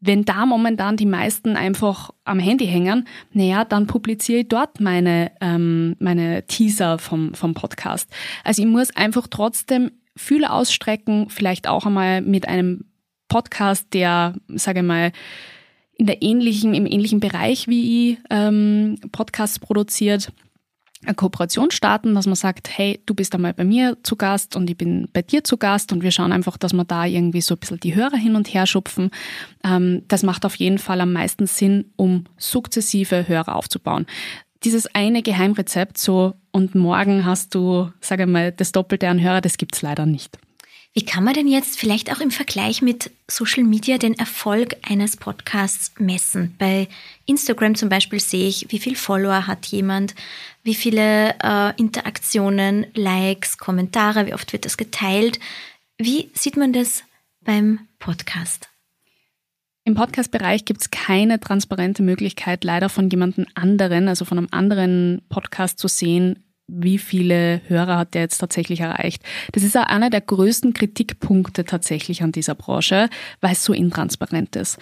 Wenn 0.00 0.24
da 0.24 0.46
momentan 0.46 0.96
die 0.96 1.06
meisten 1.06 1.56
einfach 1.56 2.10
am 2.24 2.38
Handy 2.38 2.66
hängen, 2.66 3.06
naja, 3.32 3.64
dann 3.64 3.86
publiziere 3.86 4.40
ich 4.40 4.48
dort 4.48 4.80
meine, 4.80 5.30
ähm, 5.42 5.96
meine 5.98 6.46
Teaser 6.46 6.98
vom, 6.98 7.34
vom 7.34 7.52
Podcast. 7.52 8.10
Also 8.42 8.62
ich 8.62 8.68
muss 8.68 8.96
einfach 8.96 9.26
trotzdem 9.28 9.90
Fühle 10.16 10.50
ausstrecken, 10.50 11.28
vielleicht 11.28 11.68
auch 11.68 11.86
einmal 11.86 12.22
mit 12.22 12.48
einem 12.48 12.86
Podcast, 13.28 13.92
der, 13.92 14.34
sage 14.48 14.80
ich 14.80 14.86
mal, 14.86 15.12
in 15.94 16.06
der 16.06 16.22
ähnlichen, 16.22 16.72
im 16.74 16.86
ähnlichen 16.86 17.20
Bereich 17.20 17.68
wie 17.68 18.12
ich 18.12 18.18
ähm, 18.30 18.98
Podcasts 19.12 19.58
produziert 19.58 20.32
eine 21.04 21.14
Kooperation 21.14 21.70
starten, 21.70 22.14
dass 22.14 22.26
man 22.26 22.34
sagt, 22.34 22.68
hey, 22.76 23.00
du 23.06 23.14
bist 23.14 23.34
einmal 23.34 23.54
bei 23.54 23.64
mir 23.64 23.96
zu 24.02 24.16
Gast 24.16 24.54
und 24.54 24.68
ich 24.68 24.76
bin 24.76 25.08
bei 25.12 25.22
dir 25.22 25.42
zu 25.44 25.56
Gast 25.56 25.92
und 25.92 26.02
wir 26.02 26.10
schauen 26.10 26.32
einfach, 26.32 26.58
dass 26.58 26.74
wir 26.74 26.84
da 26.84 27.06
irgendwie 27.06 27.40
so 27.40 27.54
ein 27.54 27.58
bisschen 27.58 27.80
die 27.80 27.94
Hörer 27.94 28.16
hin 28.16 28.36
und 28.36 28.52
her 28.52 28.66
schupfen. 28.66 29.10
Ähm, 29.64 30.02
das 30.08 30.22
macht 30.22 30.44
auf 30.44 30.56
jeden 30.56 30.78
Fall 30.78 31.00
am 31.00 31.12
meisten 31.12 31.46
Sinn, 31.46 31.86
um 31.96 32.24
sukzessive 32.36 33.28
Hörer 33.28 33.56
aufzubauen. 33.56 34.06
Dieses 34.62 34.94
eine 34.94 35.22
Geheimrezept 35.22 35.96
so 35.96 36.34
und 36.52 36.74
morgen 36.74 37.24
hast 37.24 37.54
du, 37.54 37.90
sage 38.00 38.26
mal, 38.26 38.52
das 38.52 38.72
Doppelte 38.72 39.08
an 39.08 39.22
Hörer, 39.22 39.40
das 39.40 39.56
gibt's 39.56 39.80
leider 39.80 40.04
nicht. 40.04 40.38
Wie 40.92 41.04
kann 41.04 41.22
man 41.22 41.34
denn 41.34 41.46
jetzt 41.46 41.78
vielleicht 41.78 42.10
auch 42.10 42.20
im 42.20 42.32
Vergleich 42.32 42.82
mit 42.82 43.12
Social 43.28 43.62
Media 43.62 43.96
den 43.96 44.18
Erfolg 44.18 44.74
eines 44.82 45.16
Podcasts 45.16 45.92
messen? 45.98 46.56
Bei 46.58 46.88
Instagram 47.26 47.76
zum 47.76 47.88
Beispiel 47.88 48.18
sehe 48.18 48.48
ich, 48.48 48.66
wie 48.70 48.80
viel 48.80 48.96
Follower 48.96 49.46
hat 49.46 49.66
jemand, 49.66 50.16
wie 50.64 50.74
viele 50.74 51.36
äh, 51.44 51.76
Interaktionen, 51.76 52.86
Likes, 52.94 53.56
Kommentare, 53.56 54.26
wie 54.26 54.34
oft 54.34 54.52
wird 54.52 54.64
das 54.64 54.76
geteilt. 54.76 55.38
Wie 55.96 56.28
sieht 56.34 56.56
man 56.56 56.72
das 56.72 57.04
beim 57.40 57.86
Podcast? 58.00 58.68
Im 59.84 59.94
Podcast-Bereich 59.94 60.64
gibt 60.64 60.82
es 60.82 60.90
keine 60.90 61.38
transparente 61.38 62.02
Möglichkeit, 62.02 62.64
leider 62.64 62.88
von 62.88 63.08
jemandem 63.08 63.46
anderen, 63.54 64.08
also 64.08 64.24
von 64.24 64.38
einem 64.38 64.48
anderen 64.50 65.22
Podcast 65.28 65.78
zu 65.78 65.86
sehen, 65.86 66.42
wie 66.72 66.98
viele 66.98 67.60
Hörer 67.66 67.98
hat 67.98 68.14
der 68.14 68.22
jetzt 68.22 68.38
tatsächlich 68.38 68.80
erreicht. 68.80 69.22
Das 69.52 69.62
ist 69.62 69.76
auch 69.76 69.86
einer 69.86 70.10
der 70.10 70.20
größten 70.20 70.72
Kritikpunkte 70.74 71.64
tatsächlich 71.64 72.22
an 72.22 72.32
dieser 72.32 72.54
Branche, 72.54 73.08
weil 73.40 73.52
es 73.52 73.64
so 73.64 73.72
intransparent 73.72 74.56
ist. 74.56 74.78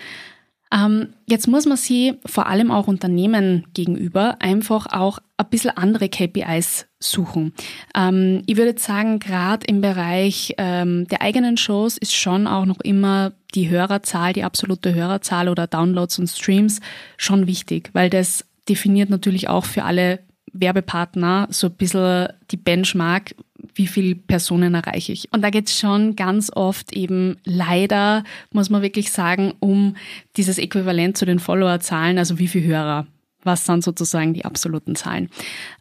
Ähm, 0.73 1.15
jetzt 1.27 1.49
muss 1.49 1.65
man 1.65 1.79
sie 1.79 2.15
vor 2.27 2.47
allem 2.47 2.71
auch 2.71 2.89
Unternehmen 2.89 3.67
gegenüber 3.73 4.37
einfach 4.41 4.87
auch 4.87 5.19
ein 5.39 5.49
bisschen 5.49 5.77
andere 5.77 6.09
KPIs 6.09 6.87
suchen. 7.01 7.55
Ähm, 7.95 8.43
ich 8.47 8.57
würde 8.57 8.79
sagen, 8.79 9.19
gerade 9.19 9.67
im 9.67 9.81
Bereich 9.81 10.55
ähm, 10.59 11.09
der 11.09 11.23
eigenen 11.23 11.57
Shows 11.57 11.97
ist 11.97 12.15
schon 12.15 12.47
auch 12.47 12.67
noch 12.67 12.81
immer 12.81 13.33
die 13.55 13.71
Hörerzahl, 13.71 14.35
die 14.35 14.45
absolute 14.45 14.95
Hörerzahl 14.95 15.49
oder 15.49 15.67
Downloads 15.67 16.19
und 16.19 16.29
Streams 16.29 16.81
schon 17.17 17.47
wichtig, 17.47 17.91
weil 17.95 18.11
das 18.11 18.45
definiert 18.69 19.09
natürlich 19.09 19.49
auch 19.49 19.65
für 19.65 19.85
alle 19.85 20.21
Werbepartner 20.53 21.49
so 21.51 21.69
ein 21.69 21.75
bisschen 21.75 22.29
die 22.51 22.57
Benchmark, 22.57 23.35
wie 23.75 23.87
viele 23.87 24.15
Personen 24.15 24.75
erreiche 24.75 25.13
ich. 25.13 25.33
Und 25.33 25.43
da 25.43 25.51
geht 25.51 25.69
es 25.69 25.79
schon 25.79 26.17
ganz 26.17 26.51
oft 26.55 26.93
eben 26.93 27.37
leider, 27.45 28.25
muss 28.53 28.71
man 28.71 28.83
wirklich 28.83 29.11
sagen, 29.11 29.55
um 29.61 29.97
dieses 30.37 30.59
Äquivalent 30.59 31.17
zu 31.17 31.27
den 31.27 31.39
Followerzahlen, 31.39 32.19
also 32.19 32.39
wie 32.39 32.49
viele 32.49 32.67
Hörer. 32.67 33.07
Was 33.45 33.65
sind 33.67 33.85
sozusagen 33.85 34.35
die 34.35 34.45
absoluten 34.45 34.97
Zahlen? 34.97 35.31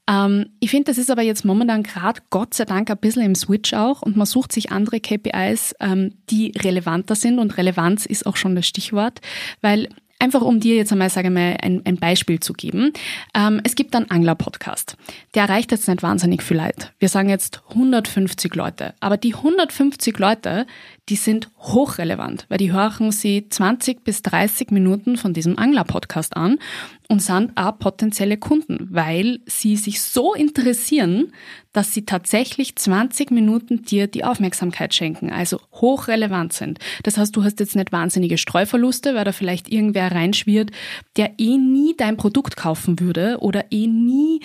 Ähm, 0.08 0.52
ich 0.60 0.70
finde, 0.70 0.86
das 0.86 1.00
ist 1.00 1.10
aber 1.10 1.24
jetzt 1.24 1.44
momentan 1.44 1.82
gerade 1.82 2.22
Gott 2.30 2.54
sei 2.54 2.66
Dank 2.66 2.90
ein 2.92 2.98
bisschen 2.98 3.24
im 3.24 3.36
Switch 3.36 3.74
auch 3.74 4.04
und 4.04 4.16
man 4.16 4.28
sucht 4.28 4.52
sich 4.52 4.72
andere 4.72 5.00
KPIs, 5.00 5.74
ähm, 5.80 6.14
die 6.30 6.54
relevanter 6.56 7.16
sind 7.16 7.40
und 7.40 7.58
Relevanz 7.58 8.06
ist 8.06 8.28
auch 8.28 8.38
schon 8.38 8.56
das 8.56 8.68
Stichwort, 8.68 9.22
weil 9.62 9.90
Einfach 10.20 10.42
um 10.42 10.60
dir 10.60 10.76
jetzt 10.76 10.92
einmal, 10.92 11.12
sage 11.12 11.28
ich 11.28 11.34
mal, 11.34 11.58
ein, 11.62 11.82
ein 11.86 11.98
Beispiel 11.98 12.40
zu 12.40 12.54
geben. 12.54 12.92
Ähm, 13.36 13.62
es 13.64 13.76
gibt 13.76 13.96
einen 13.96 14.10
Angler-Podcast. 14.10 14.98
Der 15.36 15.44
erreicht 15.44 15.72
jetzt 15.72 15.88
nicht 15.88 16.02
wahnsinnig 16.02 16.42
viel 16.42 16.58
Leute. 16.58 16.90
Wir 16.98 17.10
sagen 17.10 17.30
jetzt 17.30 17.62
150 17.70 18.56
Leute. 18.56 18.96
Aber 19.00 19.18
die 19.18 19.36
150 19.36 20.18
Leute, 20.18 20.66
die 21.10 21.16
sind 21.16 21.50
hochrelevant, 21.60 22.46
weil 22.50 22.58
die 22.58 22.74
hören 22.74 23.12
sie 23.12 23.48
20 23.48 24.04
bis 24.04 24.22
30 24.24 24.72
Minuten 24.72 25.16
von 25.16 25.34
diesem 25.34 25.58
Angler-Podcast 25.58 26.36
an 26.36 26.60
und 27.08 27.22
sind 27.22 27.54
auch 27.56 27.80
potenzielle 27.80 28.38
Kunden, 28.38 28.88
weil 28.92 29.40
sie 29.46 29.78
sich 29.78 30.02
so 30.02 30.34
interessieren, 30.34 31.32
dass 31.72 31.94
sie 31.94 32.04
tatsächlich 32.04 32.76
20 32.76 33.32
Minuten 33.32 33.84
dir 33.84 34.08
die 34.08 34.26
Aufmerksamkeit 34.26 34.94
schenken, 34.94 35.32
also 35.32 35.62
hochrelevant 35.72 36.52
sind. 36.52 36.80
Das 37.04 37.18
heißt, 37.18 37.36
du 37.36 37.44
hast 37.44 37.62
jetzt 37.62 37.76
nicht 37.78 37.94
wahnsinnige 37.94 38.38
Streuverluste, 38.38 39.16
weil 39.16 39.24
da 39.24 39.32
vielleicht 39.32 39.72
irgendwer 39.72 40.12
reinschwirrt, 40.12 40.72
der 41.16 41.40
eh 41.40 41.58
nie 41.58 41.96
dein 41.96 42.18
Produkt 42.18 42.58
kaufen 42.58 43.00
würde 43.00 43.38
oder 43.40 43.72
eh 43.72 43.88
nie, 43.88 44.42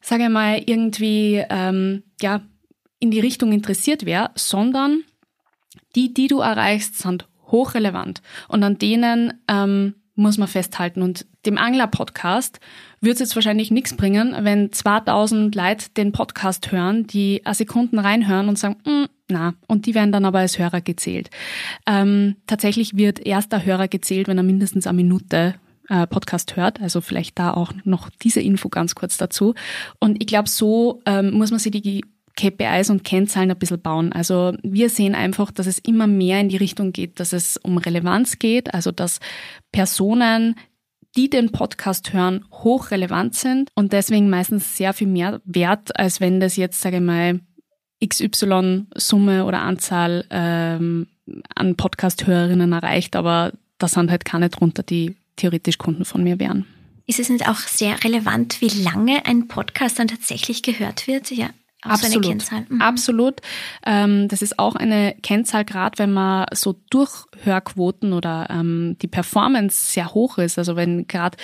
sage 0.00 0.24
ich 0.24 0.28
mal, 0.28 0.62
irgendwie, 0.64 1.44
ähm, 1.50 2.04
ja, 2.20 2.42
in 3.00 3.10
die 3.10 3.20
Richtung 3.20 3.50
interessiert 3.50 4.04
wäre, 4.04 4.30
sondern 4.34 5.02
Die, 5.96 6.14
die 6.14 6.28
du 6.28 6.40
erreichst, 6.40 6.98
sind 6.98 7.26
hochrelevant 7.46 8.22
und 8.48 8.62
an 8.62 8.78
denen 8.78 9.34
ähm, 9.48 9.94
muss 10.14 10.38
man 10.38 10.48
festhalten. 10.48 11.02
Und 11.02 11.26
dem 11.46 11.58
Angler-Podcast 11.58 12.60
wird 13.00 13.14
es 13.14 13.20
jetzt 13.20 13.34
wahrscheinlich 13.34 13.70
nichts 13.70 13.96
bringen, 13.96 14.34
wenn 14.40 14.72
2000 14.72 15.54
Leute 15.54 15.86
den 15.96 16.12
Podcast 16.12 16.70
hören, 16.70 17.06
die 17.06 17.44
a 17.44 17.54
Sekunden 17.54 17.98
reinhören 17.98 18.48
und 18.48 18.58
sagen, 18.58 18.76
mm, 18.84 19.06
na, 19.28 19.54
und 19.66 19.86
die 19.86 19.94
werden 19.94 20.12
dann 20.12 20.24
aber 20.24 20.40
als 20.40 20.58
Hörer 20.58 20.80
gezählt. 20.80 21.30
Ähm, 21.86 22.36
tatsächlich 22.46 22.96
wird 22.96 23.24
erster 23.24 23.64
Hörer 23.64 23.88
gezählt, 23.88 24.28
wenn 24.28 24.36
er 24.36 24.44
mindestens 24.44 24.86
eine 24.86 24.96
Minute 24.96 25.54
äh, 25.88 26.06
Podcast 26.06 26.56
hört. 26.56 26.80
Also 26.80 27.00
vielleicht 27.00 27.38
da 27.38 27.54
auch 27.54 27.72
noch 27.84 28.10
diese 28.22 28.40
Info 28.40 28.68
ganz 28.68 28.94
kurz 28.94 29.16
dazu. 29.16 29.54
Und 29.98 30.20
ich 30.22 30.26
glaube, 30.26 30.48
so 30.48 31.00
ähm, 31.06 31.32
muss 31.32 31.50
man 31.50 31.60
sich 31.60 31.72
die 31.72 32.04
KPIs 32.36 32.90
und 32.90 33.04
Kennzahlen 33.04 33.50
ein 33.50 33.58
bisschen 33.58 33.80
bauen. 33.80 34.12
Also 34.12 34.54
wir 34.62 34.88
sehen 34.88 35.14
einfach, 35.14 35.50
dass 35.50 35.66
es 35.66 35.78
immer 35.78 36.06
mehr 36.06 36.40
in 36.40 36.48
die 36.48 36.56
Richtung 36.56 36.92
geht, 36.92 37.20
dass 37.20 37.32
es 37.32 37.56
um 37.58 37.78
Relevanz 37.78 38.38
geht, 38.38 38.72
also 38.74 38.92
dass 38.92 39.20
Personen, 39.72 40.56
die 41.16 41.28
den 41.28 41.50
Podcast 41.50 42.12
hören, 42.12 42.44
hochrelevant 42.52 43.34
sind 43.34 43.70
und 43.74 43.92
deswegen 43.92 44.30
meistens 44.30 44.76
sehr 44.76 44.92
viel 44.92 45.08
mehr 45.08 45.40
wert, 45.44 45.96
als 45.98 46.20
wenn 46.20 46.40
das 46.40 46.56
jetzt, 46.56 46.80
sage 46.80 46.96
ich 46.96 47.02
mal, 47.02 47.40
XY 48.04 48.86
Summe 48.94 49.44
oder 49.44 49.60
Anzahl 49.60 50.24
ähm, 50.30 51.08
an 51.54 51.76
Podcast-Hörerinnen 51.76 52.72
erreicht, 52.72 53.16
aber 53.16 53.52
da 53.78 53.88
sind 53.88 54.10
halt 54.10 54.24
keine 54.24 54.48
drunter, 54.48 54.82
die 54.82 55.16
theoretisch 55.36 55.78
Kunden 55.78 56.04
von 56.04 56.22
mir 56.22 56.38
wären. 56.38 56.66
Ist 57.06 57.18
es 57.18 57.28
nicht 57.28 57.48
auch 57.48 57.58
sehr 57.58 58.02
relevant, 58.04 58.60
wie 58.60 58.68
lange 58.68 59.26
ein 59.26 59.48
Podcast 59.48 59.98
dann 59.98 60.08
tatsächlich 60.08 60.62
gehört 60.62 61.06
wird? 61.06 61.30
Ja, 61.30 61.50
absolut, 61.82 62.12
so 62.12 62.18
eine 62.18 62.28
Kennzahl. 62.28 62.66
Mhm. 62.68 62.80
absolut. 62.80 63.40
Ähm, 63.84 64.28
das 64.28 64.42
ist 64.42 64.58
auch 64.58 64.76
eine 64.76 65.16
Kennzahl, 65.22 65.64
gerade 65.64 65.98
wenn 65.98 66.12
man 66.12 66.46
so 66.52 66.76
Durchhörquoten 66.90 68.12
oder 68.12 68.48
ähm, 68.50 68.96
die 69.00 69.08
Performance 69.08 69.92
sehr 69.92 70.12
hoch 70.14 70.38
ist. 70.38 70.58
Also 70.58 70.76
wenn 70.76 71.06
gerade 71.06 71.36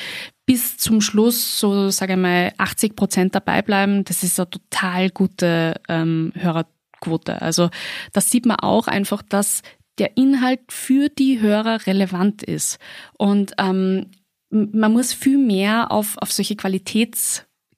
bis 0.46 0.76
zum 0.78 1.00
Schluss 1.00 1.58
so, 1.58 1.90
sage 1.90 2.14
ich 2.14 2.18
mal, 2.18 2.52
80 2.58 2.96
Prozent 2.96 3.34
dabei 3.34 3.62
bleiben, 3.62 4.04
das 4.04 4.22
ist 4.22 4.38
eine 4.38 4.50
total 4.50 5.10
gute 5.10 5.80
ähm, 5.88 6.32
Hörerquote. 6.34 7.42
Also 7.42 7.70
das 8.12 8.30
sieht 8.30 8.46
man 8.46 8.60
auch 8.60 8.86
einfach, 8.86 9.22
dass 9.22 9.62
der 9.98 10.16
Inhalt 10.16 10.60
für 10.68 11.08
die 11.08 11.40
Hörer 11.40 11.86
relevant 11.86 12.42
ist. 12.42 12.78
Und 13.18 13.52
ähm, 13.58 14.10
man 14.50 14.92
muss 14.92 15.12
viel 15.12 15.38
mehr 15.38 15.90
auf, 15.90 16.16
auf 16.18 16.32
solche 16.32 16.56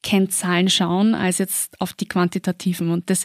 Qualitätskennzahlen 0.02 0.70
schauen, 0.70 1.14
als 1.14 1.38
jetzt 1.38 1.80
auf 1.80 1.92
die 1.92 2.08
quantitativen. 2.08 2.90
Und 2.90 3.10
das 3.10 3.24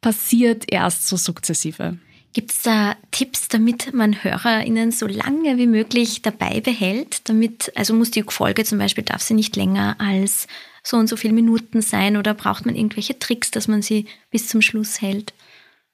passiert 0.00 0.64
erst 0.70 1.06
so 1.06 1.16
sukzessive. 1.16 1.98
Gibt 2.34 2.52
es 2.52 2.62
da 2.62 2.96
Tipps, 3.10 3.48
damit 3.48 3.92
man 3.92 4.24
HörerInnen 4.24 4.90
so 4.90 5.06
lange 5.06 5.58
wie 5.58 5.66
möglich 5.66 6.22
dabei 6.22 6.60
behält? 6.60 7.28
Damit, 7.28 7.72
also 7.76 7.92
muss 7.92 8.10
die 8.10 8.24
Folge 8.26 8.64
zum 8.64 8.78
Beispiel, 8.78 9.04
darf 9.04 9.20
sie 9.20 9.34
nicht 9.34 9.54
länger 9.54 9.96
als 9.98 10.46
so 10.82 10.96
und 10.96 11.08
so 11.08 11.16
viele 11.16 11.34
Minuten 11.34 11.82
sein 11.82 12.16
oder 12.16 12.32
braucht 12.32 12.64
man 12.64 12.74
irgendwelche 12.74 13.18
Tricks, 13.18 13.50
dass 13.50 13.68
man 13.68 13.82
sie 13.82 14.06
bis 14.30 14.48
zum 14.48 14.62
Schluss 14.62 15.02
hält? 15.02 15.34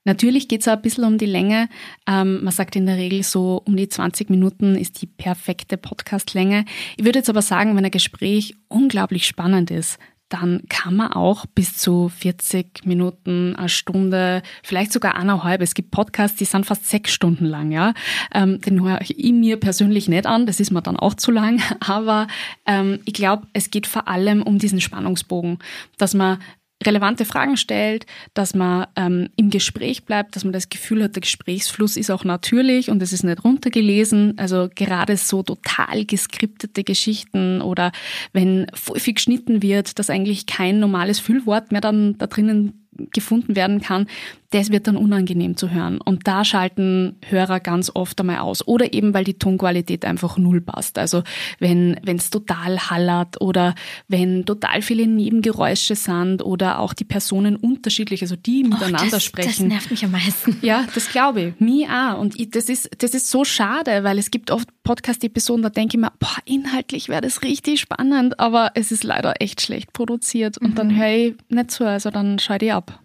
Natürlich 0.05 0.47
geht 0.47 0.61
es 0.61 0.67
auch 0.69 0.73
ein 0.73 0.81
bisschen 0.81 1.03
um 1.03 1.17
die 1.17 1.25
Länge. 1.25 1.67
Ähm, 2.07 2.41
man 2.41 2.53
sagt 2.53 2.77
in 2.77 2.85
der 2.85 2.95
Regel 2.95 3.21
so 3.21 3.61
um 3.65 3.75
die 3.75 3.89
20 3.89 4.29
Minuten 4.29 4.75
ist 4.75 5.01
die 5.01 5.07
perfekte 5.07 5.75
Podcastlänge. 5.75 6.63
Ich 6.95 7.03
würde 7.03 7.19
jetzt 7.19 7.29
aber 7.29 7.41
sagen, 7.41 7.75
wenn 7.75 7.83
ein 7.83 7.91
Gespräch 7.91 8.55
unglaublich 8.69 9.27
spannend 9.27 9.71
ist, 9.71 9.99
dann 10.29 10.61
kann 10.69 10.95
man 10.95 11.11
auch 11.11 11.45
bis 11.47 11.77
zu 11.77 12.09
40 12.09 12.85
Minuten, 12.85 13.55
eine 13.55 13.67
Stunde, 13.67 14.43
vielleicht 14.63 14.93
sogar 14.93 15.15
eineinhalb. 15.15 15.61
Es 15.61 15.73
gibt 15.73 15.91
Podcasts, 15.91 16.37
die 16.37 16.45
sind 16.45 16.65
fast 16.65 16.87
sechs 16.87 17.11
Stunden 17.11 17.45
lang, 17.45 17.71
ja. 17.71 17.93
Ähm, 18.33 18.61
den 18.61 18.83
höre 18.83 19.01
ich 19.01 19.17
mir 19.31 19.57
persönlich 19.57 20.07
nicht 20.07 20.27
an, 20.27 20.45
das 20.45 20.59
ist 20.59 20.71
mir 20.71 20.81
dann 20.81 20.97
auch 20.97 21.15
zu 21.15 21.31
lang. 21.31 21.61
Aber 21.79 22.27
ähm, 22.65 22.99
ich 23.05 23.13
glaube, 23.13 23.47
es 23.53 23.71
geht 23.71 23.87
vor 23.87 24.07
allem 24.07 24.43
um 24.43 24.59
diesen 24.59 24.81
Spannungsbogen, 24.81 25.57
dass 25.97 26.13
man 26.13 26.37
relevante 26.85 27.25
Fragen 27.25 27.57
stellt, 27.57 28.05
dass 28.33 28.55
man 28.55 28.87
ähm, 28.95 29.29
im 29.35 29.49
Gespräch 29.49 30.05
bleibt, 30.05 30.35
dass 30.35 30.43
man 30.43 30.53
das 30.53 30.69
Gefühl 30.69 31.03
hat, 31.03 31.15
der 31.15 31.21
Gesprächsfluss 31.21 31.97
ist 31.97 32.09
auch 32.09 32.23
natürlich 32.23 32.89
und 32.89 33.01
es 33.01 33.11
ist 33.11 33.23
nicht 33.23 33.43
runtergelesen. 33.43 34.37
Also 34.37 34.69
gerade 34.73 35.17
so 35.17 35.43
total 35.43 36.05
geskriptete 36.05 36.83
Geschichten 36.83 37.61
oder 37.61 37.91
wenn 38.31 38.67
viel 38.73 39.13
geschnitten 39.13 39.61
wird, 39.61 39.99
dass 39.99 40.09
eigentlich 40.09 40.45
kein 40.45 40.79
normales 40.79 41.19
Füllwort 41.19 41.71
mehr 41.71 41.81
dann 41.81 42.17
da 42.17 42.27
drinnen 42.27 42.87
gefunden 43.11 43.55
werden 43.55 43.81
kann, 43.81 44.07
das 44.51 44.71
wird 44.71 44.87
dann 44.87 44.97
unangenehm 44.97 45.57
zu 45.57 45.69
hören. 45.69 46.01
Und 46.01 46.27
da 46.27 46.43
schalten 46.43 47.17
Hörer 47.27 47.59
ganz 47.59 47.91
oft 47.93 48.19
einmal 48.19 48.39
aus. 48.39 48.67
Oder 48.67 48.93
eben, 48.93 49.13
weil 49.13 49.23
die 49.23 49.37
Tonqualität 49.37 50.05
einfach 50.05 50.37
null 50.37 50.61
passt. 50.61 50.97
Also 50.97 51.23
wenn 51.59 51.99
es 52.05 52.31
total 52.31 52.89
hallert 52.89 53.39
oder 53.41 53.75
wenn 54.07 54.45
total 54.45 54.81
viele 54.81 55.05
Nebengeräusche 55.05 55.95
sind 55.95 56.43
oder 56.43 56.79
auch 56.79 56.93
die 56.93 57.03
Personen 57.03 57.57
unterschiedlich, 57.57 58.23
also 58.23 58.35
die 58.35 58.63
miteinander 58.63 59.03
oh, 59.07 59.11
das, 59.11 59.23
sprechen. 59.23 59.49
Das 59.49 59.59
nervt 59.59 59.91
mich 59.91 60.03
am 60.03 60.11
meisten. 60.11 60.57
Ja, 60.61 60.85
das 60.95 61.09
glaube 61.09 61.41
ich. 61.41 61.59
Mir 61.59 61.87
auch. 61.89 62.19
Und 62.19 62.39
ich, 62.39 62.49
das, 62.49 62.69
ist, 62.69 62.89
das 62.97 63.13
ist 63.13 63.29
so 63.29 63.45
schade, 63.45 64.03
weil 64.03 64.17
es 64.17 64.31
gibt 64.31 64.49
oft 64.49 64.67
Podcast-Episoden, 64.83 65.61
da 65.61 65.69
denke 65.69 65.97
ich 65.97 66.01
mir, 66.01 66.11
boah, 66.19 66.37
inhaltlich 66.45 67.07
wäre 67.07 67.21
das 67.21 67.43
richtig 67.43 67.79
spannend, 67.79 68.39
aber 68.39 68.71
es 68.73 68.91
ist 68.91 69.03
leider 69.03 69.41
echt 69.41 69.61
schlecht 69.61 69.93
produziert. 69.93 70.57
Und 70.57 70.71
mhm. 70.71 70.75
dann 70.75 70.97
höre 70.97 71.15
ich 71.15 71.35
nicht 71.49 71.71
zu, 71.71 71.85
also 71.85 72.09
dann 72.09 72.39
schalte 72.39 72.65
ich 72.65 72.73
ab. 72.73 72.99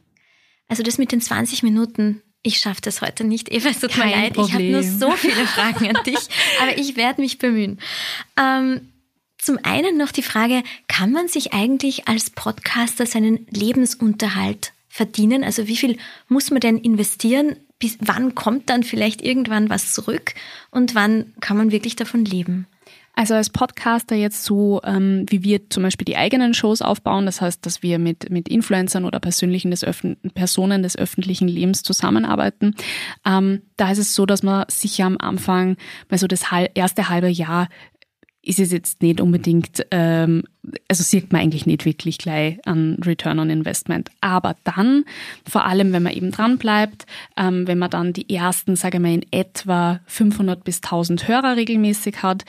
Also 0.75 0.83
das 0.83 0.99
mit 0.99 1.13
den 1.13 1.21
20 1.21 1.63
Minuten, 1.63 2.21
ich 2.43 2.59
schaffe 2.59 2.81
das 2.83 3.01
heute 3.01 3.23
nicht. 3.23 3.49
Eva, 3.49 3.69
es 3.69 3.79
tut 3.79 3.93
Kein 3.93 4.09
mir 4.09 4.17
leid, 4.17 4.35
Problem. 4.35 4.49
ich 4.49 4.55
habe 4.55 4.65
nur 4.65 4.83
so 4.83 5.13
viele 5.13 5.47
Fragen 5.47 5.95
an 5.95 6.03
dich, 6.03 6.19
aber 6.61 6.77
ich 6.77 6.97
werde 6.97 7.21
mich 7.21 7.39
bemühen. 7.39 7.79
Ähm, 8.37 8.89
zum 9.39 9.61
einen 9.63 9.97
noch 9.97 10.11
die 10.11 10.25
Frage, 10.25 10.65
kann 10.89 11.13
man 11.13 11.29
sich 11.29 11.53
eigentlich 11.53 12.09
als 12.09 12.31
Podcaster 12.31 13.07
seinen 13.07 13.47
Lebensunterhalt 13.51 14.73
verdienen? 14.89 15.45
Also 15.45 15.69
wie 15.69 15.77
viel 15.77 15.97
muss 16.27 16.51
man 16.51 16.59
denn 16.59 16.79
investieren? 16.79 17.55
Bis 17.79 17.97
wann 18.01 18.35
kommt 18.35 18.69
dann 18.69 18.83
vielleicht 18.83 19.23
irgendwann 19.23 19.71
was 19.71 19.95
zurück? 19.95 20.35
Und 20.73 20.97
wann 20.97 21.35
kann 21.39 21.57
man 21.57 21.71
wirklich 21.71 21.95
davon 21.95 22.25
leben? 22.25 22.67
Also 23.17 23.35
als 23.35 23.51
Podcaster 23.51 24.17
jetzt 24.17 24.45
so, 24.45 24.81
ähm, 24.85 25.25
wie 25.29 25.45
wir 25.45 25.71
zum 25.71 25.85
Beispiel 25.85 26.05
die 26.05 26.17
eigenen 26.17 26.53
Shows 26.53 26.83
aufbauen, 26.83 27.27
das 27.27 27.41
heißt, 27.41 27.65
dass 27.65 27.83
wir 27.83 27.99
mit, 27.99 28.31
mit 28.31 28.49
Influencern 28.49 29.05
oder 29.05 29.21
persönlichen 29.21 29.71
des 29.71 29.87
Personen 30.35 30.83
des 30.83 30.99
öffentlichen 30.99 31.47
Lebens 31.47 31.83
zusammenarbeiten, 31.83 32.75
ähm, 33.25 33.63
da 33.77 33.93
ist 33.93 33.99
es 33.99 34.15
so, 34.15 34.27
dass 34.27 34.43
man 34.43 34.65
sicher 34.69 35.05
am 35.07 35.17
Anfang, 35.19 35.77
weil 36.09 36.19
so 36.19 36.27
das 36.27 36.45
erste 36.75 37.09
halbe 37.09 37.29
Jahr 37.29 37.69
ist 38.47 38.61
es 38.61 38.73
jetzt 38.73 39.03
nicht 39.03 39.21
unbedingt, 39.21 39.87
ähm, 39.91 40.45
also 40.89 41.03
sieht 41.03 41.33
man 41.33 41.43
eigentlich 41.43 41.67
nicht 41.67 41.85
wirklich 41.85 42.19
gleich 42.19 42.59
an 42.67 42.99
Return 43.05 43.39
on 43.39 43.51
Investment. 43.51 44.11
Aber 44.21 44.57
dann, 44.65 45.05
vor 45.49 45.65
allem 45.65 45.93
wenn 45.93 46.03
man 46.03 46.13
eben 46.13 46.31
dran 46.31 46.59
bleibt, 46.59 47.07
ähm, 47.37 47.67
wenn 47.67 47.79
man 47.79 47.91
dann 47.91 48.13
die 48.13 48.29
ersten, 48.35 48.77
sage 48.77 48.99
ich 48.99 49.03
mal, 49.03 49.15
in 49.15 49.27
etwa 49.31 50.01
500 50.07 50.63
bis 50.63 50.83
1000 50.83 51.27
Hörer 51.27 51.57
regelmäßig 51.57 52.23
hat, 52.23 52.45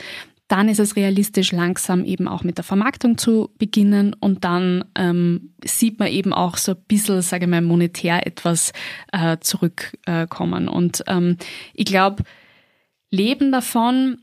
dann 0.48 0.70
ist 0.70 0.80
es 0.80 0.96
realistisch, 0.96 1.52
langsam 1.52 2.04
eben 2.04 2.28
auch 2.28 2.44
mit 2.44 2.58
der 2.58 2.64
Vermarktung 2.64 3.18
zu 3.18 3.50
beginnen 3.58 4.14
und 4.14 4.44
dann 4.44 4.86
ähm, 4.96 5.54
sieht 5.64 5.98
man 5.98 6.10
eben 6.10 6.34
auch 6.34 6.58
so 6.58 6.74
ein 6.74 6.84
bisschen, 6.88 7.22
sage 7.22 7.46
ich 7.46 7.50
mal, 7.50 7.62
monetär 7.62 8.28
etwas 8.28 8.72
äh, 9.12 9.38
zurückkommen. 9.40 10.68
Äh, 10.68 10.72
und 10.72 11.04
ähm, 11.08 11.38
ich 11.74 11.86
glaube, 11.86 12.24
Leben 13.10 13.52
davon 13.52 14.20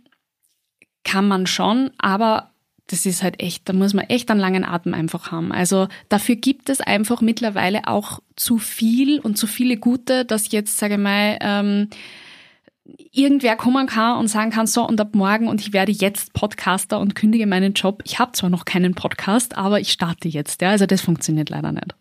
kann 1.02 1.26
man 1.26 1.46
schon, 1.46 1.90
aber 1.98 2.52
das 2.86 3.06
ist 3.06 3.22
halt 3.22 3.42
echt, 3.42 3.68
da 3.68 3.72
muss 3.72 3.94
man 3.94 4.04
echt 4.04 4.30
einen 4.30 4.38
langen 4.38 4.64
Atem 4.64 4.94
einfach 4.94 5.32
haben. 5.32 5.50
Also 5.50 5.88
dafür 6.08 6.36
gibt 6.36 6.68
es 6.68 6.80
einfach 6.80 7.20
mittlerweile 7.20 7.88
auch 7.88 8.20
zu 8.36 8.58
viel 8.58 9.18
und 9.18 9.38
zu 9.38 9.46
viele 9.46 9.76
gute, 9.76 10.24
dass 10.24 10.52
jetzt, 10.52 10.78
sage 10.78 10.94
ich 10.94 11.00
mal, 11.00 11.38
ähm, 11.40 11.88
irgendwer 12.84 13.56
kommen 13.56 13.86
kann 13.86 14.18
und 14.18 14.28
sagen 14.28 14.50
kann, 14.50 14.66
so 14.66 14.86
und 14.86 15.00
ab 15.00 15.14
morgen 15.14 15.48
und 15.48 15.60
ich 15.60 15.72
werde 15.72 15.92
jetzt 15.92 16.32
Podcaster 16.32 16.98
und 16.98 17.14
kündige 17.14 17.46
meinen 17.46 17.74
Job. 17.74 18.02
Ich 18.04 18.18
habe 18.18 18.32
zwar 18.32 18.50
noch 18.50 18.64
keinen 18.64 18.94
Podcast, 18.94 19.56
aber 19.56 19.80
ich 19.80 19.92
starte 19.92 20.28
jetzt. 20.28 20.62
Ja, 20.62 20.70
also 20.70 20.86
das 20.86 21.00
funktioniert 21.00 21.50
leider 21.50 21.72
nicht. 21.72 21.94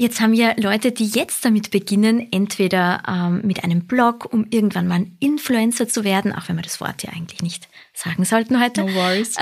Jetzt 0.00 0.20
haben 0.20 0.32
ja 0.32 0.52
Leute, 0.56 0.92
die 0.92 1.06
jetzt 1.06 1.44
damit 1.44 1.72
beginnen, 1.72 2.28
entweder 2.30 3.02
ähm, 3.08 3.40
mit 3.44 3.64
einem 3.64 3.86
Blog, 3.86 4.32
um 4.32 4.46
irgendwann 4.50 4.86
mal 4.86 5.00
ein 5.00 5.16
Influencer 5.18 5.88
zu 5.88 6.04
werden, 6.04 6.32
auch 6.32 6.48
wenn 6.48 6.54
wir 6.54 6.62
das 6.62 6.80
Wort 6.80 7.02
ja 7.02 7.10
eigentlich 7.10 7.42
nicht 7.42 7.68
sagen 7.98 8.24
sollten 8.24 8.60
heute. 8.60 8.82
No 8.82 8.94
worries. 8.94 9.34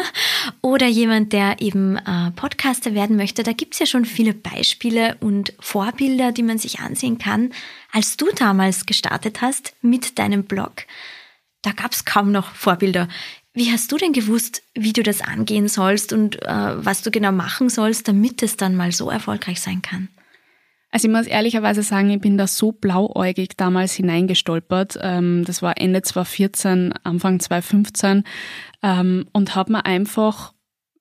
Oder 0.62 0.86
jemand, 0.86 1.32
der 1.32 1.60
eben 1.60 1.96
äh, 1.96 2.30
Podcaster 2.36 2.94
werden 2.94 3.16
möchte. 3.16 3.42
Da 3.42 3.52
gibt's 3.52 3.78
ja 3.78 3.86
schon 3.86 4.04
viele 4.04 4.32
Beispiele 4.32 5.16
und 5.20 5.52
Vorbilder, 5.58 6.32
die 6.32 6.42
man 6.42 6.58
sich 6.58 6.78
ansehen 6.80 7.18
kann. 7.18 7.52
Als 7.92 8.16
du 8.16 8.26
damals 8.34 8.86
gestartet 8.86 9.40
hast 9.42 9.74
mit 9.82 10.18
deinem 10.18 10.44
Blog, 10.44 10.84
da 11.62 11.72
gab's 11.72 12.04
kaum 12.04 12.30
noch 12.30 12.54
Vorbilder. 12.54 13.08
Wie 13.52 13.72
hast 13.72 13.90
du 13.90 13.96
denn 13.96 14.12
gewusst, 14.12 14.62
wie 14.74 14.92
du 14.92 15.02
das 15.02 15.22
angehen 15.22 15.66
sollst 15.66 16.12
und 16.12 16.42
äh, 16.42 16.84
was 16.84 17.02
du 17.02 17.10
genau 17.10 17.32
machen 17.32 17.70
sollst, 17.70 18.06
damit 18.06 18.42
es 18.42 18.56
dann 18.56 18.76
mal 18.76 18.92
so 18.92 19.10
erfolgreich 19.10 19.60
sein 19.60 19.82
kann? 19.82 20.08
Also 20.90 21.08
ich 21.08 21.14
muss 21.14 21.26
ehrlicherweise 21.26 21.82
sagen, 21.82 22.10
ich 22.10 22.20
bin 22.20 22.38
da 22.38 22.46
so 22.46 22.72
blauäugig 22.72 23.56
damals 23.56 23.94
hineingestolpert. 23.94 24.98
Ähm, 25.02 25.44
das 25.44 25.60
war 25.60 25.78
Ende 25.78 26.02
2014, 26.02 26.94
Anfang 27.02 27.40
2015 27.40 28.24
ähm, 28.82 29.26
und 29.32 29.54
habe 29.54 29.72
mir 29.72 29.84
einfach 29.84 30.54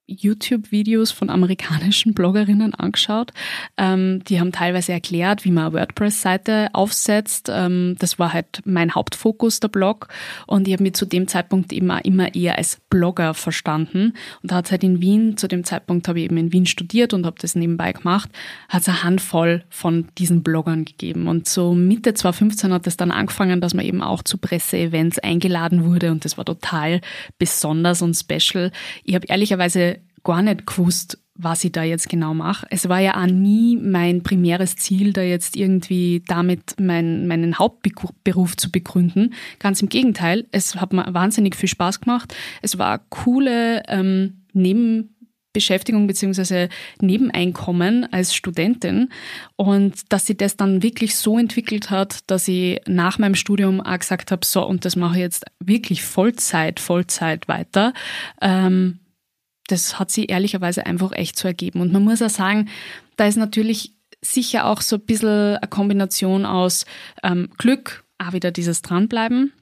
YouTube-Videos 0.07 1.11
von 1.11 1.29
amerikanischen 1.29 2.13
Bloggerinnen 2.13 2.73
angeschaut. 2.75 3.31
Ähm, 3.77 4.23
die 4.25 4.39
haben 4.39 4.51
teilweise 4.51 4.91
erklärt, 4.91 5.45
wie 5.45 5.51
man 5.51 5.65
eine 5.65 5.73
WordPress-Seite 5.73 6.69
aufsetzt. 6.73 7.49
Ähm, 7.51 7.95
das 7.99 8.19
war 8.19 8.33
halt 8.33 8.61
mein 8.65 8.93
Hauptfokus, 8.93 9.59
der 9.59 9.69
Blog. 9.69 10.07
Und 10.45 10.67
ich 10.67 10.73
habe 10.73 10.83
mich 10.83 10.93
zu 10.93 11.05
dem 11.05 11.27
Zeitpunkt 11.27 11.73
immer, 11.73 12.05
immer 12.05 12.35
eher 12.35 12.57
als 12.57 12.79
Blogger 12.89 13.33
verstanden. 13.33 14.13
Und 14.43 14.51
da 14.51 14.57
hat 14.57 14.65
es 14.65 14.71
halt 14.71 14.83
in 14.83 15.01
Wien, 15.01 15.37
zu 15.37 15.47
dem 15.47 15.63
Zeitpunkt 15.63 16.07
habe 16.07 16.19
ich 16.19 16.25
eben 16.25 16.37
in 16.37 16.53
Wien 16.53 16.65
studiert 16.65 17.13
und 17.13 17.25
habe 17.25 17.37
das 17.39 17.55
nebenbei 17.55 17.91
gemacht, 17.91 18.29
hat 18.69 18.81
es 18.81 18.89
eine 18.89 19.03
Handvoll 19.03 19.63
von 19.69 20.07
diesen 20.17 20.43
Bloggern 20.43 20.85
gegeben. 20.85 21.27
Und 21.27 21.49
so 21.49 21.73
Mitte 21.73 22.13
2015 22.13 22.71
hat 22.71 22.85
es 22.85 22.97
dann 22.97 23.11
angefangen, 23.11 23.59
dass 23.59 23.73
man 23.73 23.85
eben 23.85 24.01
auch 24.01 24.21
zu 24.23 24.37
Presseevents 24.37 25.19
eingeladen 25.19 25.85
wurde. 25.85 26.11
Und 26.11 26.25
das 26.25 26.37
war 26.37 26.45
total 26.45 27.01
besonders 27.39 28.01
und 28.01 28.13
special. 28.13 28.71
Ich 29.03 29.15
habe 29.15 29.25
ehrlicherweise 29.27 29.94
gar 30.25 30.41
nicht 30.41 30.67
gewusst, 30.67 31.17
was 31.37 31.63
ich 31.63 31.71
da 31.71 31.83
jetzt 31.83 32.09
genau 32.09 32.33
mache. 32.33 32.65
Es 32.69 32.87
war 32.87 32.99
ja 32.99 33.21
auch 33.21 33.27
nie 33.27 33.77
mein 33.77 34.23
primäres 34.23 34.75
Ziel, 34.77 35.13
da 35.13 35.21
jetzt 35.21 35.55
irgendwie 35.55 36.23
damit 36.27 36.75
mein, 36.79 37.27
meinen 37.27 37.59
Hauptberuf 37.59 38.55
zu 38.55 38.71
begründen. 38.71 39.33
Ganz 39.59 39.81
im 39.81 39.89
Gegenteil, 39.89 40.47
es 40.51 40.75
hat 40.75 40.93
mir 40.93 41.13
wahnsinnig 41.13 41.55
viel 41.55 41.69
Spaß 41.69 42.01
gemacht. 42.01 42.33
Es 42.61 42.77
war 42.77 42.99
coole 43.09 43.83
ähm, 43.89 44.43
Nebenbeschäftigung 44.53 46.07
beziehungsweise 46.07 46.69
Nebeneinkommen 47.01 48.11
als 48.13 48.33
Studentin 48.33 49.09
und 49.57 50.13
dass 50.13 50.27
sich 50.27 50.37
das 50.37 50.55
dann 50.55 50.83
wirklich 50.83 51.17
so 51.17 51.37
entwickelt 51.37 51.89
hat, 51.89 52.19
dass 52.27 52.47
ich 52.47 52.79
nach 52.87 53.19
meinem 53.19 53.35
Studium 53.35 53.81
auch 53.81 53.99
gesagt 53.99 54.31
habe, 54.31 54.45
so 54.45 54.65
und 54.65 54.85
das 54.85 54.95
mache 54.95 55.15
ich 55.15 55.21
jetzt 55.21 55.45
wirklich 55.59 56.01
Vollzeit, 56.01 56.79
Vollzeit 56.79 57.49
weiter. 57.49 57.93
Ähm, 58.41 58.99
das 59.67 59.99
hat 59.99 60.11
sich 60.11 60.29
ehrlicherweise 60.29 60.85
einfach 60.85 61.11
echt 61.11 61.37
so 61.37 61.47
ergeben. 61.47 61.81
Und 61.81 61.91
man 61.91 62.03
muss 62.03 62.21
auch 62.21 62.29
sagen, 62.29 62.69
da 63.17 63.27
ist 63.27 63.37
natürlich 63.37 63.93
sicher 64.21 64.65
auch 64.65 64.81
so 64.81 64.97
ein 64.97 65.05
bisschen 65.05 65.57
eine 65.57 65.67
Kombination 65.69 66.45
aus 66.45 66.85
ähm, 67.23 67.49
Glück, 67.57 68.03
auch 68.17 68.33
wieder 68.33 68.51
dieses 68.51 68.81
Dranbleiben 68.81 69.53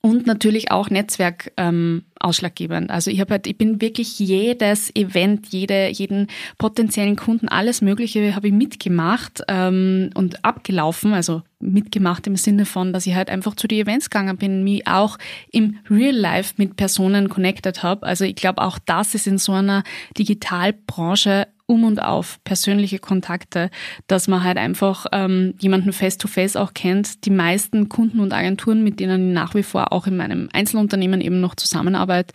und 0.00 0.26
natürlich 0.26 0.70
auch 0.70 0.88
Netzwerk 0.88 1.52
ähm, 1.56 2.04
ausschlaggebend. 2.20 2.90
Also 2.90 3.10
ich 3.10 3.20
habe 3.20 3.32
halt, 3.32 3.46
ich 3.46 3.58
bin 3.58 3.80
wirklich 3.80 4.18
jedes 4.18 4.94
Event, 4.94 5.48
jede, 5.48 5.88
jeden 5.88 6.28
potenziellen 6.58 7.16
Kunden, 7.16 7.48
alles 7.48 7.82
Mögliche 7.82 8.36
habe 8.36 8.48
ich 8.48 8.52
mitgemacht 8.52 9.42
ähm, 9.48 10.10
und 10.14 10.44
abgelaufen. 10.44 11.12
Also 11.12 11.42
mitgemacht 11.58 12.26
im 12.26 12.36
Sinne 12.36 12.66
von, 12.66 12.92
dass 12.92 13.06
ich 13.06 13.14
halt 13.14 13.30
einfach 13.30 13.56
zu 13.56 13.66
den 13.66 13.80
Events 13.80 14.10
gegangen 14.10 14.36
bin, 14.36 14.62
mich 14.62 14.86
auch 14.86 15.18
im 15.50 15.78
Real 15.90 16.14
Life 16.14 16.54
mit 16.56 16.76
Personen 16.76 17.28
connected 17.28 17.82
habe. 17.82 18.06
Also 18.06 18.24
ich 18.24 18.36
glaube, 18.36 18.62
auch 18.62 18.78
das 18.78 19.14
ist 19.14 19.26
in 19.26 19.38
so 19.38 19.52
einer 19.52 19.82
Digitalbranche 20.16 21.48
um 21.66 21.84
und 21.84 22.00
auf 22.00 22.38
persönliche 22.44 22.98
Kontakte, 22.98 23.70
dass 24.06 24.28
man 24.28 24.44
halt 24.44 24.56
einfach 24.56 25.06
ähm, 25.12 25.54
jemanden 25.58 25.92
face-to-face 25.92 26.56
-face 26.56 26.60
auch 26.60 26.74
kennt. 26.74 27.24
Die 27.24 27.30
meisten 27.30 27.88
Kunden 27.88 28.20
und 28.20 28.32
Agenturen, 28.32 28.84
mit 28.84 29.00
denen 29.00 29.28
ich 29.28 29.34
nach 29.34 29.54
wie 29.54 29.62
vor 29.62 29.92
auch 29.92 30.06
in 30.06 30.16
meinem 30.16 30.48
Einzelunternehmen 30.52 31.20
eben 31.20 31.40
noch 31.40 31.56
zusammenarbeite, 31.56 32.32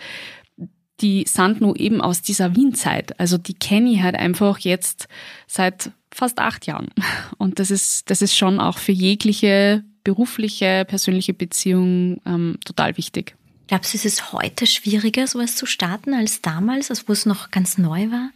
die 1.00 1.26
sind 1.28 1.62
nur 1.62 1.80
eben 1.80 2.02
aus 2.02 2.22
dieser 2.22 2.56
Wien-Zeit. 2.56 3.20
Also 3.20 3.38
die 3.38 3.56
kenne 3.56 3.92
ich 3.92 4.04
halt 4.04 4.16
einfach 4.16 4.60
jetzt 4.60 5.08
seit 5.48 5.92
fast 6.14 6.40
acht 6.40 6.68
Jahren. 6.68 6.90
Und 7.38 7.60
das 7.60 7.72
ist, 7.72 8.10
das 8.10 8.22
ist 8.22 8.36
schon 8.36 8.60
auch 8.60 8.78
für 8.78 8.92
jegliche 8.92 9.84
berufliche, 10.04 10.86
persönliche 10.88 11.34
Beziehung 11.34 12.22
ähm, 12.26 12.58
total 12.66 12.98
wichtig. 12.98 13.36
Glaubst 13.68 13.94
du, 13.94 13.98
ist 13.98 14.06
es 14.06 14.34
heute 14.34 14.66
schwieriger, 14.68 15.28
sowas 15.28 15.56
zu 15.56 15.66
starten 15.66 16.14
als 16.14 16.42
damals, 16.42 16.90
als 16.90 17.08
wo 17.08 17.14
es 17.14 17.26
noch 17.26 17.52
ganz 17.52 17.78
neu 17.78 18.12
war? 18.12 18.32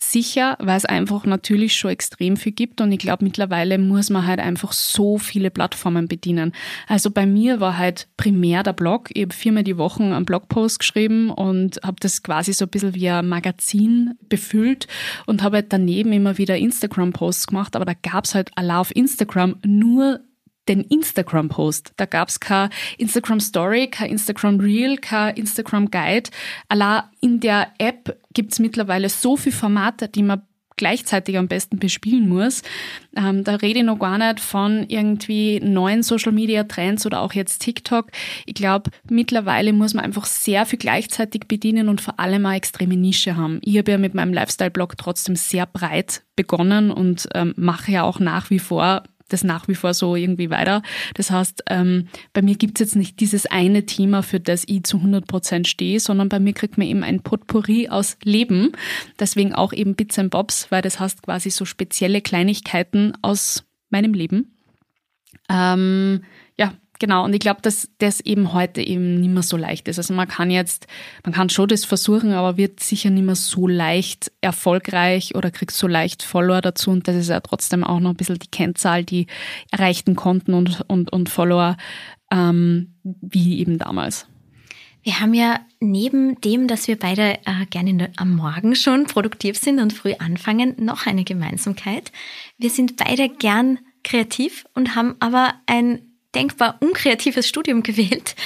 Sicher, 0.00 0.56
weil 0.60 0.76
es 0.76 0.84
einfach 0.84 1.26
natürlich 1.26 1.74
schon 1.74 1.90
extrem 1.90 2.36
viel 2.36 2.52
gibt 2.52 2.80
und 2.80 2.92
ich 2.92 3.00
glaube, 3.00 3.24
mittlerweile 3.24 3.78
muss 3.78 4.10
man 4.10 4.26
halt 4.26 4.38
einfach 4.38 4.72
so 4.72 5.18
viele 5.18 5.50
Plattformen 5.50 6.06
bedienen. 6.06 6.52
Also 6.86 7.10
bei 7.10 7.26
mir 7.26 7.58
war 7.58 7.76
halt 7.76 8.06
primär 8.16 8.62
der 8.62 8.74
Blog. 8.74 9.10
Ich 9.12 9.22
habe 9.22 9.34
viermal 9.34 9.64
die 9.64 9.76
Woche 9.76 10.04
einen 10.04 10.24
Blogpost 10.24 10.78
geschrieben 10.78 11.30
und 11.30 11.80
habe 11.82 11.96
das 11.98 12.22
quasi 12.22 12.52
so 12.52 12.66
ein 12.66 12.70
bisschen 12.70 12.94
wie 12.94 13.10
ein 13.10 13.28
Magazin 13.28 14.14
befüllt 14.28 14.86
und 15.26 15.42
habe 15.42 15.56
halt 15.56 15.72
daneben 15.72 16.12
immer 16.12 16.38
wieder 16.38 16.56
Instagram-Posts 16.56 17.48
gemacht, 17.48 17.74
aber 17.74 17.84
da 17.84 17.94
gab 17.94 18.24
es 18.24 18.36
halt 18.36 18.50
allein 18.54 18.76
auf 18.76 18.94
Instagram 18.94 19.56
nur 19.64 20.20
den 20.68 20.82
Instagram-Post. 20.82 21.92
Da 21.96 22.06
gab's 22.06 22.40
kein 22.40 22.70
Instagram-Story, 22.98 23.88
kein 23.88 24.10
Instagram-Reel, 24.10 24.98
kein 24.98 25.36
Instagram-Guide. 25.36 26.30
Allein 26.68 27.02
in 27.20 27.40
der 27.40 27.68
App 27.78 28.18
gibt's 28.34 28.58
mittlerweile 28.58 29.08
so 29.08 29.36
viele 29.36 29.56
Formate, 29.56 30.08
die 30.08 30.22
man 30.22 30.42
gleichzeitig 30.78 31.36
am 31.36 31.48
besten 31.48 31.78
bespielen 31.78 32.28
muss. 32.28 32.62
Ähm, 33.14 33.44
da 33.44 33.56
rede 33.56 33.80
ich 33.80 33.84
noch 33.84 33.98
gar 33.98 34.16
nicht 34.16 34.40
von 34.40 34.86
irgendwie 34.88 35.60
neuen 35.60 36.02
Social 36.02 36.32
Media 36.32 36.64
Trends 36.64 37.04
oder 37.04 37.20
auch 37.20 37.34
jetzt 37.34 37.58
TikTok. 37.58 38.06
Ich 38.46 38.54
glaube, 38.54 38.90
mittlerweile 39.10 39.74
muss 39.74 39.92
man 39.92 40.04
einfach 40.04 40.24
sehr 40.24 40.64
viel 40.64 40.78
gleichzeitig 40.78 41.48
bedienen 41.48 41.90
und 41.90 42.00
vor 42.00 42.18
allem 42.18 42.46
eine 42.46 42.56
extreme 42.56 42.96
Nische 42.96 43.36
haben. 43.36 43.60
Ich 43.62 43.76
habe 43.76 43.90
ja 43.90 43.98
mit 43.98 44.14
meinem 44.14 44.32
Lifestyle-Blog 44.32 44.96
trotzdem 44.96 45.36
sehr 45.36 45.66
breit 45.66 46.22
begonnen 46.36 46.90
und 46.90 47.28
ähm, 47.34 47.52
mache 47.56 47.92
ja 47.92 48.04
auch 48.04 48.20
nach 48.20 48.48
wie 48.48 48.60
vor 48.60 49.02
das 49.28 49.44
nach 49.44 49.68
wie 49.68 49.74
vor 49.74 49.94
so 49.94 50.16
irgendwie 50.16 50.50
weiter. 50.50 50.82
Das 51.14 51.30
heißt, 51.30 51.64
ähm, 51.68 52.08
bei 52.32 52.42
mir 52.42 52.56
gibt's 52.56 52.80
jetzt 52.80 52.96
nicht 52.96 53.20
dieses 53.20 53.46
eine 53.46 53.86
Thema, 53.86 54.22
für 54.22 54.40
das 54.40 54.64
ich 54.66 54.84
zu 54.84 54.98
100 54.98 55.26
Prozent 55.26 55.68
stehe, 55.68 56.00
sondern 56.00 56.28
bei 56.28 56.40
mir 56.40 56.52
kriegt 56.52 56.78
man 56.78 56.86
eben 56.86 57.02
ein 57.02 57.22
Potpourri 57.22 57.88
aus 57.88 58.16
Leben. 58.24 58.72
Deswegen 59.18 59.54
auch 59.54 59.72
eben 59.72 59.94
Bits 59.94 60.18
and 60.18 60.30
Bobs, 60.30 60.70
weil 60.70 60.82
das 60.82 60.98
heißt 60.98 61.22
quasi 61.22 61.50
so 61.50 61.64
spezielle 61.64 62.20
Kleinigkeiten 62.20 63.12
aus 63.22 63.64
meinem 63.90 64.14
Leben. 64.14 64.56
Ähm, 65.48 66.24
Genau, 66.98 67.24
und 67.24 67.32
ich 67.32 67.40
glaube, 67.40 67.62
dass 67.62 67.88
das 67.98 68.20
eben 68.20 68.52
heute 68.52 68.80
eben 68.80 69.20
nicht 69.20 69.30
mehr 69.32 69.44
so 69.44 69.56
leicht 69.56 69.86
ist. 69.86 69.98
Also 69.98 70.14
man 70.14 70.26
kann 70.26 70.50
jetzt, 70.50 70.88
man 71.24 71.32
kann 71.32 71.48
schon 71.48 71.68
das 71.68 71.84
versuchen, 71.84 72.32
aber 72.32 72.56
wird 72.56 72.80
sicher 72.80 73.10
nicht 73.10 73.24
mehr 73.24 73.36
so 73.36 73.68
leicht 73.68 74.32
erfolgreich 74.40 75.34
oder 75.36 75.50
kriegt 75.50 75.72
so 75.72 75.86
leicht 75.86 76.24
Follower 76.24 76.60
dazu. 76.60 76.90
Und 76.90 77.06
das 77.06 77.14
ist 77.14 77.28
ja 77.28 77.38
trotzdem 77.40 77.84
auch 77.84 78.00
noch 78.00 78.10
ein 78.10 78.16
bisschen 78.16 78.38
die 78.38 78.50
Kennzahl, 78.50 79.04
die 79.04 79.28
erreichten 79.70 80.16
Konten 80.16 80.54
und, 80.54 80.82
und, 80.88 81.12
und 81.12 81.28
Follower, 81.28 81.76
ähm, 82.32 82.94
wie 83.02 83.60
eben 83.60 83.78
damals. 83.78 84.26
Wir 85.02 85.20
haben 85.20 85.34
ja 85.34 85.60
neben 85.80 86.40
dem, 86.40 86.66
dass 86.66 86.88
wir 86.88 86.98
beide 86.98 87.38
äh, 87.46 87.66
gerne 87.70 88.10
am 88.16 88.34
Morgen 88.34 88.74
schon 88.74 89.06
produktiv 89.06 89.56
sind 89.56 89.80
und 89.80 89.92
früh 89.92 90.14
anfangen, 90.18 90.74
noch 90.78 91.06
eine 91.06 91.22
Gemeinsamkeit. 91.22 92.10
Wir 92.58 92.70
sind 92.70 92.96
beide 92.96 93.28
gern 93.28 93.78
kreativ 94.02 94.66
und 94.74 94.96
haben 94.96 95.14
aber 95.20 95.54
ein 95.66 96.07
denkbar 96.34 96.76
unkreatives 96.80 97.48
Studium 97.48 97.82
gewählt, 97.82 98.36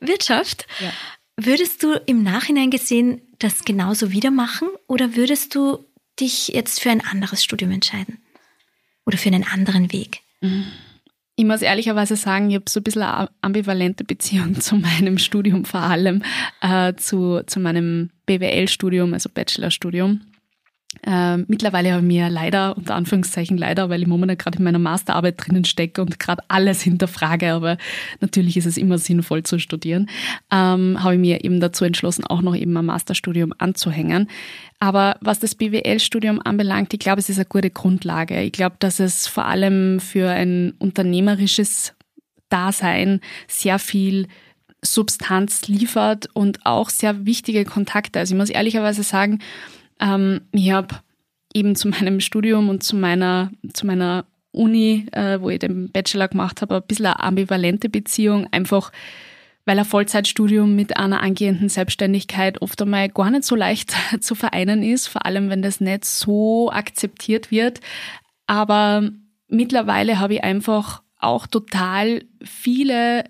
Wirtschaft. 0.00 0.66
Ja. 0.80 0.92
Würdest 1.36 1.82
du 1.82 1.92
im 2.06 2.22
Nachhinein 2.22 2.70
gesehen 2.70 3.20
das 3.38 3.64
genauso 3.64 4.12
wieder 4.12 4.30
machen 4.30 4.68
oder 4.86 5.16
würdest 5.16 5.54
du 5.54 5.84
dich 6.18 6.48
jetzt 6.48 6.80
für 6.80 6.90
ein 6.90 7.04
anderes 7.04 7.44
Studium 7.44 7.70
entscheiden? 7.70 8.18
Oder 9.04 9.18
für 9.18 9.28
einen 9.28 9.44
anderen 9.44 9.92
Weg? 9.92 10.22
Ich 11.36 11.44
muss 11.44 11.60
ehrlicherweise 11.60 12.16
sagen, 12.16 12.48
ich 12.48 12.56
habe 12.56 12.64
so 12.68 12.80
ein 12.80 12.82
bisschen 12.82 13.02
eine 13.02 13.28
ambivalente 13.42 14.04
Beziehung 14.04 14.54
zu 14.60 14.76
meinem 14.76 15.18
Studium, 15.18 15.64
vor 15.64 15.80
allem 15.80 16.22
äh, 16.62 16.94
zu, 16.94 17.42
zu 17.46 17.60
meinem 17.60 18.10
BWL-Studium, 18.24 19.12
also 19.12 19.28
Bachelorstudium. 19.28 20.22
Äh, 21.04 21.38
mittlerweile 21.38 21.92
habe 21.92 22.02
ich 22.02 22.06
mir 22.06 22.28
leider, 22.28 22.76
unter 22.76 22.94
Anführungszeichen 22.94 23.56
leider, 23.56 23.90
weil 23.90 24.02
ich 24.02 24.08
momentan 24.08 24.38
gerade 24.38 24.58
in 24.58 24.64
meiner 24.64 24.78
Masterarbeit 24.78 25.34
drinnen 25.38 25.64
stecke 25.64 26.02
und 26.02 26.18
gerade 26.18 26.42
alles 26.48 26.82
hinterfrage, 26.82 27.52
aber 27.52 27.76
natürlich 28.20 28.56
ist 28.56 28.66
es 28.66 28.76
immer 28.76 28.98
sinnvoll 28.98 29.42
zu 29.42 29.58
studieren, 29.58 30.08
ähm, 30.50 31.02
habe 31.02 31.14
ich 31.14 31.20
mir 31.20 31.44
eben 31.44 31.60
dazu 31.60 31.84
entschlossen, 31.84 32.24
auch 32.24 32.42
noch 32.42 32.56
eben 32.56 32.76
ein 32.76 32.84
Masterstudium 32.84 33.52
anzuhängen. 33.58 34.28
Aber 34.78 35.16
was 35.20 35.38
das 35.38 35.54
BWL-Studium 35.54 36.40
anbelangt, 36.44 36.92
ich 36.92 37.00
glaube, 37.00 37.20
es 37.20 37.28
ist 37.28 37.38
eine 37.38 37.46
gute 37.46 37.70
Grundlage. 37.70 38.42
Ich 38.42 38.52
glaube, 38.52 38.76
dass 38.78 39.00
es 39.00 39.26
vor 39.26 39.46
allem 39.46 40.00
für 40.00 40.30
ein 40.30 40.74
unternehmerisches 40.78 41.94
Dasein 42.48 43.20
sehr 43.48 43.78
viel 43.78 44.28
Substanz 44.82 45.68
liefert 45.68 46.28
und 46.32 46.64
auch 46.64 46.90
sehr 46.90 47.26
wichtige 47.26 47.64
Kontakte. 47.64 48.18
Also 48.18 48.34
ich 48.34 48.38
muss 48.38 48.50
ehrlicherweise 48.50 49.02
sagen, 49.02 49.40
ähm, 50.00 50.42
ich 50.52 50.70
habe 50.70 50.96
eben 51.54 51.74
zu 51.74 51.88
meinem 51.88 52.20
Studium 52.20 52.68
und 52.68 52.82
zu 52.82 52.96
meiner, 52.96 53.50
zu 53.72 53.86
meiner 53.86 54.26
Uni, 54.52 55.06
äh, 55.12 55.40
wo 55.40 55.50
ich 55.50 55.58
den 55.58 55.90
Bachelor 55.90 56.28
gemacht 56.28 56.62
habe, 56.62 56.76
ein 56.76 56.82
bisschen 56.86 57.06
eine 57.06 57.20
ambivalente 57.20 57.88
Beziehung, 57.88 58.46
einfach 58.50 58.92
weil 59.66 59.78
ein 59.80 59.84
Vollzeitstudium 59.84 60.76
mit 60.76 60.96
einer 60.96 61.20
angehenden 61.20 61.68
Selbstständigkeit 61.68 62.62
oft 62.62 62.80
einmal 62.80 63.08
gar 63.08 63.30
nicht 63.30 63.44
so 63.44 63.56
leicht 63.56 63.94
zu 64.20 64.34
vereinen 64.34 64.82
ist, 64.82 65.08
vor 65.08 65.26
allem 65.26 65.50
wenn 65.50 65.60
das 65.60 65.80
nicht 65.80 66.04
so 66.04 66.70
akzeptiert 66.70 67.50
wird. 67.50 67.80
Aber 68.46 69.10
mittlerweile 69.48 70.20
habe 70.20 70.34
ich 70.34 70.44
einfach 70.44 71.02
auch 71.18 71.46
total 71.46 72.22
viele 72.44 73.24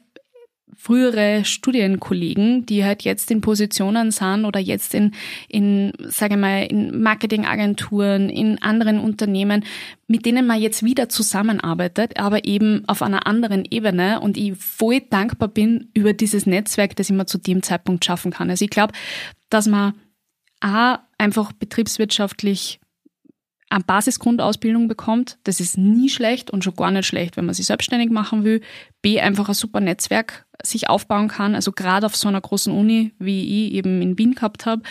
frühere 0.77 1.45
Studienkollegen, 1.45 2.66
die 2.66 2.85
halt 2.85 3.03
jetzt 3.03 3.31
in 3.31 3.41
Positionen 3.41 4.11
sind 4.11 4.45
oder 4.45 4.61
jetzt 4.61 4.95
in, 4.95 5.12
in 5.49 5.93
sage 6.09 6.35
ich 6.35 6.41
mal, 6.41 6.64
in 6.64 7.03
Marketingagenturen, 7.03 8.29
in 8.29 8.61
anderen 8.62 9.01
Unternehmen, 9.01 9.64
mit 10.07 10.27
denen 10.27 10.47
man 10.47 10.61
jetzt 10.61 10.85
wieder 10.85 11.09
zusammenarbeitet, 11.09 12.18
aber 12.20 12.45
eben 12.45 12.85
auf 12.87 13.03
einer 13.03 13.27
anderen 13.27 13.64
Ebene 13.70 14.20
und 14.20 14.37
ich 14.37 14.57
voll 14.57 15.01
dankbar 15.01 15.49
bin 15.49 15.89
über 15.95 16.12
dieses 16.12 16.47
Netzwerk, 16.47 16.95
das 16.97 17.11
ich 17.11 17.16
mir 17.16 17.27
zu 17.27 17.39
dem 17.39 17.62
Zeitpunkt 17.62 18.05
schaffen 18.05 18.33
kann. 18.33 18.51
Also 18.51 18.64
ich 18.64 18.70
glaube, 18.70 18.93
dass 19.51 19.66
man 19.66 19.95
A, 20.61 21.01
einfach 21.18 21.53
betriebswirtschaftlich 21.53 22.81
eine 23.69 23.85
Basisgrundausbildung 23.85 24.89
bekommt. 24.89 25.39
Das 25.45 25.61
ist 25.61 25.77
nie 25.77 26.09
schlecht 26.09 26.51
und 26.51 26.62
schon 26.62 26.77
gar 26.77 26.91
nicht 26.91 27.07
schlecht, 27.07 27.37
wenn 27.37 27.47
man 27.47 27.55
sich 27.55 27.67
selbstständig 27.67 28.11
machen 28.11 28.45
will. 28.45 28.61
B, 29.03 29.21
einfach 29.21 29.49
ein 29.49 29.55
super 29.55 29.81
Netzwerk 29.81 30.47
sich 30.62 30.89
aufbauen 30.89 31.29
kann, 31.29 31.55
also 31.55 31.73
gerade 31.73 32.07
auf 32.07 32.17
so 32.17 32.29
einer 32.29 32.41
großen 32.41 32.73
Uni, 32.73 33.12
wie 33.19 33.67
ich 33.67 33.73
eben 33.75 34.01
in 34.03 34.19
Wien 34.19 34.35
gehabt 34.35 34.67
habe. 34.67 34.83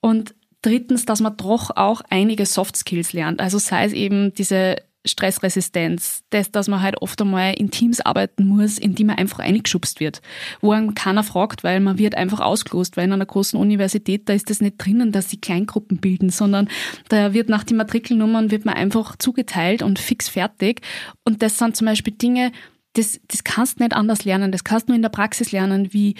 Und 0.00 0.34
drittens, 0.62 1.04
dass 1.04 1.20
man 1.20 1.36
doch 1.36 1.70
auch 1.76 2.02
einige 2.08 2.46
Soft 2.46 2.76
Skills 2.76 3.12
lernt. 3.12 3.40
Also 3.40 3.58
sei 3.58 3.84
es 3.84 3.92
eben 3.92 4.32
diese 4.34 4.76
Stressresistenz, 5.06 6.22
das, 6.28 6.50
dass 6.50 6.68
man 6.68 6.82
halt 6.82 7.00
oft 7.00 7.20
einmal 7.22 7.54
in 7.54 7.70
Teams 7.70 8.00
arbeiten 8.00 8.44
muss, 8.44 8.76
in 8.76 8.94
die 8.94 9.04
man 9.04 9.16
einfach 9.16 9.38
eingeschubst 9.38 9.98
wird, 9.98 10.20
wo 10.60 10.72
einem 10.72 10.94
keiner 10.94 11.24
fragt, 11.24 11.64
weil 11.64 11.80
man 11.80 11.98
wird 11.98 12.14
einfach 12.14 12.40
ausgelost, 12.40 12.96
weil 12.96 13.04
in 13.04 13.12
einer 13.12 13.24
großen 13.24 13.58
Universität, 13.58 14.28
da 14.28 14.34
ist 14.34 14.50
das 14.50 14.60
nicht 14.60 14.76
drinnen, 14.76 15.10
dass 15.10 15.30
sie 15.30 15.40
Kleingruppen 15.40 15.98
bilden, 15.98 16.28
sondern 16.28 16.68
da 17.08 17.32
wird 17.32 17.48
nach 17.48 17.64
den 17.64 17.78
Matrikelnummern 17.78 18.50
wird 18.50 18.66
man 18.66 18.74
einfach 18.74 19.16
zugeteilt 19.16 19.82
und 19.82 19.98
fix 19.98 20.28
fertig. 20.28 20.82
Und 21.24 21.42
das 21.42 21.56
sind 21.56 21.76
zum 21.76 21.86
Beispiel 21.86 22.12
Dinge, 22.12 22.52
das, 22.92 23.20
das 23.28 23.44
kannst 23.44 23.78
du 23.78 23.84
nicht 23.84 23.94
anders 23.94 24.24
lernen, 24.24 24.52
das 24.52 24.64
kannst 24.64 24.88
du 24.88 24.92
nur 24.92 24.96
in 24.96 25.02
der 25.02 25.08
Praxis 25.08 25.52
lernen, 25.52 25.92
wie 25.92 26.16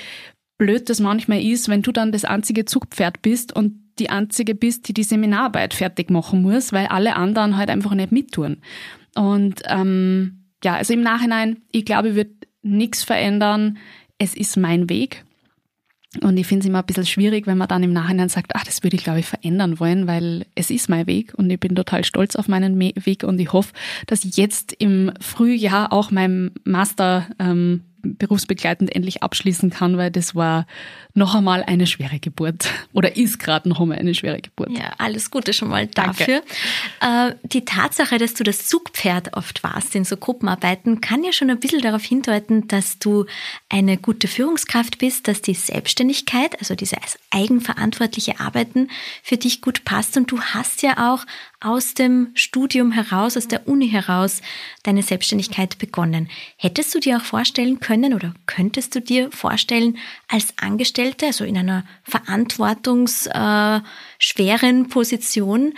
blöd 0.56 0.88
das 0.88 1.00
manchmal 1.00 1.42
ist, 1.42 1.68
wenn 1.68 1.82
du 1.82 1.92
dann 1.92 2.12
das 2.12 2.24
einzige 2.24 2.64
Zugpferd 2.64 3.22
bist 3.22 3.54
und 3.54 3.79
die 3.98 4.10
einzige 4.10 4.54
bist, 4.54 4.88
die 4.88 4.94
die 4.94 5.04
Seminararbeit 5.04 5.74
fertig 5.74 6.10
machen 6.10 6.42
muss, 6.42 6.72
weil 6.72 6.86
alle 6.86 7.16
anderen 7.16 7.56
halt 7.56 7.70
einfach 7.70 7.94
nicht 7.94 8.12
mittun. 8.12 8.58
Und 9.14 9.62
ähm, 9.66 10.44
ja, 10.62 10.74
also 10.74 10.92
im 10.92 11.02
Nachhinein, 11.02 11.58
ich 11.72 11.84
glaube, 11.84 12.10
ich 12.10 12.14
würde 12.14 12.34
nichts 12.62 13.02
verändern. 13.02 13.78
Es 14.18 14.34
ist 14.34 14.56
mein 14.56 14.88
Weg. 14.88 15.24
Und 16.22 16.36
ich 16.36 16.46
finde 16.46 16.64
es 16.64 16.66
immer 16.66 16.80
ein 16.80 16.86
bisschen 16.86 17.06
schwierig, 17.06 17.46
wenn 17.46 17.56
man 17.56 17.68
dann 17.68 17.84
im 17.84 17.92
Nachhinein 17.92 18.28
sagt, 18.28 18.56
ach, 18.56 18.64
das 18.64 18.82
würde 18.82 18.96
ich, 18.96 19.04
glaube 19.04 19.20
ich, 19.20 19.26
verändern 19.26 19.78
wollen, 19.78 20.08
weil 20.08 20.44
es 20.56 20.70
ist 20.70 20.88
mein 20.88 21.06
Weg 21.06 21.34
und 21.36 21.48
ich 21.50 21.60
bin 21.60 21.76
total 21.76 22.02
stolz 22.02 22.34
auf 22.34 22.48
meinen 22.48 22.80
Weg 22.80 23.22
und 23.22 23.38
ich 23.40 23.52
hoffe, 23.52 23.72
dass 24.08 24.36
jetzt 24.36 24.72
im 24.72 25.12
Frühjahr 25.20 25.92
auch 25.92 26.10
meinem 26.10 26.50
Master 26.64 27.28
ähm, 27.38 27.82
berufsbegleitend 28.02 28.94
endlich 28.94 29.22
abschließen 29.22 29.70
kann, 29.70 29.96
weil 29.96 30.10
das 30.10 30.34
war 30.34 30.66
noch 31.14 31.34
einmal 31.34 31.62
eine 31.62 31.86
schwere 31.86 32.18
Geburt 32.18 32.68
oder 32.92 33.16
ist 33.16 33.38
gerade 33.38 33.68
noch 33.68 33.80
einmal 33.80 33.98
eine 33.98 34.14
schwere 34.14 34.40
Geburt. 34.40 34.70
Ja, 34.70 34.92
alles 34.98 35.30
Gute 35.30 35.52
schon 35.52 35.68
mal 35.68 35.86
dafür. 35.86 36.42
Danke. 37.00 37.34
Äh, 37.34 37.36
die 37.42 37.64
Tatsache, 37.64 38.18
dass 38.18 38.34
du 38.34 38.44
das 38.44 38.66
Zugpferd 38.66 39.36
oft 39.36 39.62
warst 39.62 39.94
in 39.94 40.04
so 40.04 40.16
Gruppenarbeiten, 40.16 41.00
kann 41.00 41.24
ja 41.24 41.32
schon 41.32 41.50
ein 41.50 41.60
bisschen 41.60 41.80
darauf 41.80 42.04
hindeuten, 42.04 42.68
dass 42.68 42.98
du 42.98 43.26
eine 43.68 43.96
gute 43.96 44.28
Führungskraft 44.28 44.98
bist, 44.98 45.28
dass 45.28 45.42
die 45.42 45.54
Selbstständigkeit, 45.54 46.58
also 46.58 46.74
dieses 46.74 47.18
eigenverantwortliche 47.30 48.40
Arbeiten 48.40 48.88
für 49.22 49.36
dich 49.36 49.62
gut 49.62 49.84
passt 49.84 50.16
und 50.16 50.30
du 50.30 50.40
hast 50.40 50.82
ja 50.82 51.12
auch 51.12 51.26
aus 51.60 51.92
dem 51.92 52.30
Studium 52.34 52.90
heraus, 52.90 53.36
aus 53.36 53.46
der 53.46 53.68
Uni 53.68 53.88
heraus 53.90 54.40
deine 54.82 55.02
Selbstständigkeit 55.02 55.78
begonnen. 55.78 56.28
Hättest 56.56 56.94
du 56.94 57.00
dir 57.00 57.18
auch 57.18 57.22
vorstellen 57.22 57.80
können 57.80 57.89
oder 57.90 58.34
könntest 58.46 58.94
du 58.94 59.00
dir 59.00 59.32
vorstellen, 59.32 59.98
als 60.28 60.54
Angestellte, 60.58 61.26
also 61.26 61.42
in 61.44 61.56
einer 61.56 61.84
verantwortungsschweren 62.04 64.84
äh, 64.84 64.88
Position, 64.88 65.74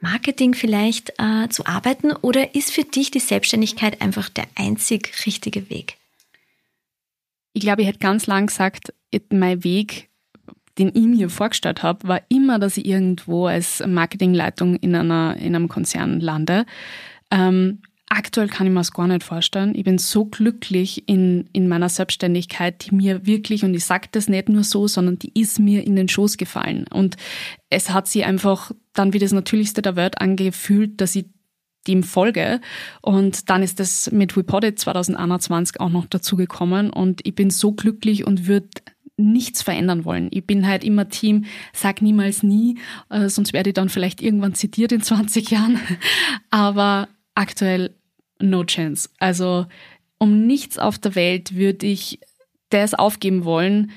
Marketing 0.00 0.54
vielleicht 0.54 1.14
äh, 1.18 1.48
zu 1.48 1.66
arbeiten 1.66 2.12
oder 2.12 2.54
ist 2.54 2.72
für 2.72 2.84
dich 2.84 3.10
die 3.10 3.18
Selbstständigkeit 3.18 4.00
einfach 4.02 4.28
der 4.28 4.44
einzig 4.54 5.26
richtige 5.26 5.68
Weg? 5.70 5.96
Ich 7.52 7.62
glaube, 7.62 7.82
ich 7.82 7.88
hätte 7.88 7.98
ganz 7.98 8.26
lang 8.26 8.46
gesagt, 8.46 8.94
mein 9.30 9.64
Weg 9.64 10.08
den 10.78 10.88
ich 10.88 11.06
mir 11.06 11.30
vorgestellt 11.30 11.82
habe, 11.82 12.06
war 12.06 12.20
immer, 12.28 12.58
dass 12.58 12.76
ich 12.76 12.86
irgendwo 12.86 13.46
als 13.46 13.82
Marketingleitung 13.86 14.76
in, 14.76 14.94
einer, 14.94 15.36
in 15.38 15.54
einem 15.54 15.68
Konzern 15.68 16.20
lande. 16.20 16.66
Ähm, 17.30 17.80
aktuell 18.16 18.48
kann 18.48 18.66
ich 18.66 18.72
mir 18.72 18.80
das 18.80 18.92
gar 18.92 19.06
nicht 19.06 19.22
vorstellen. 19.22 19.74
Ich 19.74 19.84
bin 19.84 19.98
so 19.98 20.24
glücklich 20.24 21.06
in, 21.06 21.48
in 21.52 21.68
meiner 21.68 21.90
Selbstständigkeit, 21.90 22.86
die 22.86 22.94
mir 22.94 23.26
wirklich, 23.26 23.62
und 23.62 23.74
ich 23.74 23.84
sage 23.84 24.08
das 24.10 24.28
nicht 24.28 24.48
nur 24.48 24.64
so, 24.64 24.88
sondern 24.88 25.18
die 25.18 25.38
ist 25.38 25.58
mir 25.58 25.86
in 25.86 25.96
den 25.96 26.08
Schoß 26.08 26.38
gefallen. 26.38 26.86
Und 26.90 27.16
es 27.68 27.90
hat 27.90 28.08
sie 28.08 28.24
einfach 28.24 28.72
dann 28.94 29.12
wie 29.12 29.18
das 29.18 29.32
Natürlichste 29.32 29.82
der 29.82 29.96
Welt 29.96 30.20
angefühlt, 30.20 31.00
dass 31.00 31.14
ich 31.14 31.26
dem 31.86 32.02
folge. 32.02 32.60
Und 33.02 33.50
dann 33.50 33.62
ist 33.62 33.80
das 33.80 34.10
mit 34.10 34.36
Repotted 34.36 34.78
2021 34.78 35.78
auch 35.80 35.90
noch 35.90 36.06
dazugekommen. 36.06 36.90
Und 36.90 37.20
ich 37.26 37.34
bin 37.34 37.50
so 37.50 37.72
glücklich 37.72 38.26
und 38.26 38.46
würde 38.46 38.68
nichts 39.18 39.62
verändern 39.62 40.04
wollen. 40.06 40.28
Ich 40.30 40.46
bin 40.46 40.66
halt 40.66 40.84
immer 40.84 41.08
Team, 41.08 41.44
sag 41.74 42.02
niemals 42.02 42.42
nie, 42.42 42.78
äh, 43.10 43.28
sonst 43.28 43.52
werde 43.52 43.70
ich 43.70 43.74
dann 43.74 43.88
vielleicht 43.88 44.22
irgendwann 44.22 44.54
zitiert 44.54 44.92
in 44.92 45.02
20 45.02 45.50
Jahren. 45.50 45.78
Aber 46.50 47.08
aktuell 47.34 47.94
no 48.38 48.64
chance. 48.64 49.08
Also 49.18 49.66
um 50.18 50.46
nichts 50.46 50.78
auf 50.78 50.98
der 50.98 51.14
Welt 51.14 51.54
würde 51.54 51.86
ich 51.86 52.20
das 52.70 52.94
aufgeben 52.94 53.44
wollen, 53.44 53.92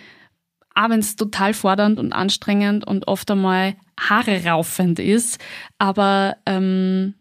auch 0.76 0.90
wenn 0.90 1.00
es 1.00 1.16
total 1.16 1.54
fordernd 1.54 2.00
und 2.00 2.14
anstrengend 2.14 2.86
und 2.86 3.08
oft 3.08 3.30
einmal 3.32 3.76
Haare 4.00 4.46
raufend 4.46 5.00
ist. 5.00 5.40
Aber 5.78 6.38
ähm, 6.46 7.16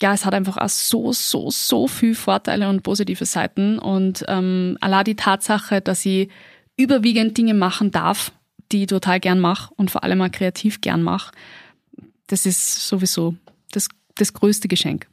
ja, 0.00 0.14
es 0.14 0.24
hat 0.24 0.34
einfach 0.34 0.56
auch 0.56 0.68
so, 0.68 1.12
so, 1.12 1.50
so 1.50 1.86
viel 1.86 2.14
Vorteile 2.14 2.68
und 2.68 2.82
positive 2.82 3.26
Seiten. 3.26 3.78
Und 3.78 4.24
ähm, 4.28 4.76
allein 4.80 5.04
die 5.04 5.16
Tatsache, 5.16 5.80
dass 5.80 6.06
ich 6.06 6.28
überwiegend 6.76 7.36
Dinge 7.36 7.54
machen 7.54 7.90
darf, 7.90 8.32
die 8.70 8.82
ich 8.82 8.86
total 8.88 9.20
gern 9.20 9.40
mache 9.40 9.72
und 9.74 9.90
vor 9.90 10.04
allem 10.04 10.20
auch 10.20 10.30
kreativ 10.30 10.80
gern 10.80 11.02
mache, 11.02 11.32
das 12.28 12.46
ist 12.46 12.86
sowieso 12.86 13.34
das, 13.72 13.88
das 14.14 14.32
größte 14.32 14.68
Geschenk. 14.68 15.08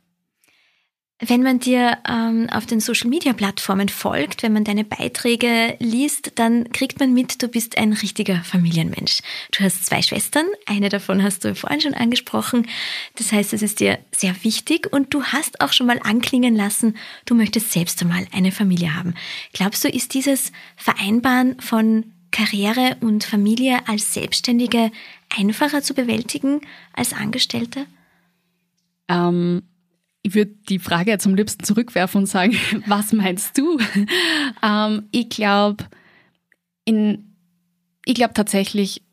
Wenn 1.20 1.44
man 1.44 1.60
dir 1.60 1.98
ähm, 2.10 2.50
auf 2.52 2.66
den 2.66 2.82
Social-Media-Plattformen 2.82 3.88
folgt, 3.88 4.44
wenn 4.44 4.52
man 4.52 4.66
deine 4.66 4.84
Beiträge 4.84 5.78
liest, 5.80 6.34
dann 6.36 6.70
kriegt 6.74 7.00
man 7.00 7.14
mit, 7.14 7.42
du 7.42 7.48
bist 7.48 7.78
ein 7.78 7.94
richtiger 7.94 8.44
Familienmensch. 8.44 9.22
Du 9.54 9.64
hast 9.64 9.86
zwei 9.86 10.02
Schwestern, 10.02 10.46
eine 10.66 10.90
davon 10.90 11.24
hast 11.24 11.46
du 11.46 11.56
vorhin 11.56 11.80
schon 11.80 11.94
angesprochen. 11.94 12.68
Das 13.16 13.32
heißt, 13.32 13.54
es 13.54 13.62
ist 13.62 13.80
dir 13.80 13.98
sehr 14.14 14.36
wichtig 14.44 14.92
und 14.92 15.14
du 15.14 15.24
hast 15.24 15.62
auch 15.62 15.72
schon 15.72 15.88
mal 15.88 16.02
anklingen 16.04 16.54
lassen, 16.54 16.98
du 17.26 17.34
möchtest 17.34 17.72
selbst 17.72 18.02
einmal 18.02 18.28
eine 18.34 18.52
Familie 18.52 18.94
haben. 18.94 19.14
Glaubst 19.54 19.86
du, 19.86 19.88
ist 19.88 20.16
dieses 20.16 20.52
Vereinbaren 20.76 21.62
von 21.62 22.12
Karriere 22.32 22.98
und 23.00 23.24
Familie 23.24 23.88
als 23.88 24.14
Selbstständige 24.14 24.92
einfacher 25.30 25.82
zu 25.82 25.94
bewältigen 25.94 26.60
als 26.94 27.14
Angestellte? 27.14 27.86
Ähm 29.08 29.64
ich 30.26 30.34
würde 30.34 30.56
die 30.70 30.80
Frage 30.80 31.16
am 31.24 31.36
liebsten 31.36 31.64
zurückwerfen 31.64 32.22
und 32.22 32.26
sagen, 32.26 32.58
was 32.88 33.14
meinst 33.14 33.56
du? 33.60 33.78
ähm, 34.64 35.08
ich 35.12 35.30
glaube, 35.30 35.86
ich 36.86 38.16
glaube 38.16 38.34
tatsächlich 38.34 39.04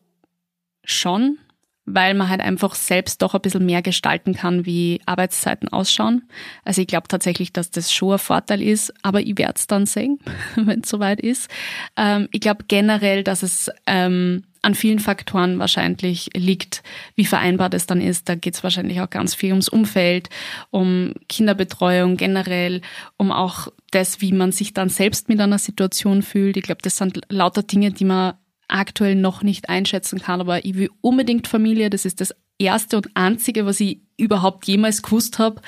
schon, 0.84 1.36
weil 1.84 2.14
man 2.14 2.30
halt 2.30 2.40
einfach 2.40 2.74
selbst 2.74 3.20
doch 3.20 3.34
ein 3.34 3.42
bisschen 3.42 3.66
mehr 3.66 3.82
gestalten 3.82 4.32
kann, 4.32 4.64
wie 4.64 5.02
Arbeitszeiten 5.04 5.68
ausschauen. 5.68 6.22
Also 6.64 6.80
ich 6.80 6.86
glaube 6.86 7.08
tatsächlich, 7.08 7.52
dass 7.52 7.70
das 7.70 7.92
schon 7.92 8.12
ein 8.12 8.18
Vorteil 8.18 8.62
ist, 8.62 8.94
aber 9.02 9.20
ich 9.20 9.36
werde 9.36 9.54
es 9.56 9.66
dann 9.66 9.84
sehen, 9.84 10.18
wenn 10.56 10.80
es 10.80 10.88
soweit 10.88 11.20
ist. 11.20 11.50
Ähm, 11.94 12.26
ich 12.32 12.40
glaube 12.40 12.64
generell, 12.68 13.22
dass 13.22 13.42
es 13.42 13.70
ähm, 13.86 14.44
an 14.62 14.74
vielen 14.76 15.00
Faktoren 15.00 15.58
wahrscheinlich 15.58 16.30
liegt, 16.34 16.82
wie 17.16 17.24
vereinbar 17.24 17.68
das 17.68 17.86
dann 17.86 18.00
ist. 18.00 18.28
Da 18.28 18.36
geht 18.36 18.54
es 18.54 18.62
wahrscheinlich 18.62 19.00
auch 19.00 19.10
ganz 19.10 19.34
viel 19.34 19.50
ums 19.50 19.68
Umfeld, 19.68 20.28
um 20.70 21.14
Kinderbetreuung 21.28 22.16
generell, 22.16 22.80
um 23.16 23.32
auch 23.32 23.68
das, 23.90 24.20
wie 24.20 24.32
man 24.32 24.52
sich 24.52 24.72
dann 24.72 24.88
selbst 24.88 25.28
mit 25.28 25.40
einer 25.40 25.58
Situation 25.58 26.22
fühlt. 26.22 26.56
Ich 26.56 26.62
glaube, 26.62 26.82
das 26.82 26.96
sind 26.96 27.20
lauter 27.28 27.64
Dinge, 27.64 27.90
die 27.90 28.04
man 28.04 28.34
aktuell 28.68 29.16
noch 29.16 29.42
nicht 29.42 29.68
einschätzen 29.68 30.20
kann, 30.20 30.40
aber 30.40 30.64
ich 30.64 30.74
will 30.76 30.90
unbedingt 31.00 31.48
Familie. 31.48 31.90
Das 31.90 32.04
ist 32.04 32.20
das 32.20 32.32
erste 32.58 32.96
und 32.96 33.08
einzige, 33.14 33.66
was 33.66 33.80
ich 33.80 34.00
überhaupt 34.16 34.66
jemals 34.68 35.02
gewusst 35.02 35.38
habe, 35.38 35.60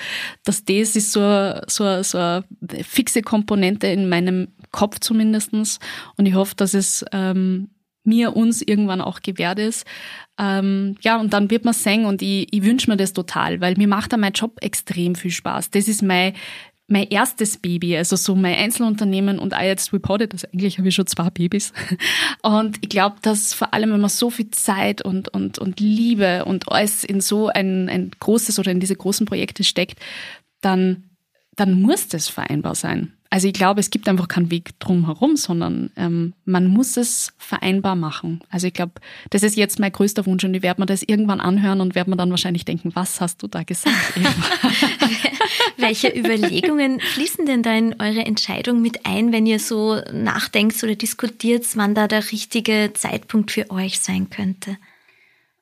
dass 0.44 0.64
das 0.64 0.96
ist 0.96 1.12
so, 1.12 1.60
so, 1.66 2.02
so 2.02 2.18
eine 2.18 2.44
fixe 2.84 3.22
Komponente 3.22 3.88
in 3.88 4.08
meinem 4.08 4.48
Kopf 4.70 5.00
zumindestens. 5.00 5.80
Und 6.16 6.26
ich 6.26 6.34
hoffe, 6.34 6.54
dass 6.56 6.74
es 6.74 7.04
ähm, 7.12 7.70
mir 8.04 8.36
uns 8.36 8.62
irgendwann 8.62 9.00
auch 9.00 9.20
gewährt 9.20 9.58
ist. 9.58 9.86
Ähm, 10.38 10.96
ja, 11.00 11.18
und 11.18 11.32
dann 11.32 11.50
wird 11.50 11.64
man 11.64 11.74
singen 11.74 12.06
und 12.06 12.22
ich, 12.22 12.46
ich 12.50 12.62
wünsche 12.62 12.90
mir 12.90 12.96
das 12.96 13.12
total, 13.12 13.60
weil 13.60 13.74
mir 13.76 13.88
macht 13.88 14.12
da 14.12 14.16
mein 14.16 14.32
Job 14.32 14.58
extrem 14.60 15.14
viel 15.14 15.30
Spaß. 15.30 15.70
Das 15.70 15.88
ist 15.88 16.02
mein, 16.02 16.34
mein 16.86 17.08
erstes 17.08 17.56
Baby, 17.56 17.96
also 17.96 18.16
so 18.16 18.34
mein 18.34 18.56
Einzelunternehmen 18.56 19.38
und 19.38 19.54
I 19.54 19.64
jetzt 19.64 19.92
reported, 19.92 20.34
also 20.34 20.46
eigentlich 20.52 20.78
habe 20.78 20.88
ich 20.88 20.94
schon 20.94 21.06
zwei 21.06 21.30
Babys. 21.30 21.72
Und 22.42 22.76
ich 22.82 22.90
glaube, 22.90 23.16
dass 23.22 23.54
vor 23.54 23.72
allem, 23.72 23.90
wenn 23.92 24.02
man 24.02 24.10
so 24.10 24.28
viel 24.28 24.50
Zeit 24.50 25.02
und, 25.02 25.30
und, 25.30 25.58
und 25.58 25.80
Liebe 25.80 26.44
und 26.44 26.70
alles 26.70 27.02
in 27.02 27.22
so 27.22 27.48
ein, 27.48 27.88
ein 27.88 28.10
großes 28.20 28.58
oder 28.58 28.70
in 28.70 28.80
diese 28.80 28.96
großen 28.96 29.24
Projekte 29.24 29.64
steckt, 29.64 29.98
dann, 30.60 31.04
dann 31.56 31.80
muss 31.80 32.08
das 32.08 32.28
vereinbar 32.28 32.74
sein. 32.74 33.14
Also 33.34 33.48
ich 33.48 33.54
glaube, 33.54 33.80
es 33.80 33.90
gibt 33.90 34.08
einfach 34.08 34.28
keinen 34.28 34.52
Weg 34.52 34.78
drum 34.78 35.06
herum, 35.06 35.34
sondern 35.34 35.90
ähm, 35.96 36.34
man 36.44 36.68
muss 36.68 36.96
es 36.96 37.32
vereinbar 37.36 37.96
machen. 37.96 38.40
Also 38.48 38.68
ich 38.68 38.74
glaube, 38.74 38.92
das 39.30 39.42
ist 39.42 39.56
jetzt 39.56 39.80
mein 39.80 39.90
größter 39.90 40.24
Wunsch 40.24 40.44
und 40.44 40.54
ich 40.54 40.62
werde 40.62 40.80
mir 40.80 40.86
das 40.86 41.02
irgendwann 41.02 41.40
anhören 41.40 41.80
und 41.80 41.96
werde 41.96 42.10
mir 42.10 42.16
dann 42.16 42.30
wahrscheinlich 42.30 42.64
denken, 42.64 42.94
was 42.94 43.20
hast 43.20 43.42
du 43.42 43.48
da 43.48 43.64
gesagt? 43.64 43.96
Welche 45.78 46.16
Überlegungen 46.16 47.00
fließen 47.00 47.44
denn 47.44 47.64
da 47.64 47.76
in 47.76 48.00
eure 48.00 48.24
Entscheidung 48.24 48.80
mit 48.80 49.04
ein, 49.04 49.32
wenn 49.32 49.46
ihr 49.46 49.58
so 49.58 50.00
nachdenkt 50.12 50.80
oder 50.84 50.94
diskutiert, 50.94 51.66
wann 51.74 51.96
da 51.96 52.06
der 52.06 52.30
richtige 52.30 52.92
Zeitpunkt 52.94 53.50
für 53.50 53.68
euch 53.72 53.98
sein 53.98 54.30
könnte? 54.30 54.76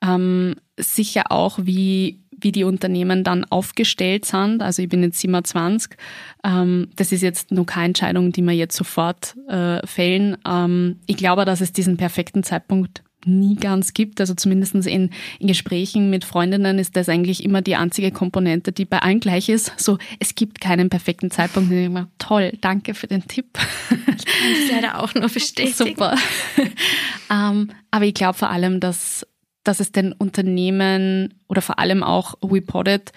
Ähm, 0.03 0.57
sicher 0.77 1.31
auch, 1.31 1.57
wie 1.59 2.22
wie 2.43 2.51
die 2.51 2.63
Unternehmen 2.63 3.23
dann 3.23 3.45
aufgestellt 3.45 4.25
sind. 4.25 4.61
Also 4.61 4.81
ich 4.81 4.89
bin 4.89 5.03
jetzt 5.03 5.19
27. 5.19 5.97
Ähm, 6.43 6.89
das 6.95 7.11
ist 7.11 7.21
jetzt 7.21 7.51
noch 7.51 7.65
keine 7.65 7.87
Entscheidung, 7.87 8.31
die 8.31 8.41
wir 8.41 8.53
jetzt 8.53 8.75
sofort 8.75 9.35
äh, 9.47 9.85
fällen. 9.85 10.37
Ähm, 10.47 10.99
ich 11.05 11.17
glaube, 11.17 11.45
dass 11.45 11.61
es 11.61 11.71
diesen 11.71 11.97
perfekten 11.97 12.43
Zeitpunkt 12.43 13.03
nie 13.25 13.55
ganz 13.55 13.93
gibt. 13.93 14.19
Also 14.19 14.33
zumindest 14.33 14.75
in, 14.75 15.09
in 15.39 15.47
Gesprächen 15.47 16.09
mit 16.09 16.25
Freundinnen 16.25 16.79
ist 16.79 16.95
das 16.95 17.09
eigentlich 17.09 17.43
immer 17.43 17.61
die 17.61 17.75
einzige 17.75 18.11
Komponente, 18.11 18.71
die 18.71 18.85
bei 18.85 18.99
allen 18.99 19.19
gleich 19.19 19.49
ist. 19.49 19.71
So, 19.77 19.97
es 20.19 20.35
gibt 20.35 20.61
keinen 20.61 20.89
perfekten 20.89 21.31
Zeitpunkt. 21.31 21.69
Und 21.69 21.77
ich 21.77 21.83
denke 21.83 21.99
mir, 22.01 22.07
toll, 22.17 22.51
danke 22.61 22.93
für 22.93 23.07
den 23.07 23.27
Tipp. 23.27 23.57
Ich 23.89 24.25
kann 24.25 24.51
es 24.63 24.71
leider 24.71 24.99
auch 25.01 25.13
nur 25.15 25.29
bestätigen. 25.29 25.73
Super. 25.73 26.15
ähm, 27.31 27.69
aber 27.91 28.05
ich 28.05 28.13
glaube 28.13 28.37
vor 28.37 28.49
allem, 28.49 28.79
dass 28.79 29.25
dass 29.63 29.79
es 29.79 29.91
den 29.91 30.13
Unternehmen 30.13 31.33
oder 31.47 31.61
vor 31.61 31.79
allem 31.79 32.03
auch 32.03 32.35
Reported 32.43 33.11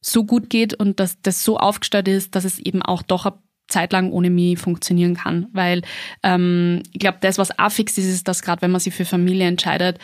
so 0.00 0.24
gut 0.24 0.50
geht 0.50 0.74
und 0.74 1.00
dass 1.00 1.20
das 1.22 1.44
so 1.44 1.58
aufgestellt 1.58 2.08
ist, 2.08 2.34
dass 2.34 2.44
es 2.44 2.58
eben 2.58 2.82
auch 2.82 3.02
doch 3.02 3.26
eine 3.26 3.36
Zeit 3.68 3.92
lang 3.92 4.10
ohne 4.10 4.30
mich 4.30 4.58
funktionieren 4.58 5.14
kann. 5.14 5.46
Weil 5.52 5.82
ähm, 6.22 6.82
ich 6.92 7.00
glaube, 7.00 7.18
das, 7.20 7.38
was 7.38 7.58
auch 7.58 7.70
fix 7.70 7.98
ist, 7.98 8.06
ist, 8.06 8.28
dass 8.28 8.42
gerade 8.42 8.62
wenn 8.62 8.70
man 8.70 8.80
sich 8.80 8.94
für 8.94 9.04
Familie 9.04 9.46
entscheidet, 9.46 9.98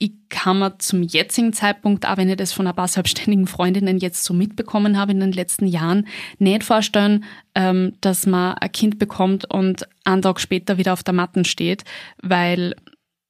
ich 0.00 0.12
kann 0.28 0.60
mir 0.60 0.78
zum 0.78 1.02
jetzigen 1.02 1.52
Zeitpunkt, 1.52 2.06
auch 2.06 2.16
wenn 2.16 2.28
ich 2.28 2.36
das 2.36 2.52
von 2.52 2.66
ein 2.68 2.76
paar 2.76 2.86
selbstständigen 2.86 3.48
Freundinnen 3.48 3.98
jetzt 3.98 4.22
so 4.24 4.32
mitbekommen 4.32 4.96
habe 4.96 5.10
in 5.10 5.20
den 5.20 5.32
letzten 5.32 5.66
Jahren, 5.66 6.06
nicht 6.38 6.62
vorstellen, 6.62 7.24
ähm, 7.56 7.94
dass 8.00 8.24
man 8.24 8.54
ein 8.54 8.70
Kind 8.70 8.98
bekommt 9.00 9.44
und 9.52 9.88
einen 10.04 10.22
Tag 10.22 10.40
später 10.40 10.78
wieder 10.78 10.92
auf 10.92 11.02
der 11.02 11.14
Matten 11.14 11.44
steht, 11.44 11.82
weil 12.22 12.74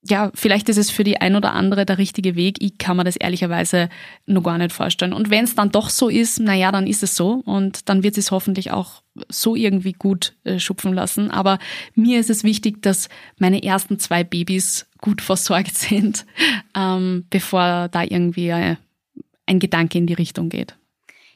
ja, 0.08 0.30
vielleicht 0.34 0.68
ist 0.68 0.76
es 0.76 0.90
für 0.90 1.04
die 1.04 1.20
ein 1.20 1.36
oder 1.36 1.52
andere 1.52 1.86
der 1.86 1.98
richtige 1.98 2.36
Weg. 2.36 2.56
Ich 2.60 2.78
kann 2.78 2.96
mir 2.96 3.04
das 3.04 3.16
ehrlicherweise 3.16 3.88
noch 4.26 4.42
gar 4.42 4.58
nicht 4.58 4.72
vorstellen. 4.72 5.12
Und 5.12 5.30
wenn 5.30 5.44
es 5.44 5.54
dann 5.54 5.70
doch 5.70 5.90
so 5.90 6.08
ist, 6.08 6.40
na 6.40 6.54
ja, 6.54 6.72
dann 6.72 6.86
ist 6.86 7.02
es 7.02 7.16
so 7.16 7.42
und 7.44 7.88
dann 7.88 8.02
wird 8.02 8.18
es 8.18 8.30
hoffentlich 8.30 8.70
auch 8.70 9.02
so 9.28 9.56
irgendwie 9.56 9.92
gut 9.92 10.34
äh, 10.44 10.58
schupfen 10.58 10.92
lassen. 10.92 11.30
Aber 11.30 11.58
mir 11.94 12.20
ist 12.20 12.30
es 12.30 12.44
wichtig, 12.44 12.82
dass 12.82 13.08
meine 13.38 13.62
ersten 13.62 13.98
zwei 13.98 14.24
Babys 14.24 14.86
gut 15.00 15.22
versorgt 15.22 15.76
sind, 15.76 16.26
ähm, 16.76 17.26
bevor 17.30 17.88
da 17.88 18.02
irgendwie 18.02 18.48
äh, 18.48 18.76
ein 19.46 19.58
Gedanke 19.58 19.98
in 19.98 20.06
die 20.06 20.14
Richtung 20.14 20.48
geht. 20.48 20.76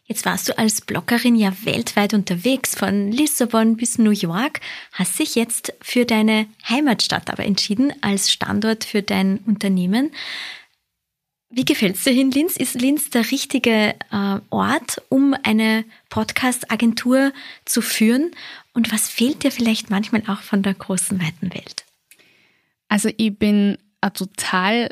Jetzt 0.04 0.26
warst 0.26 0.48
du 0.48 0.58
als 0.58 0.80
Bloggerin 0.80 1.36
ja 1.36 1.52
weltweit 1.64 2.12
unterwegs, 2.12 2.74
von 2.74 3.12
Lissabon 3.12 3.76
bis 3.76 3.98
New 3.98 4.10
York, 4.10 4.60
hast 4.92 5.18
dich 5.18 5.36
jetzt 5.36 5.72
für 5.80 6.04
deine 6.04 6.46
Heimatstadt 6.68 7.30
aber 7.30 7.44
entschieden 7.44 7.92
als 8.02 8.30
Standort 8.30 8.84
für 8.84 9.02
dein 9.02 9.38
Unternehmen. 9.46 10.10
Wie 11.54 11.64
gefällt 11.64 11.96
es 11.96 12.04
dir 12.04 12.12
in 12.12 12.30
Linz? 12.30 12.56
Ist 12.56 12.80
Linz 12.80 13.10
der 13.10 13.30
richtige 13.30 13.94
äh, 14.10 14.40
Ort, 14.50 15.02
um 15.10 15.36
eine 15.42 15.84
Podcast-Agentur 16.08 17.32
zu 17.66 17.82
führen? 17.82 18.30
Und 18.72 18.90
was 18.90 19.08
fehlt 19.08 19.44
dir 19.44 19.52
vielleicht 19.52 19.90
manchmal 19.90 20.22
auch 20.28 20.40
von 20.40 20.62
der 20.62 20.74
großen, 20.74 21.20
weiten 21.20 21.52
Welt? 21.54 21.84
Also 22.88 23.10
ich 23.18 23.38
bin 23.38 23.76
ein 24.00 24.14
total 24.14 24.88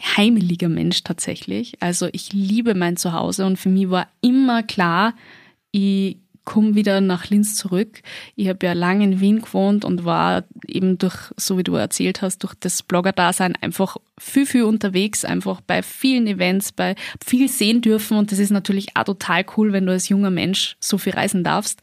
heimeliger 0.00 0.68
Mensch 0.68 1.02
tatsächlich. 1.04 1.74
Also 1.80 2.08
ich 2.12 2.32
liebe 2.32 2.74
mein 2.74 2.96
Zuhause 2.96 3.46
und 3.46 3.58
für 3.58 3.68
mich 3.68 3.90
war 3.90 4.08
immer 4.20 4.62
klar, 4.62 5.14
ich 5.70 6.18
komme 6.44 6.74
wieder 6.74 7.00
nach 7.00 7.30
Linz 7.30 7.56
zurück. 7.56 8.02
Ich 8.36 8.48
habe 8.48 8.66
ja 8.66 8.74
lange 8.74 9.04
in 9.04 9.20
Wien 9.20 9.40
gewohnt 9.40 9.84
und 9.84 10.04
war 10.04 10.44
eben 10.66 10.98
durch, 10.98 11.32
so 11.36 11.56
wie 11.58 11.62
du 11.62 11.74
erzählt 11.74 12.22
hast, 12.22 12.42
durch 12.42 12.54
das 12.60 12.82
Blogger-Dasein 12.82 13.56
einfach 13.60 13.96
viel, 14.18 14.46
viel 14.46 14.64
unterwegs, 14.64 15.24
einfach 15.24 15.60
bei 15.62 15.82
vielen 15.82 16.26
Events, 16.26 16.72
bei 16.72 16.96
viel 17.24 17.48
sehen 17.48 17.80
dürfen 17.80 18.18
und 18.18 18.30
das 18.30 18.38
ist 18.38 18.50
natürlich 18.50 18.94
auch 18.94 19.04
total 19.04 19.44
cool, 19.56 19.72
wenn 19.72 19.86
du 19.86 19.92
als 19.92 20.08
junger 20.08 20.30
Mensch 20.30 20.76
so 20.80 20.98
viel 20.98 21.14
reisen 21.14 21.44
darfst. 21.44 21.80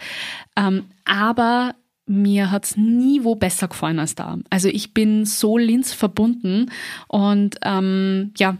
Ähm, 0.55 0.85
aber 1.05 1.73
mir 2.11 2.51
hat's 2.51 2.75
nie 2.75 3.23
wo 3.23 3.35
besser 3.35 3.69
gefallen 3.69 3.99
als 3.99 4.15
da. 4.15 4.37
Also 4.49 4.67
ich 4.67 4.93
bin 4.93 5.25
so 5.25 5.57
Linz 5.57 5.93
verbunden 5.93 6.69
und 7.07 7.57
ähm, 7.63 8.33
ja, 8.37 8.57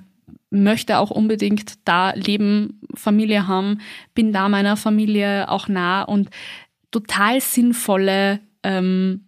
möchte 0.50 0.98
auch 0.98 1.12
unbedingt 1.12 1.74
da 1.86 2.12
leben, 2.12 2.82
Familie 2.94 3.48
haben, 3.48 3.80
bin 4.16 4.32
da 4.32 4.50
meiner 4.50 4.78
Familie 4.78 5.50
auch 5.50 5.68
nah 5.68 6.04
und 6.04 6.30
total 6.92 7.42
sinnvolle, 7.42 8.40
ähm, 8.64 9.26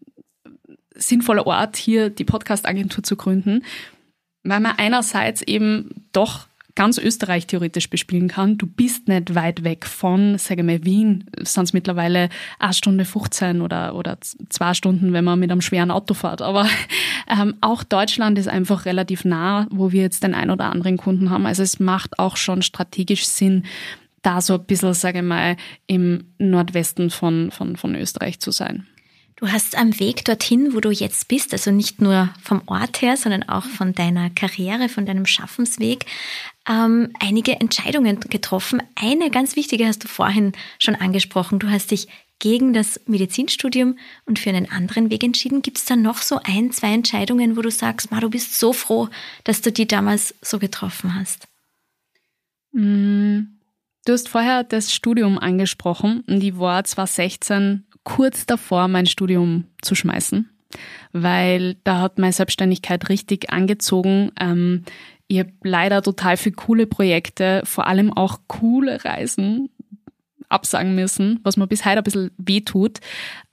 sinnvoller 0.96 1.46
Ort 1.46 1.76
hier 1.76 2.10
die 2.10 2.26
Podcast-Agentur 2.26 3.04
zu 3.04 3.16
gründen, 3.16 3.64
weil 4.44 4.60
man 4.60 4.78
einerseits 4.78 5.42
eben 5.42 6.06
doch 6.12 6.48
ganz 6.76 6.98
Österreich 6.98 7.46
theoretisch 7.48 7.90
bespielen 7.90 8.28
kann. 8.28 8.58
Du 8.58 8.66
bist 8.66 9.08
nicht 9.08 9.36
weit 9.36 9.64
weg 9.64 9.86
von, 9.86 10.38
sage 10.38 10.64
mal, 10.64 10.84
Wien, 10.84 11.26
es 11.36 11.74
mittlerweile 11.74 12.30
eine 12.60 12.74
Stunde 12.74 13.06
15 13.06 13.62
oder, 13.62 13.96
oder 13.96 14.18
zwei 14.50 14.74
Stunden, 14.74 15.14
wenn 15.14 15.24
man 15.24 15.40
mit 15.40 15.52
einem 15.52 15.62
schweren 15.62 15.92
Auto 15.92 16.14
fährt. 16.14 16.42
Aber 16.42 16.68
ähm, 17.28 17.56
auch 17.62 17.84
Deutschland 17.84 18.40
ist 18.40 18.48
einfach 18.48 18.86
relativ 18.86 19.24
nah, 19.24 19.68
wo 19.70 19.92
wir 19.92 20.02
jetzt 20.02 20.24
den 20.24 20.34
ein 20.34 20.50
oder 20.50 20.72
anderen 20.72 20.98
Kunden 20.98 21.30
haben. 21.30 21.46
Also 21.46 21.62
es 21.62 21.80
macht 21.80 22.18
auch 22.18 22.38
schon 22.38 22.62
strategisch 22.62 23.26
Sinn, 23.26 23.66
da 24.24 24.42
so 24.42 24.56
ein 24.56 24.66
bisschen, 24.66 24.94
sage 24.94 25.20
ich 25.20 25.26
mal, 25.26 25.58
im 25.86 26.26
Nordwesten 26.40 27.10
von, 27.10 27.52
von, 27.52 27.76
von 27.76 27.94
Österreich 27.96 28.40
zu 28.40 28.52
sein. 28.52 28.88
Du 29.36 29.52
hast 29.52 29.78
am 29.78 30.00
Weg 30.00 30.24
dorthin, 30.24 30.74
wo 30.74 30.80
du 30.80 30.90
jetzt 30.90 31.28
bist, 31.28 31.52
also 31.52 31.70
nicht 31.70 32.02
nur 32.02 32.30
vom 32.42 32.62
Ort 32.68 33.02
her, 33.02 33.18
sondern 33.18 33.44
auch 33.44 33.66
von 33.66 33.94
deiner 33.94 34.30
Karriere, 34.30 34.88
von 34.88 35.06
deinem 35.06 35.26
Schaffensweg, 35.26 36.06
ähm, 36.68 37.12
einige 37.20 37.60
Entscheidungen 37.60 38.20
getroffen. 38.22 38.82
Eine 38.96 39.30
ganz 39.30 39.56
wichtige 39.56 39.88
hast 39.88 40.04
du 40.04 40.08
vorhin 40.08 40.54
schon 40.80 40.96
angesprochen. 40.96 41.60
Du 41.60 41.70
hast 41.70 41.92
dich 41.92 42.08
gegen 42.40 42.74
das 42.74 43.00
Medizinstudium 43.06 43.98
und 44.26 44.38
für 44.38 44.50
einen 44.50 44.70
anderen 44.70 45.10
Weg 45.10 45.24
entschieden. 45.24 45.62
Gibt 45.62 45.78
es 45.78 45.86
da 45.86 45.96
noch 45.96 46.18
so 46.18 46.40
ein, 46.44 46.72
zwei 46.72 46.94
Entscheidungen, 46.94 47.56
wo 47.56 47.62
du 47.62 47.72
sagst, 47.72 48.12
Ma, 48.12 48.20
du 48.20 48.30
bist 48.30 48.60
so 48.60 48.74
froh, 48.74 49.08
dass 49.46 49.62
du 49.62 49.72
die 49.72 49.88
damals 49.88 50.36
so 50.42 50.60
getroffen 50.60 51.16
hast? 51.16 51.48
Mm, 52.74 53.44
du 54.06 54.14
hast 54.14 54.28
vorher 54.28 54.66
das 54.66 54.94
Studium 54.94 55.40
angesprochen 55.40 56.24
und 56.28 56.44
ich 56.44 56.58
war 56.58 56.84
2016 56.84 57.86
kurz 58.04 58.46
davor, 58.46 58.90
mein 58.90 59.06
Studium 59.06 59.66
zu 59.82 59.96
schmeißen, 59.96 60.50
weil 61.14 61.76
da 61.86 62.02
hat 62.02 62.20
meine 62.20 62.34
Selbstständigkeit 62.34 63.08
richtig 63.08 63.52
angezogen. 63.52 64.32
Ich 65.28 65.40
habe 65.40 65.52
leider 65.64 66.02
total 66.02 66.38
viele 66.38 66.56
coole 66.56 66.88
Projekte, 66.88 67.62
vor 67.66 67.88
allem 67.88 68.12
auch 68.14 68.40
coole 68.48 69.04
Reisen 69.04 69.70
absagen 70.50 70.96
müssen, 70.96 71.40
was 71.44 71.58
mir 71.58 71.68
bis 71.68 71.84
heute 71.84 71.98
ein 71.98 72.04
bisschen 72.04 72.32
weh 72.38 72.62
tut. 72.62 73.00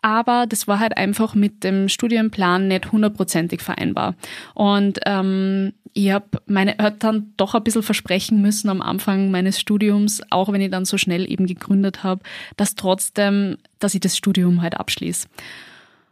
Aber 0.03 0.47
das 0.47 0.69
war 0.69 0.79
halt 0.79 0.97
einfach 0.97 1.35
mit 1.35 1.65
dem 1.65 1.89
Studienplan 1.89 2.69
nicht 2.69 2.93
hundertprozentig 2.93 3.63
vereinbar. 3.63 4.15
Und 4.55 5.01
ähm, 5.07 5.73
ich 5.93 6.13
habe 6.13 6.27
meine 6.47 6.79
Eltern 6.79 7.33
doch 7.37 7.55
ein 7.55 7.65
bisschen 7.65 7.83
versprechen 7.83 8.41
müssen 8.41 8.69
am 8.69 8.81
Anfang 8.81 9.31
meines 9.31 9.59
Studiums, 9.59 10.23
auch 10.31 10.53
wenn 10.53 10.61
ich 10.61 10.71
dann 10.71 10.85
so 10.85 10.99
schnell 10.99 11.31
eben 11.31 11.47
gegründet 11.47 12.05
habe, 12.05 12.23
dass 12.57 12.77
trotzdem, 12.77 13.57
dass 13.79 13.95
ich 13.95 14.01
das 14.01 14.17
Studium 14.17 14.63
halt 14.63 14.79
abschließe. 14.79 15.27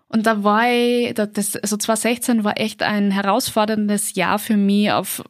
Und 0.08 0.26
da 0.26 0.42
war 0.42 0.70
ich, 0.70 1.12
das, 1.14 1.56
also 1.56 1.76
2016 1.76 2.42
war 2.42 2.58
echt 2.58 2.82
ein 2.82 3.10
herausforderndes 3.10 4.14
Jahr 4.14 4.38
für 4.38 4.56
mich 4.56 4.90
auf 4.90 5.22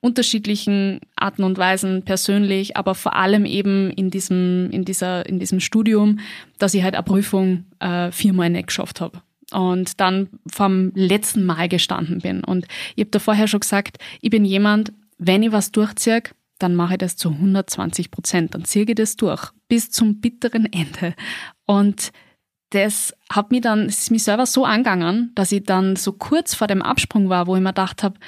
unterschiedlichen 0.00 1.00
Arten 1.16 1.44
und 1.44 1.56
Weisen 1.56 2.02
persönlich, 2.02 2.76
aber 2.76 2.94
vor 2.94 3.14
allem 3.14 3.46
eben 3.46 3.90
in 3.90 4.10
diesem, 4.10 4.70
in 4.70 4.84
dieser, 4.84 5.24
in 5.26 5.38
diesem 5.38 5.60
Studium, 5.60 6.18
dass 6.58 6.74
ich 6.74 6.82
halt 6.82 6.94
eine 6.94 7.04
Prüfung 7.04 7.64
äh, 7.78 8.10
viermal 8.10 8.50
nicht 8.50 8.66
geschafft 8.66 9.00
habe. 9.00 9.22
und 9.52 10.00
dann 10.00 10.28
vom 10.50 10.90
letzten 10.94 11.46
Mal 11.46 11.68
gestanden 11.68 12.18
bin. 12.18 12.42
Und 12.42 12.66
ich 12.96 13.02
habe 13.02 13.10
da 13.10 13.18
vorher 13.20 13.46
schon 13.46 13.60
gesagt, 13.60 13.98
ich 14.20 14.30
bin 14.30 14.44
jemand, 14.44 14.92
wenn 15.18 15.42
ich 15.42 15.52
was 15.52 15.70
durchziehe, 15.70 16.22
dann 16.58 16.74
mache 16.74 16.94
ich 16.94 16.98
das 16.98 17.16
zu 17.16 17.30
120 17.30 18.10
Prozent. 18.10 18.54
Dann 18.54 18.64
ziehe 18.64 18.84
ich 18.86 18.94
das 18.94 19.16
durch 19.16 19.50
bis 19.68 19.90
zum 19.90 20.20
bitteren 20.20 20.66
Ende. 20.72 21.14
Und 21.66 22.10
das 22.74 23.14
hat 23.30 23.52
mich 23.52 23.60
dann, 23.60 23.86
es 23.86 24.00
ist 24.00 24.10
mich 24.10 24.24
selber 24.24 24.46
so 24.46 24.64
angegangen, 24.64 25.30
dass 25.34 25.52
ich 25.52 25.62
dann 25.62 25.94
so 25.94 26.12
kurz 26.12 26.54
vor 26.54 26.66
dem 26.66 26.82
Absprung 26.82 27.28
war, 27.28 27.46
wo 27.46 27.54
ich 27.54 27.62
mir 27.62 27.68
gedacht 27.68 28.02
habe, 28.02 28.18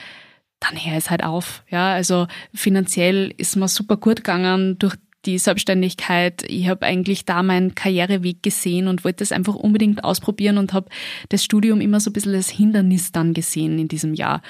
dann 0.61 0.76
hör 0.76 0.97
es 0.97 1.11
halt 1.11 1.24
auf. 1.24 1.64
Ja, 1.68 1.92
also 1.92 2.28
finanziell 2.55 3.34
ist 3.36 3.57
mir 3.57 3.68
super 3.68 3.97
gut 3.97 4.16
gegangen 4.16 4.78
durch 4.78 4.94
die 5.24 5.38
Selbstständigkeit. 5.38 6.44
Ich 6.49 6.68
habe 6.68 6.86
eigentlich 6.86 7.24
da 7.24 7.42
meinen 7.42 7.74
Karriereweg 7.74 8.42
gesehen 8.42 8.86
und 8.86 9.05
wollte 9.05 9.18
das 9.18 9.32
einfach 9.32 9.57
unbedingt 9.57 10.05
ausprobieren 10.05 10.59
und 10.59 10.72
habe 10.72 10.88
das 11.28 11.42
Studium 11.42 11.80
immer 11.80 11.99
so 11.99 12.11
ein 12.11 12.12
bisschen 12.12 12.34
als 12.34 12.49
Hindernis 12.49 13.11
dann 13.11 13.34
gesehen 13.34 13.78
in 13.80 13.88
diesem 13.88 14.14
Jahr. 14.14 14.42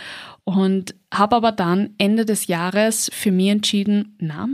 Und 0.44 0.94
habe 1.12 1.36
aber 1.36 1.52
dann 1.52 1.94
Ende 1.96 2.26
des 2.26 2.46
Jahres 2.46 3.10
für 3.12 3.32
mich 3.32 3.48
entschieden, 3.48 4.16
na, 4.20 4.48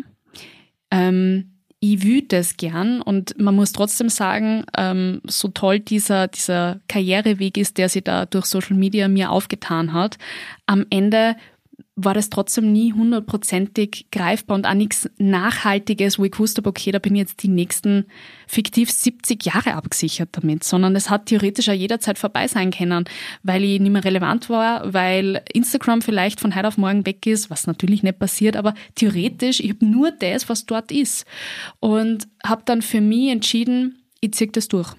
ähm, 0.92 1.51
ich 1.84 2.04
will 2.04 2.22
das 2.22 2.56
gern 2.56 3.02
und 3.02 3.36
man 3.40 3.56
muss 3.56 3.72
trotzdem 3.72 4.08
sagen, 4.08 4.64
ähm, 4.78 5.20
so 5.26 5.48
toll 5.48 5.80
dieser, 5.80 6.28
dieser 6.28 6.78
Karriereweg 6.86 7.56
ist, 7.56 7.76
der 7.76 7.88
sich 7.88 8.04
da 8.04 8.24
durch 8.24 8.46
Social 8.46 8.76
Media 8.76 9.08
mir 9.08 9.32
aufgetan 9.32 9.92
hat, 9.92 10.16
am 10.66 10.86
Ende 10.90 11.34
war 11.94 12.14
das 12.14 12.30
trotzdem 12.30 12.72
nie 12.72 12.92
hundertprozentig 12.92 14.06
greifbar 14.10 14.56
und 14.56 14.66
auch 14.66 14.74
nichts 14.74 15.10
Nachhaltiges, 15.18 16.18
wo 16.18 16.24
ich 16.24 16.32
gewusst 16.32 16.56
habe, 16.56 16.68
okay, 16.68 16.90
da 16.90 16.98
bin 16.98 17.14
ich 17.14 17.20
jetzt 17.20 17.42
die 17.42 17.48
nächsten 17.48 18.06
fiktiv 18.46 18.90
70 18.90 19.44
Jahre 19.44 19.74
abgesichert 19.74 20.30
damit, 20.32 20.64
sondern 20.64 20.96
es 20.96 21.10
hat 21.10 21.26
theoretisch 21.26 21.68
auch 21.68 21.74
jederzeit 21.74 22.18
vorbei 22.18 22.48
sein 22.48 22.70
können, 22.70 23.04
weil 23.42 23.62
ich 23.62 23.78
nicht 23.80 23.92
mehr 23.92 24.04
relevant 24.04 24.48
war, 24.48 24.92
weil 24.92 25.42
Instagram 25.52 26.00
vielleicht 26.00 26.40
von 26.40 26.54
heute 26.54 26.68
auf 26.68 26.78
morgen 26.78 27.04
weg 27.04 27.26
ist, 27.26 27.50
was 27.50 27.66
natürlich 27.66 28.02
nicht 28.02 28.18
passiert, 28.18 28.56
aber 28.56 28.74
theoretisch, 28.94 29.60
ich 29.60 29.70
habe 29.70 29.84
nur 29.84 30.10
das, 30.12 30.48
was 30.48 30.66
dort 30.66 30.90
ist. 30.90 31.26
Und 31.80 32.26
habe 32.44 32.62
dann 32.64 32.82
für 32.82 33.00
mich 33.00 33.30
entschieden, 33.30 34.02
ich 34.20 34.32
ziehe 34.32 34.50
das 34.50 34.68
durch. 34.68 34.94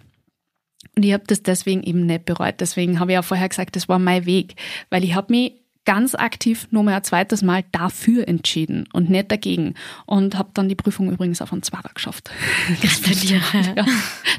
Und 0.96 1.04
ich 1.04 1.14
habe 1.14 1.24
das 1.26 1.42
deswegen 1.42 1.82
eben 1.84 2.06
nicht 2.06 2.26
bereut. 2.26 2.56
Deswegen 2.60 3.00
habe 3.00 3.14
ich 3.14 3.18
auch 3.18 3.24
vorher 3.24 3.50
gesagt, 3.50 3.76
das 3.76 3.90
war 3.90 4.00
mein 4.00 4.26
Weg, 4.26 4.56
weil 4.90 5.04
ich 5.04 5.16
habe 5.16 5.34
mich 5.34 5.63
ganz 5.86 6.16
aktiv 6.16 6.68
nur 6.72 6.84
mal 6.84 6.96
ein 6.96 7.04
zweites 7.04 7.42
Mal 7.42 7.64
dafür 7.72 8.28
entschieden 8.28 8.88
und 8.94 9.10
nicht 9.10 9.32
dagegen. 9.32 9.76
Und 10.06 10.38
habe 10.38 10.50
dann 10.54 10.70
die 10.70 10.76
Prüfung 10.76 11.12
übrigens 11.12 11.42
auf 11.42 11.52
einen 11.52 11.64
Zwarer 11.64 11.92
geschafft. 11.94 12.30
Gratuliere. 12.82 13.42
ja, 13.76 13.86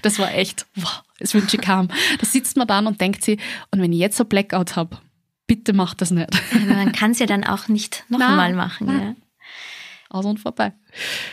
das 0.03 0.19
war 0.19 0.33
echt, 0.33 0.67
wow, 0.75 1.03
das 1.19 1.35
wünsche 1.35 1.57
ich 1.57 1.63
kam. 1.63 1.89
Da 2.19 2.27
sitzt 2.27 2.57
man 2.57 2.67
dann 2.67 2.87
und 2.87 3.01
denkt 3.01 3.25
sich, 3.25 3.39
und 3.71 3.81
wenn 3.81 3.93
ich 3.93 3.99
jetzt 3.99 4.21
ein 4.21 4.29
Blackout 4.29 4.77
habe, 4.77 4.99
bitte 5.47 5.73
mach 5.73 5.95
das 5.95 6.11
nicht. 6.11 6.31
Ja, 6.53 6.75
man 6.75 6.93
kann 6.93 7.11
es 7.11 7.19
ja 7.19 7.27
dann 7.27 7.45
auch 7.45 7.69
nicht 7.69 8.05
noch 8.09 8.21
einmal 8.21 8.55
machen. 8.55 8.89
Ja 8.89 9.15
aus 10.15 10.25
und 10.25 10.39
vorbei. 10.41 10.73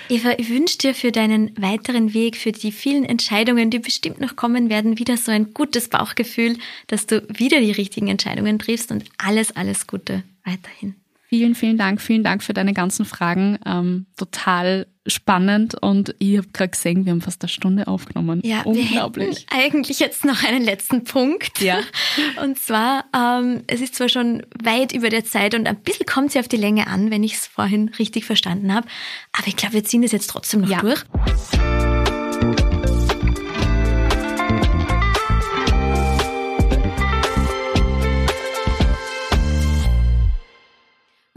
Eva, 0.09 0.33
ich 0.37 0.49
wünsche 0.49 0.77
dir 0.77 0.95
für 0.95 1.11
deinen 1.11 1.51
weiteren 1.61 2.13
Weg, 2.13 2.35
für 2.35 2.51
die 2.51 2.71
vielen 2.71 3.05
Entscheidungen, 3.05 3.69
die 3.69 3.79
bestimmt 3.79 4.19
noch 4.19 4.35
kommen 4.35 4.69
werden, 4.69 4.97
wieder 4.97 5.17
so 5.17 5.31
ein 5.31 5.53
gutes 5.53 5.87
Bauchgefühl, 5.87 6.57
dass 6.87 7.05
du 7.05 7.25
wieder 7.29 7.59
die 7.59 7.71
richtigen 7.71 8.07
Entscheidungen 8.07 8.59
triffst 8.59 8.91
und 8.91 9.05
alles, 9.17 9.55
alles 9.55 9.87
Gute 9.87 10.23
weiterhin. 10.43 11.00
Vielen, 11.33 11.55
vielen 11.55 11.77
Dank. 11.77 12.01
Vielen 12.01 12.25
Dank 12.25 12.43
für 12.43 12.53
deine 12.53 12.73
ganzen 12.73 13.05
Fragen. 13.05 13.57
Ähm, 13.65 14.05
total 14.17 14.87
spannend 15.07 15.81
und 15.81 16.13
ich 16.19 16.37
habe 16.37 16.49
gerade 16.51 16.71
gesehen, 16.71 17.05
wir 17.05 17.13
haben 17.13 17.21
fast 17.21 17.41
eine 17.41 17.47
Stunde 17.47 17.87
aufgenommen. 17.87 18.41
Ja, 18.43 18.63
unglaublich. 18.63 19.47
Wir 19.49 19.57
eigentlich 19.57 20.01
jetzt 20.01 20.25
noch 20.25 20.43
einen 20.43 20.61
letzten 20.61 21.05
Punkt. 21.05 21.61
Ja. 21.61 21.79
Und 22.43 22.59
zwar, 22.59 23.05
ähm, 23.15 23.63
es 23.67 23.79
ist 23.79 23.95
zwar 23.95 24.09
schon 24.09 24.43
weit 24.61 24.91
über 24.91 25.09
der 25.09 25.23
Zeit 25.23 25.55
und 25.55 25.67
ein 25.67 25.77
bisschen 25.77 26.05
kommt 26.05 26.33
sie 26.33 26.39
auf 26.39 26.47
die 26.47 26.57
Länge 26.57 26.85
an, 26.87 27.09
wenn 27.09 27.23
ich 27.23 27.33
es 27.33 27.47
vorhin 27.47 27.89
richtig 27.97 28.25
verstanden 28.25 28.73
habe, 28.73 28.87
aber 29.31 29.47
ich 29.47 29.55
glaube, 29.55 29.73
wir 29.73 29.83
ziehen 29.83 30.01
das 30.01 30.11
jetzt 30.11 30.27
trotzdem 30.27 30.61
noch 30.61 30.69
ja. 30.69 30.81
durch. 30.81 31.03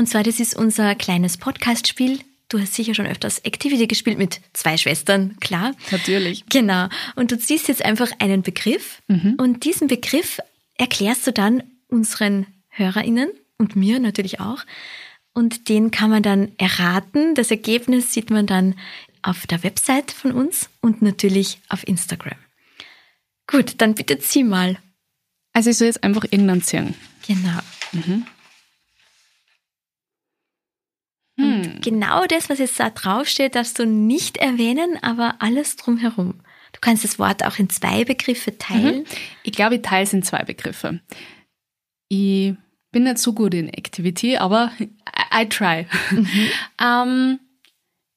Und 0.04 0.08
zwar, 0.08 0.22
das 0.22 0.38
ist 0.38 0.54
unser 0.54 0.94
kleines 0.96 1.38
Podcast-Spiel. 1.38 2.18
Du 2.50 2.60
hast 2.60 2.74
sicher 2.74 2.94
schon 2.94 3.06
öfters 3.06 3.38
Activity 3.38 3.86
gespielt 3.86 4.18
mit 4.18 4.38
zwei 4.52 4.76
Schwestern, 4.76 5.38
klar. 5.40 5.74
Natürlich. 5.90 6.44
Genau. 6.50 6.88
Und 7.14 7.32
du 7.32 7.38
ziehst 7.38 7.68
jetzt 7.68 7.82
einfach 7.82 8.10
einen 8.18 8.42
Begriff 8.42 9.00
mhm. 9.08 9.36
und 9.38 9.64
diesen 9.64 9.88
Begriff 9.88 10.40
erklärst 10.76 11.26
du 11.26 11.32
dann 11.32 11.62
unseren 11.88 12.46
HörerInnen 12.68 13.30
und 13.56 13.76
mir 13.76 13.98
natürlich 13.98 14.40
auch. 14.40 14.58
Und 15.32 15.70
den 15.70 15.90
kann 15.90 16.10
man 16.10 16.22
dann 16.22 16.52
erraten. 16.58 17.34
Das 17.34 17.50
Ergebnis 17.50 18.12
sieht 18.12 18.28
man 18.28 18.46
dann 18.46 18.74
auf 19.22 19.46
der 19.46 19.62
Website 19.62 20.10
von 20.10 20.32
uns 20.32 20.68
und 20.82 21.00
natürlich 21.00 21.60
auf 21.70 21.88
Instagram. 21.88 22.36
Gut, 23.46 23.76
dann 23.78 23.94
bitte 23.94 24.18
zieh 24.18 24.44
mal. 24.44 24.76
Also 25.54 25.70
ich 25.70 25.78
soll 25.78 25.86
jetzt 25.86 26.04
einfach 26.04 26.24
irgendeinen 26.24 26.60
ziehen. 26.60 26.92
Genau. 27.26 27.60
Mhm. 27.92 28.26
Hm. 31.36 31.80
Genau 31.82 32.26
das, 32.26 32.48
was 32.48 32.58
jetzt 32.58 32.78
da 32.78 32.90
draufsteht, 32.90 33.54
darfst 33.54 33.78
du 33.78 33.86
nicht 33.86 34.36
erwähnen, 34.36 34.98
aber 35.02 35.36
alles 35.40 35.76
drumherum. 35.76 36.40
Du 36.72 36.80
kannst 36.80 37.04
das 37.04 37.18
Wort 37.18 37.44
auch 37.44 37.58
in 37.58 37.70
zwei 37.70 38.04
Begriffe 38.04 38.56
teilen. 38.58 39.00
Mhm. 39.00 39.04
Ich 39.42 39.52
glaube, 39.52 39.76
ich 39.76 39.82
teile 39.82 40.04
es 40.04 40.12
in 40.12 40.22
zwei 40.22 40.42
Begriffe. 40.44 41.00
Ich 42.08 42.54
bin 42.90 43.04
nicht 43.04 43.18
so 43.18 43.32
gut 43.32 43.54
in 43.54 43.68
Activity, 43.68 44.36
aber 44.36 44.72
I, 44.80 44.88
I 45.32 45.48
try. 45.48 45.86
Mhm. 46.10 46.48
ähm, 46.80 47.40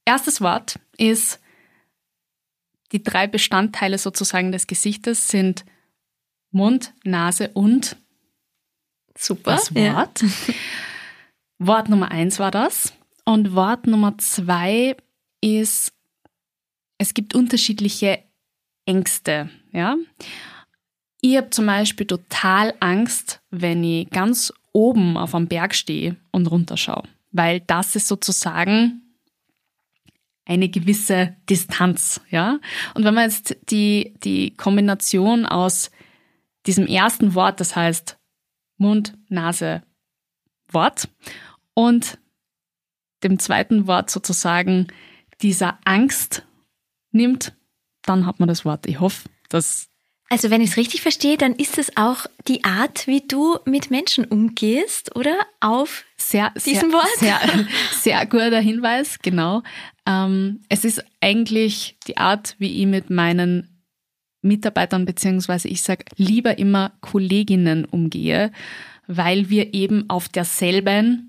erstes 0.05 0.41
Wort 0.41 0.79
ist, 0.97 1.39
die 2.91 3.03
drei 3.03 3.27
Bestandteile 3.27 3.97
sozusagen 3.97 4.51
des 4.51 4.67
Gesichtes 4.67 5.27
sind 5.27 5.65
Mund, 6.51 6.93
Nase 7.03 7.49
und 7.53 7.97
Super. 9.17 9.51
Das 9.51 9.73
Wort. 9.73 10.21
Ja. 10.21 10.27
Wort 11.59 11.89
Nummer 11.89 12.11
eins 12.11 12.39
war 12.39 12.51
das. 12.51 12.93
Und 13.27 13.55
Wort 13.55 13.87
Nummer 13.87 14.17
zwei 14.19 14.95
ist, 15.41 15.91
es 16.97 17.13
gibt 17.13 17.35
unterschiedliche 17.35 18.23
Ängste. 18.85 19.49
Ja? 19.73 19.97
Ich 21.19 21.35
habe 21.35 21.49
zum 21.49 21.65
Beispiel 21.65 22.07
total 22.07 22.73
Angst, 22.79 23.41
wenn 23.49 23.83
ich 23.83 24.09
ganz 24.11 24.53
oben 24.71 25.17
auf 25.17 25.35
einem 25.35 25.49
Berg 25.49 25.75
stehe 25.75 26.15
und 26.31 26.47
runterschaue, 26.47 27.03
weil 27.33 27.59
das 27.59 27.97
ist 27.97 28.07
sozusagen 28.07 29.01
eine 30.45 30.69
gewisse 30.69 31.35
Distanz, 31.49 32.21
ja. 32.29 32.61
Und 32.93 33.03
wenn 33.03 33.13
man 33.13 33.29
jetzt 33.29 33.57
die, 33.69 34.13
die 34.23 34.55
Kombination 34.55 35.45
aus 35.45 35.91
diesem 36.65 36.87
ersten 36.87 37.35
Wort, 37.35 37.59
das 37.59 37.75
heißt 37.75 38.17
Mund, 38.77 39.17
Nase, 39.27 39.83
Wort 40.71 41.09
und 41.73 42.17
dem 43.27 43.39
zweiten 43.39 43.87
Wort 43.87 44.09
sozusagen 44.09 44.87
dieser 45.41 45.79
Angst 45.85 46.43
nimmt, 47.11 47.53
dann 48.03 48.25
hat 48.25 48.39
man 48.39 48.47
das 48.47 48.65
Wort. 48.65 48.87
Ich 48.87 48.99
hoffe, 48.99 49.29
dass. 49.49 49.89
Also 50.29 50.49
wenn 50.49 50.61
ich 50.61 50.71
es 50.71 50.77
richtig 50.77 51.01
verstehe, 51.01 51.37
dann 51.37 51.53
ist 51.53 51.77
es 51.77 51.95
auch 51.95 52.25
die 52.49 52.65
Art, 52.65 53.07
wie 53.07 53.21
du 53.21 53.59
mit 53.63 53.91
Menschen 53.91 54.25
umgehst, 54.25 55.15
oder? 55.15 55.37
Auf 55.61 56.03
sehr, 56.17 56.51
diesem 56.51 56.91
sehr, 56.91 56.91
Wort? 56.91 57.17
Sehr, 57.17 57.39
sehr 57.93 58.25
guter 58.25 58.59
Hinweis, 58.59 59.19
genau. 59.21 59.63
Ähm, 60.05 60.61
es 60.67 60.83
ist 60.83 61.03
eigentlich 61.21 61.97
die 62.07 62.17
Art, 62.17 62.55
wie 62.59 62.81
ich 62.81 62.87
mit 62.87 63.09
meinen 63.09 63.77
Mitarbeitern 64.41 65.05
beziehungsweise 65.05 65.67
ich 65.67 65.81
sage 65.81 66.05
lieber 66.15 66.57
immer 66.57 66.93
Kolleginnen 67.01 67.85
umgehe, 67.85 68.51
weil 69.07 69.49
wir 69.49 69.73
eben 69.73 70.09
auf 70.09 70.29
derselben 70.29 71.26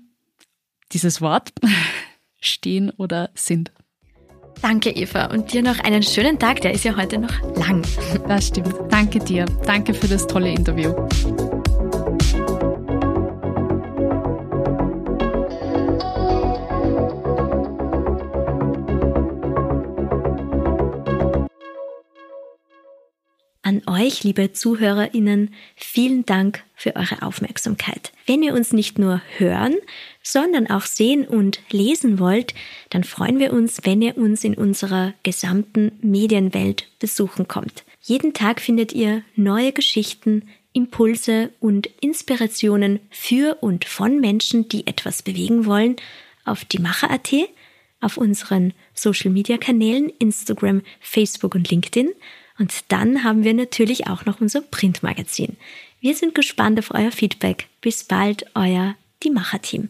dieses 0.91 1.21
Wort 1.21 1.51
stehen 2.41 2.89
oder 2.91 3.29
sind. 3.35 3.71
Danke, 4.61 4.89
Eva. 4.89 5.25
Und 5.27 5.53
dir 5.53 5.63
noch 5.63 5.79
einen 5.79 6.03
schönen 6.03 6.37
Tag. 6.37 6.61
Der 6.61 6.73
ist 6.73 6.83
ja 6.83 6.97
heute 6.97 7.17
noch 7.17 7.55
lang. 7.55 7.85
Das 8.27 8.47
stimmt. 8.47 8.73
Danke 8.89 9.19
dir. 9.19 9.45
Danke 9.65 9.93
für 9.93 10.07
das 10.07 10.27
tolle 10.27 10.51
Interview. 10.51 10.93
An 23.69 23.83
euch, 23.85 24.23
liebe 24.23 24.51
ZuhörerInnen, 24.51 25.53
vielen 25.75 26.25
Dank 26.25 26.63
für 26.73 26.95
eure 26.95 27.21
Aufmerksamkeit. 27.21 28.11
Wenn 28.25 28.41
ihr 28.41 28.55
uns 28.55 28.73
nicht 28.73 28.97
nur 28.97 29.21
hören, 29.37 29.75
sondern 30.31 30.69
auch 30.69 30.85
sehen 30.85 31.25
und 31.27 31.59
lesen 31.71 32.19
wollt, 32.19 32.53
dann 32.89 33.03
freuen 33.03 33.39
wir 33.39 33.53
uns, 33.53 33.81
wenn 33.83 34.01
ihr 34.01 34.17
uns 34.17 34.43
in 34.43 34.55
unserer 34.55 35.13
gesamten 35.23 35.91
Medienwelt 36.01 36.87
besuchen 36.99 37.47
kommt. 37.47 37.83
Jeden 38.01 38.33
Tag 38.33 38.61
findet 38.61 38.93
ihr 38.93 39.23
neue 39.35 39.71
Geschichten, 39.71 40.49
Impulse 40.73 41.51
und 41.59 41.87
Inspirationen 41.99 42.99
für 43.09 43.57
und 43.61 43.85
von 43.85 44.19
Menschen, 44.19 44.69
die 44.69 44.87
etwas 44.87 45.21
bewegen 45.21 45.65
wollen, 45.65 45.95
auf 46.45 46.63
die 46.65 46.79
Macher.at, 46.79 47.33
auf 48.01 48.17
unseren 48.17 48.73
Social 48.93 49.31
Media 49.31 49.57
Kanälen 49.57 50.09
Instagram, 50.19 50.83
Facebook 50.99 51.55
und 51.55 51.69
LinkedIn. 51.69 52.09
Und 52.57 52.73
dann 52.89 53.23
haben 53.23 53.43
wir 53.43 53.53
natürlich 53.53 54.07
auch 54.07 54.25
noch 54.25 54.41
unser 54.41 54.61
Printmagazin. 54.61 55.57
Wir 55.99 56.15
sind 56.15 56.35
gespannt 56.35 56.79
auf 56.79 56.91
euer 56.93 57.11
Feedback. 57.11 57.67
Bis 57.81 58.03
bald, 58.03 58.45
euer 58.55 58.95
Die 59.23 59.31
Macher 59.31 59.61
Team. 59.61 59.89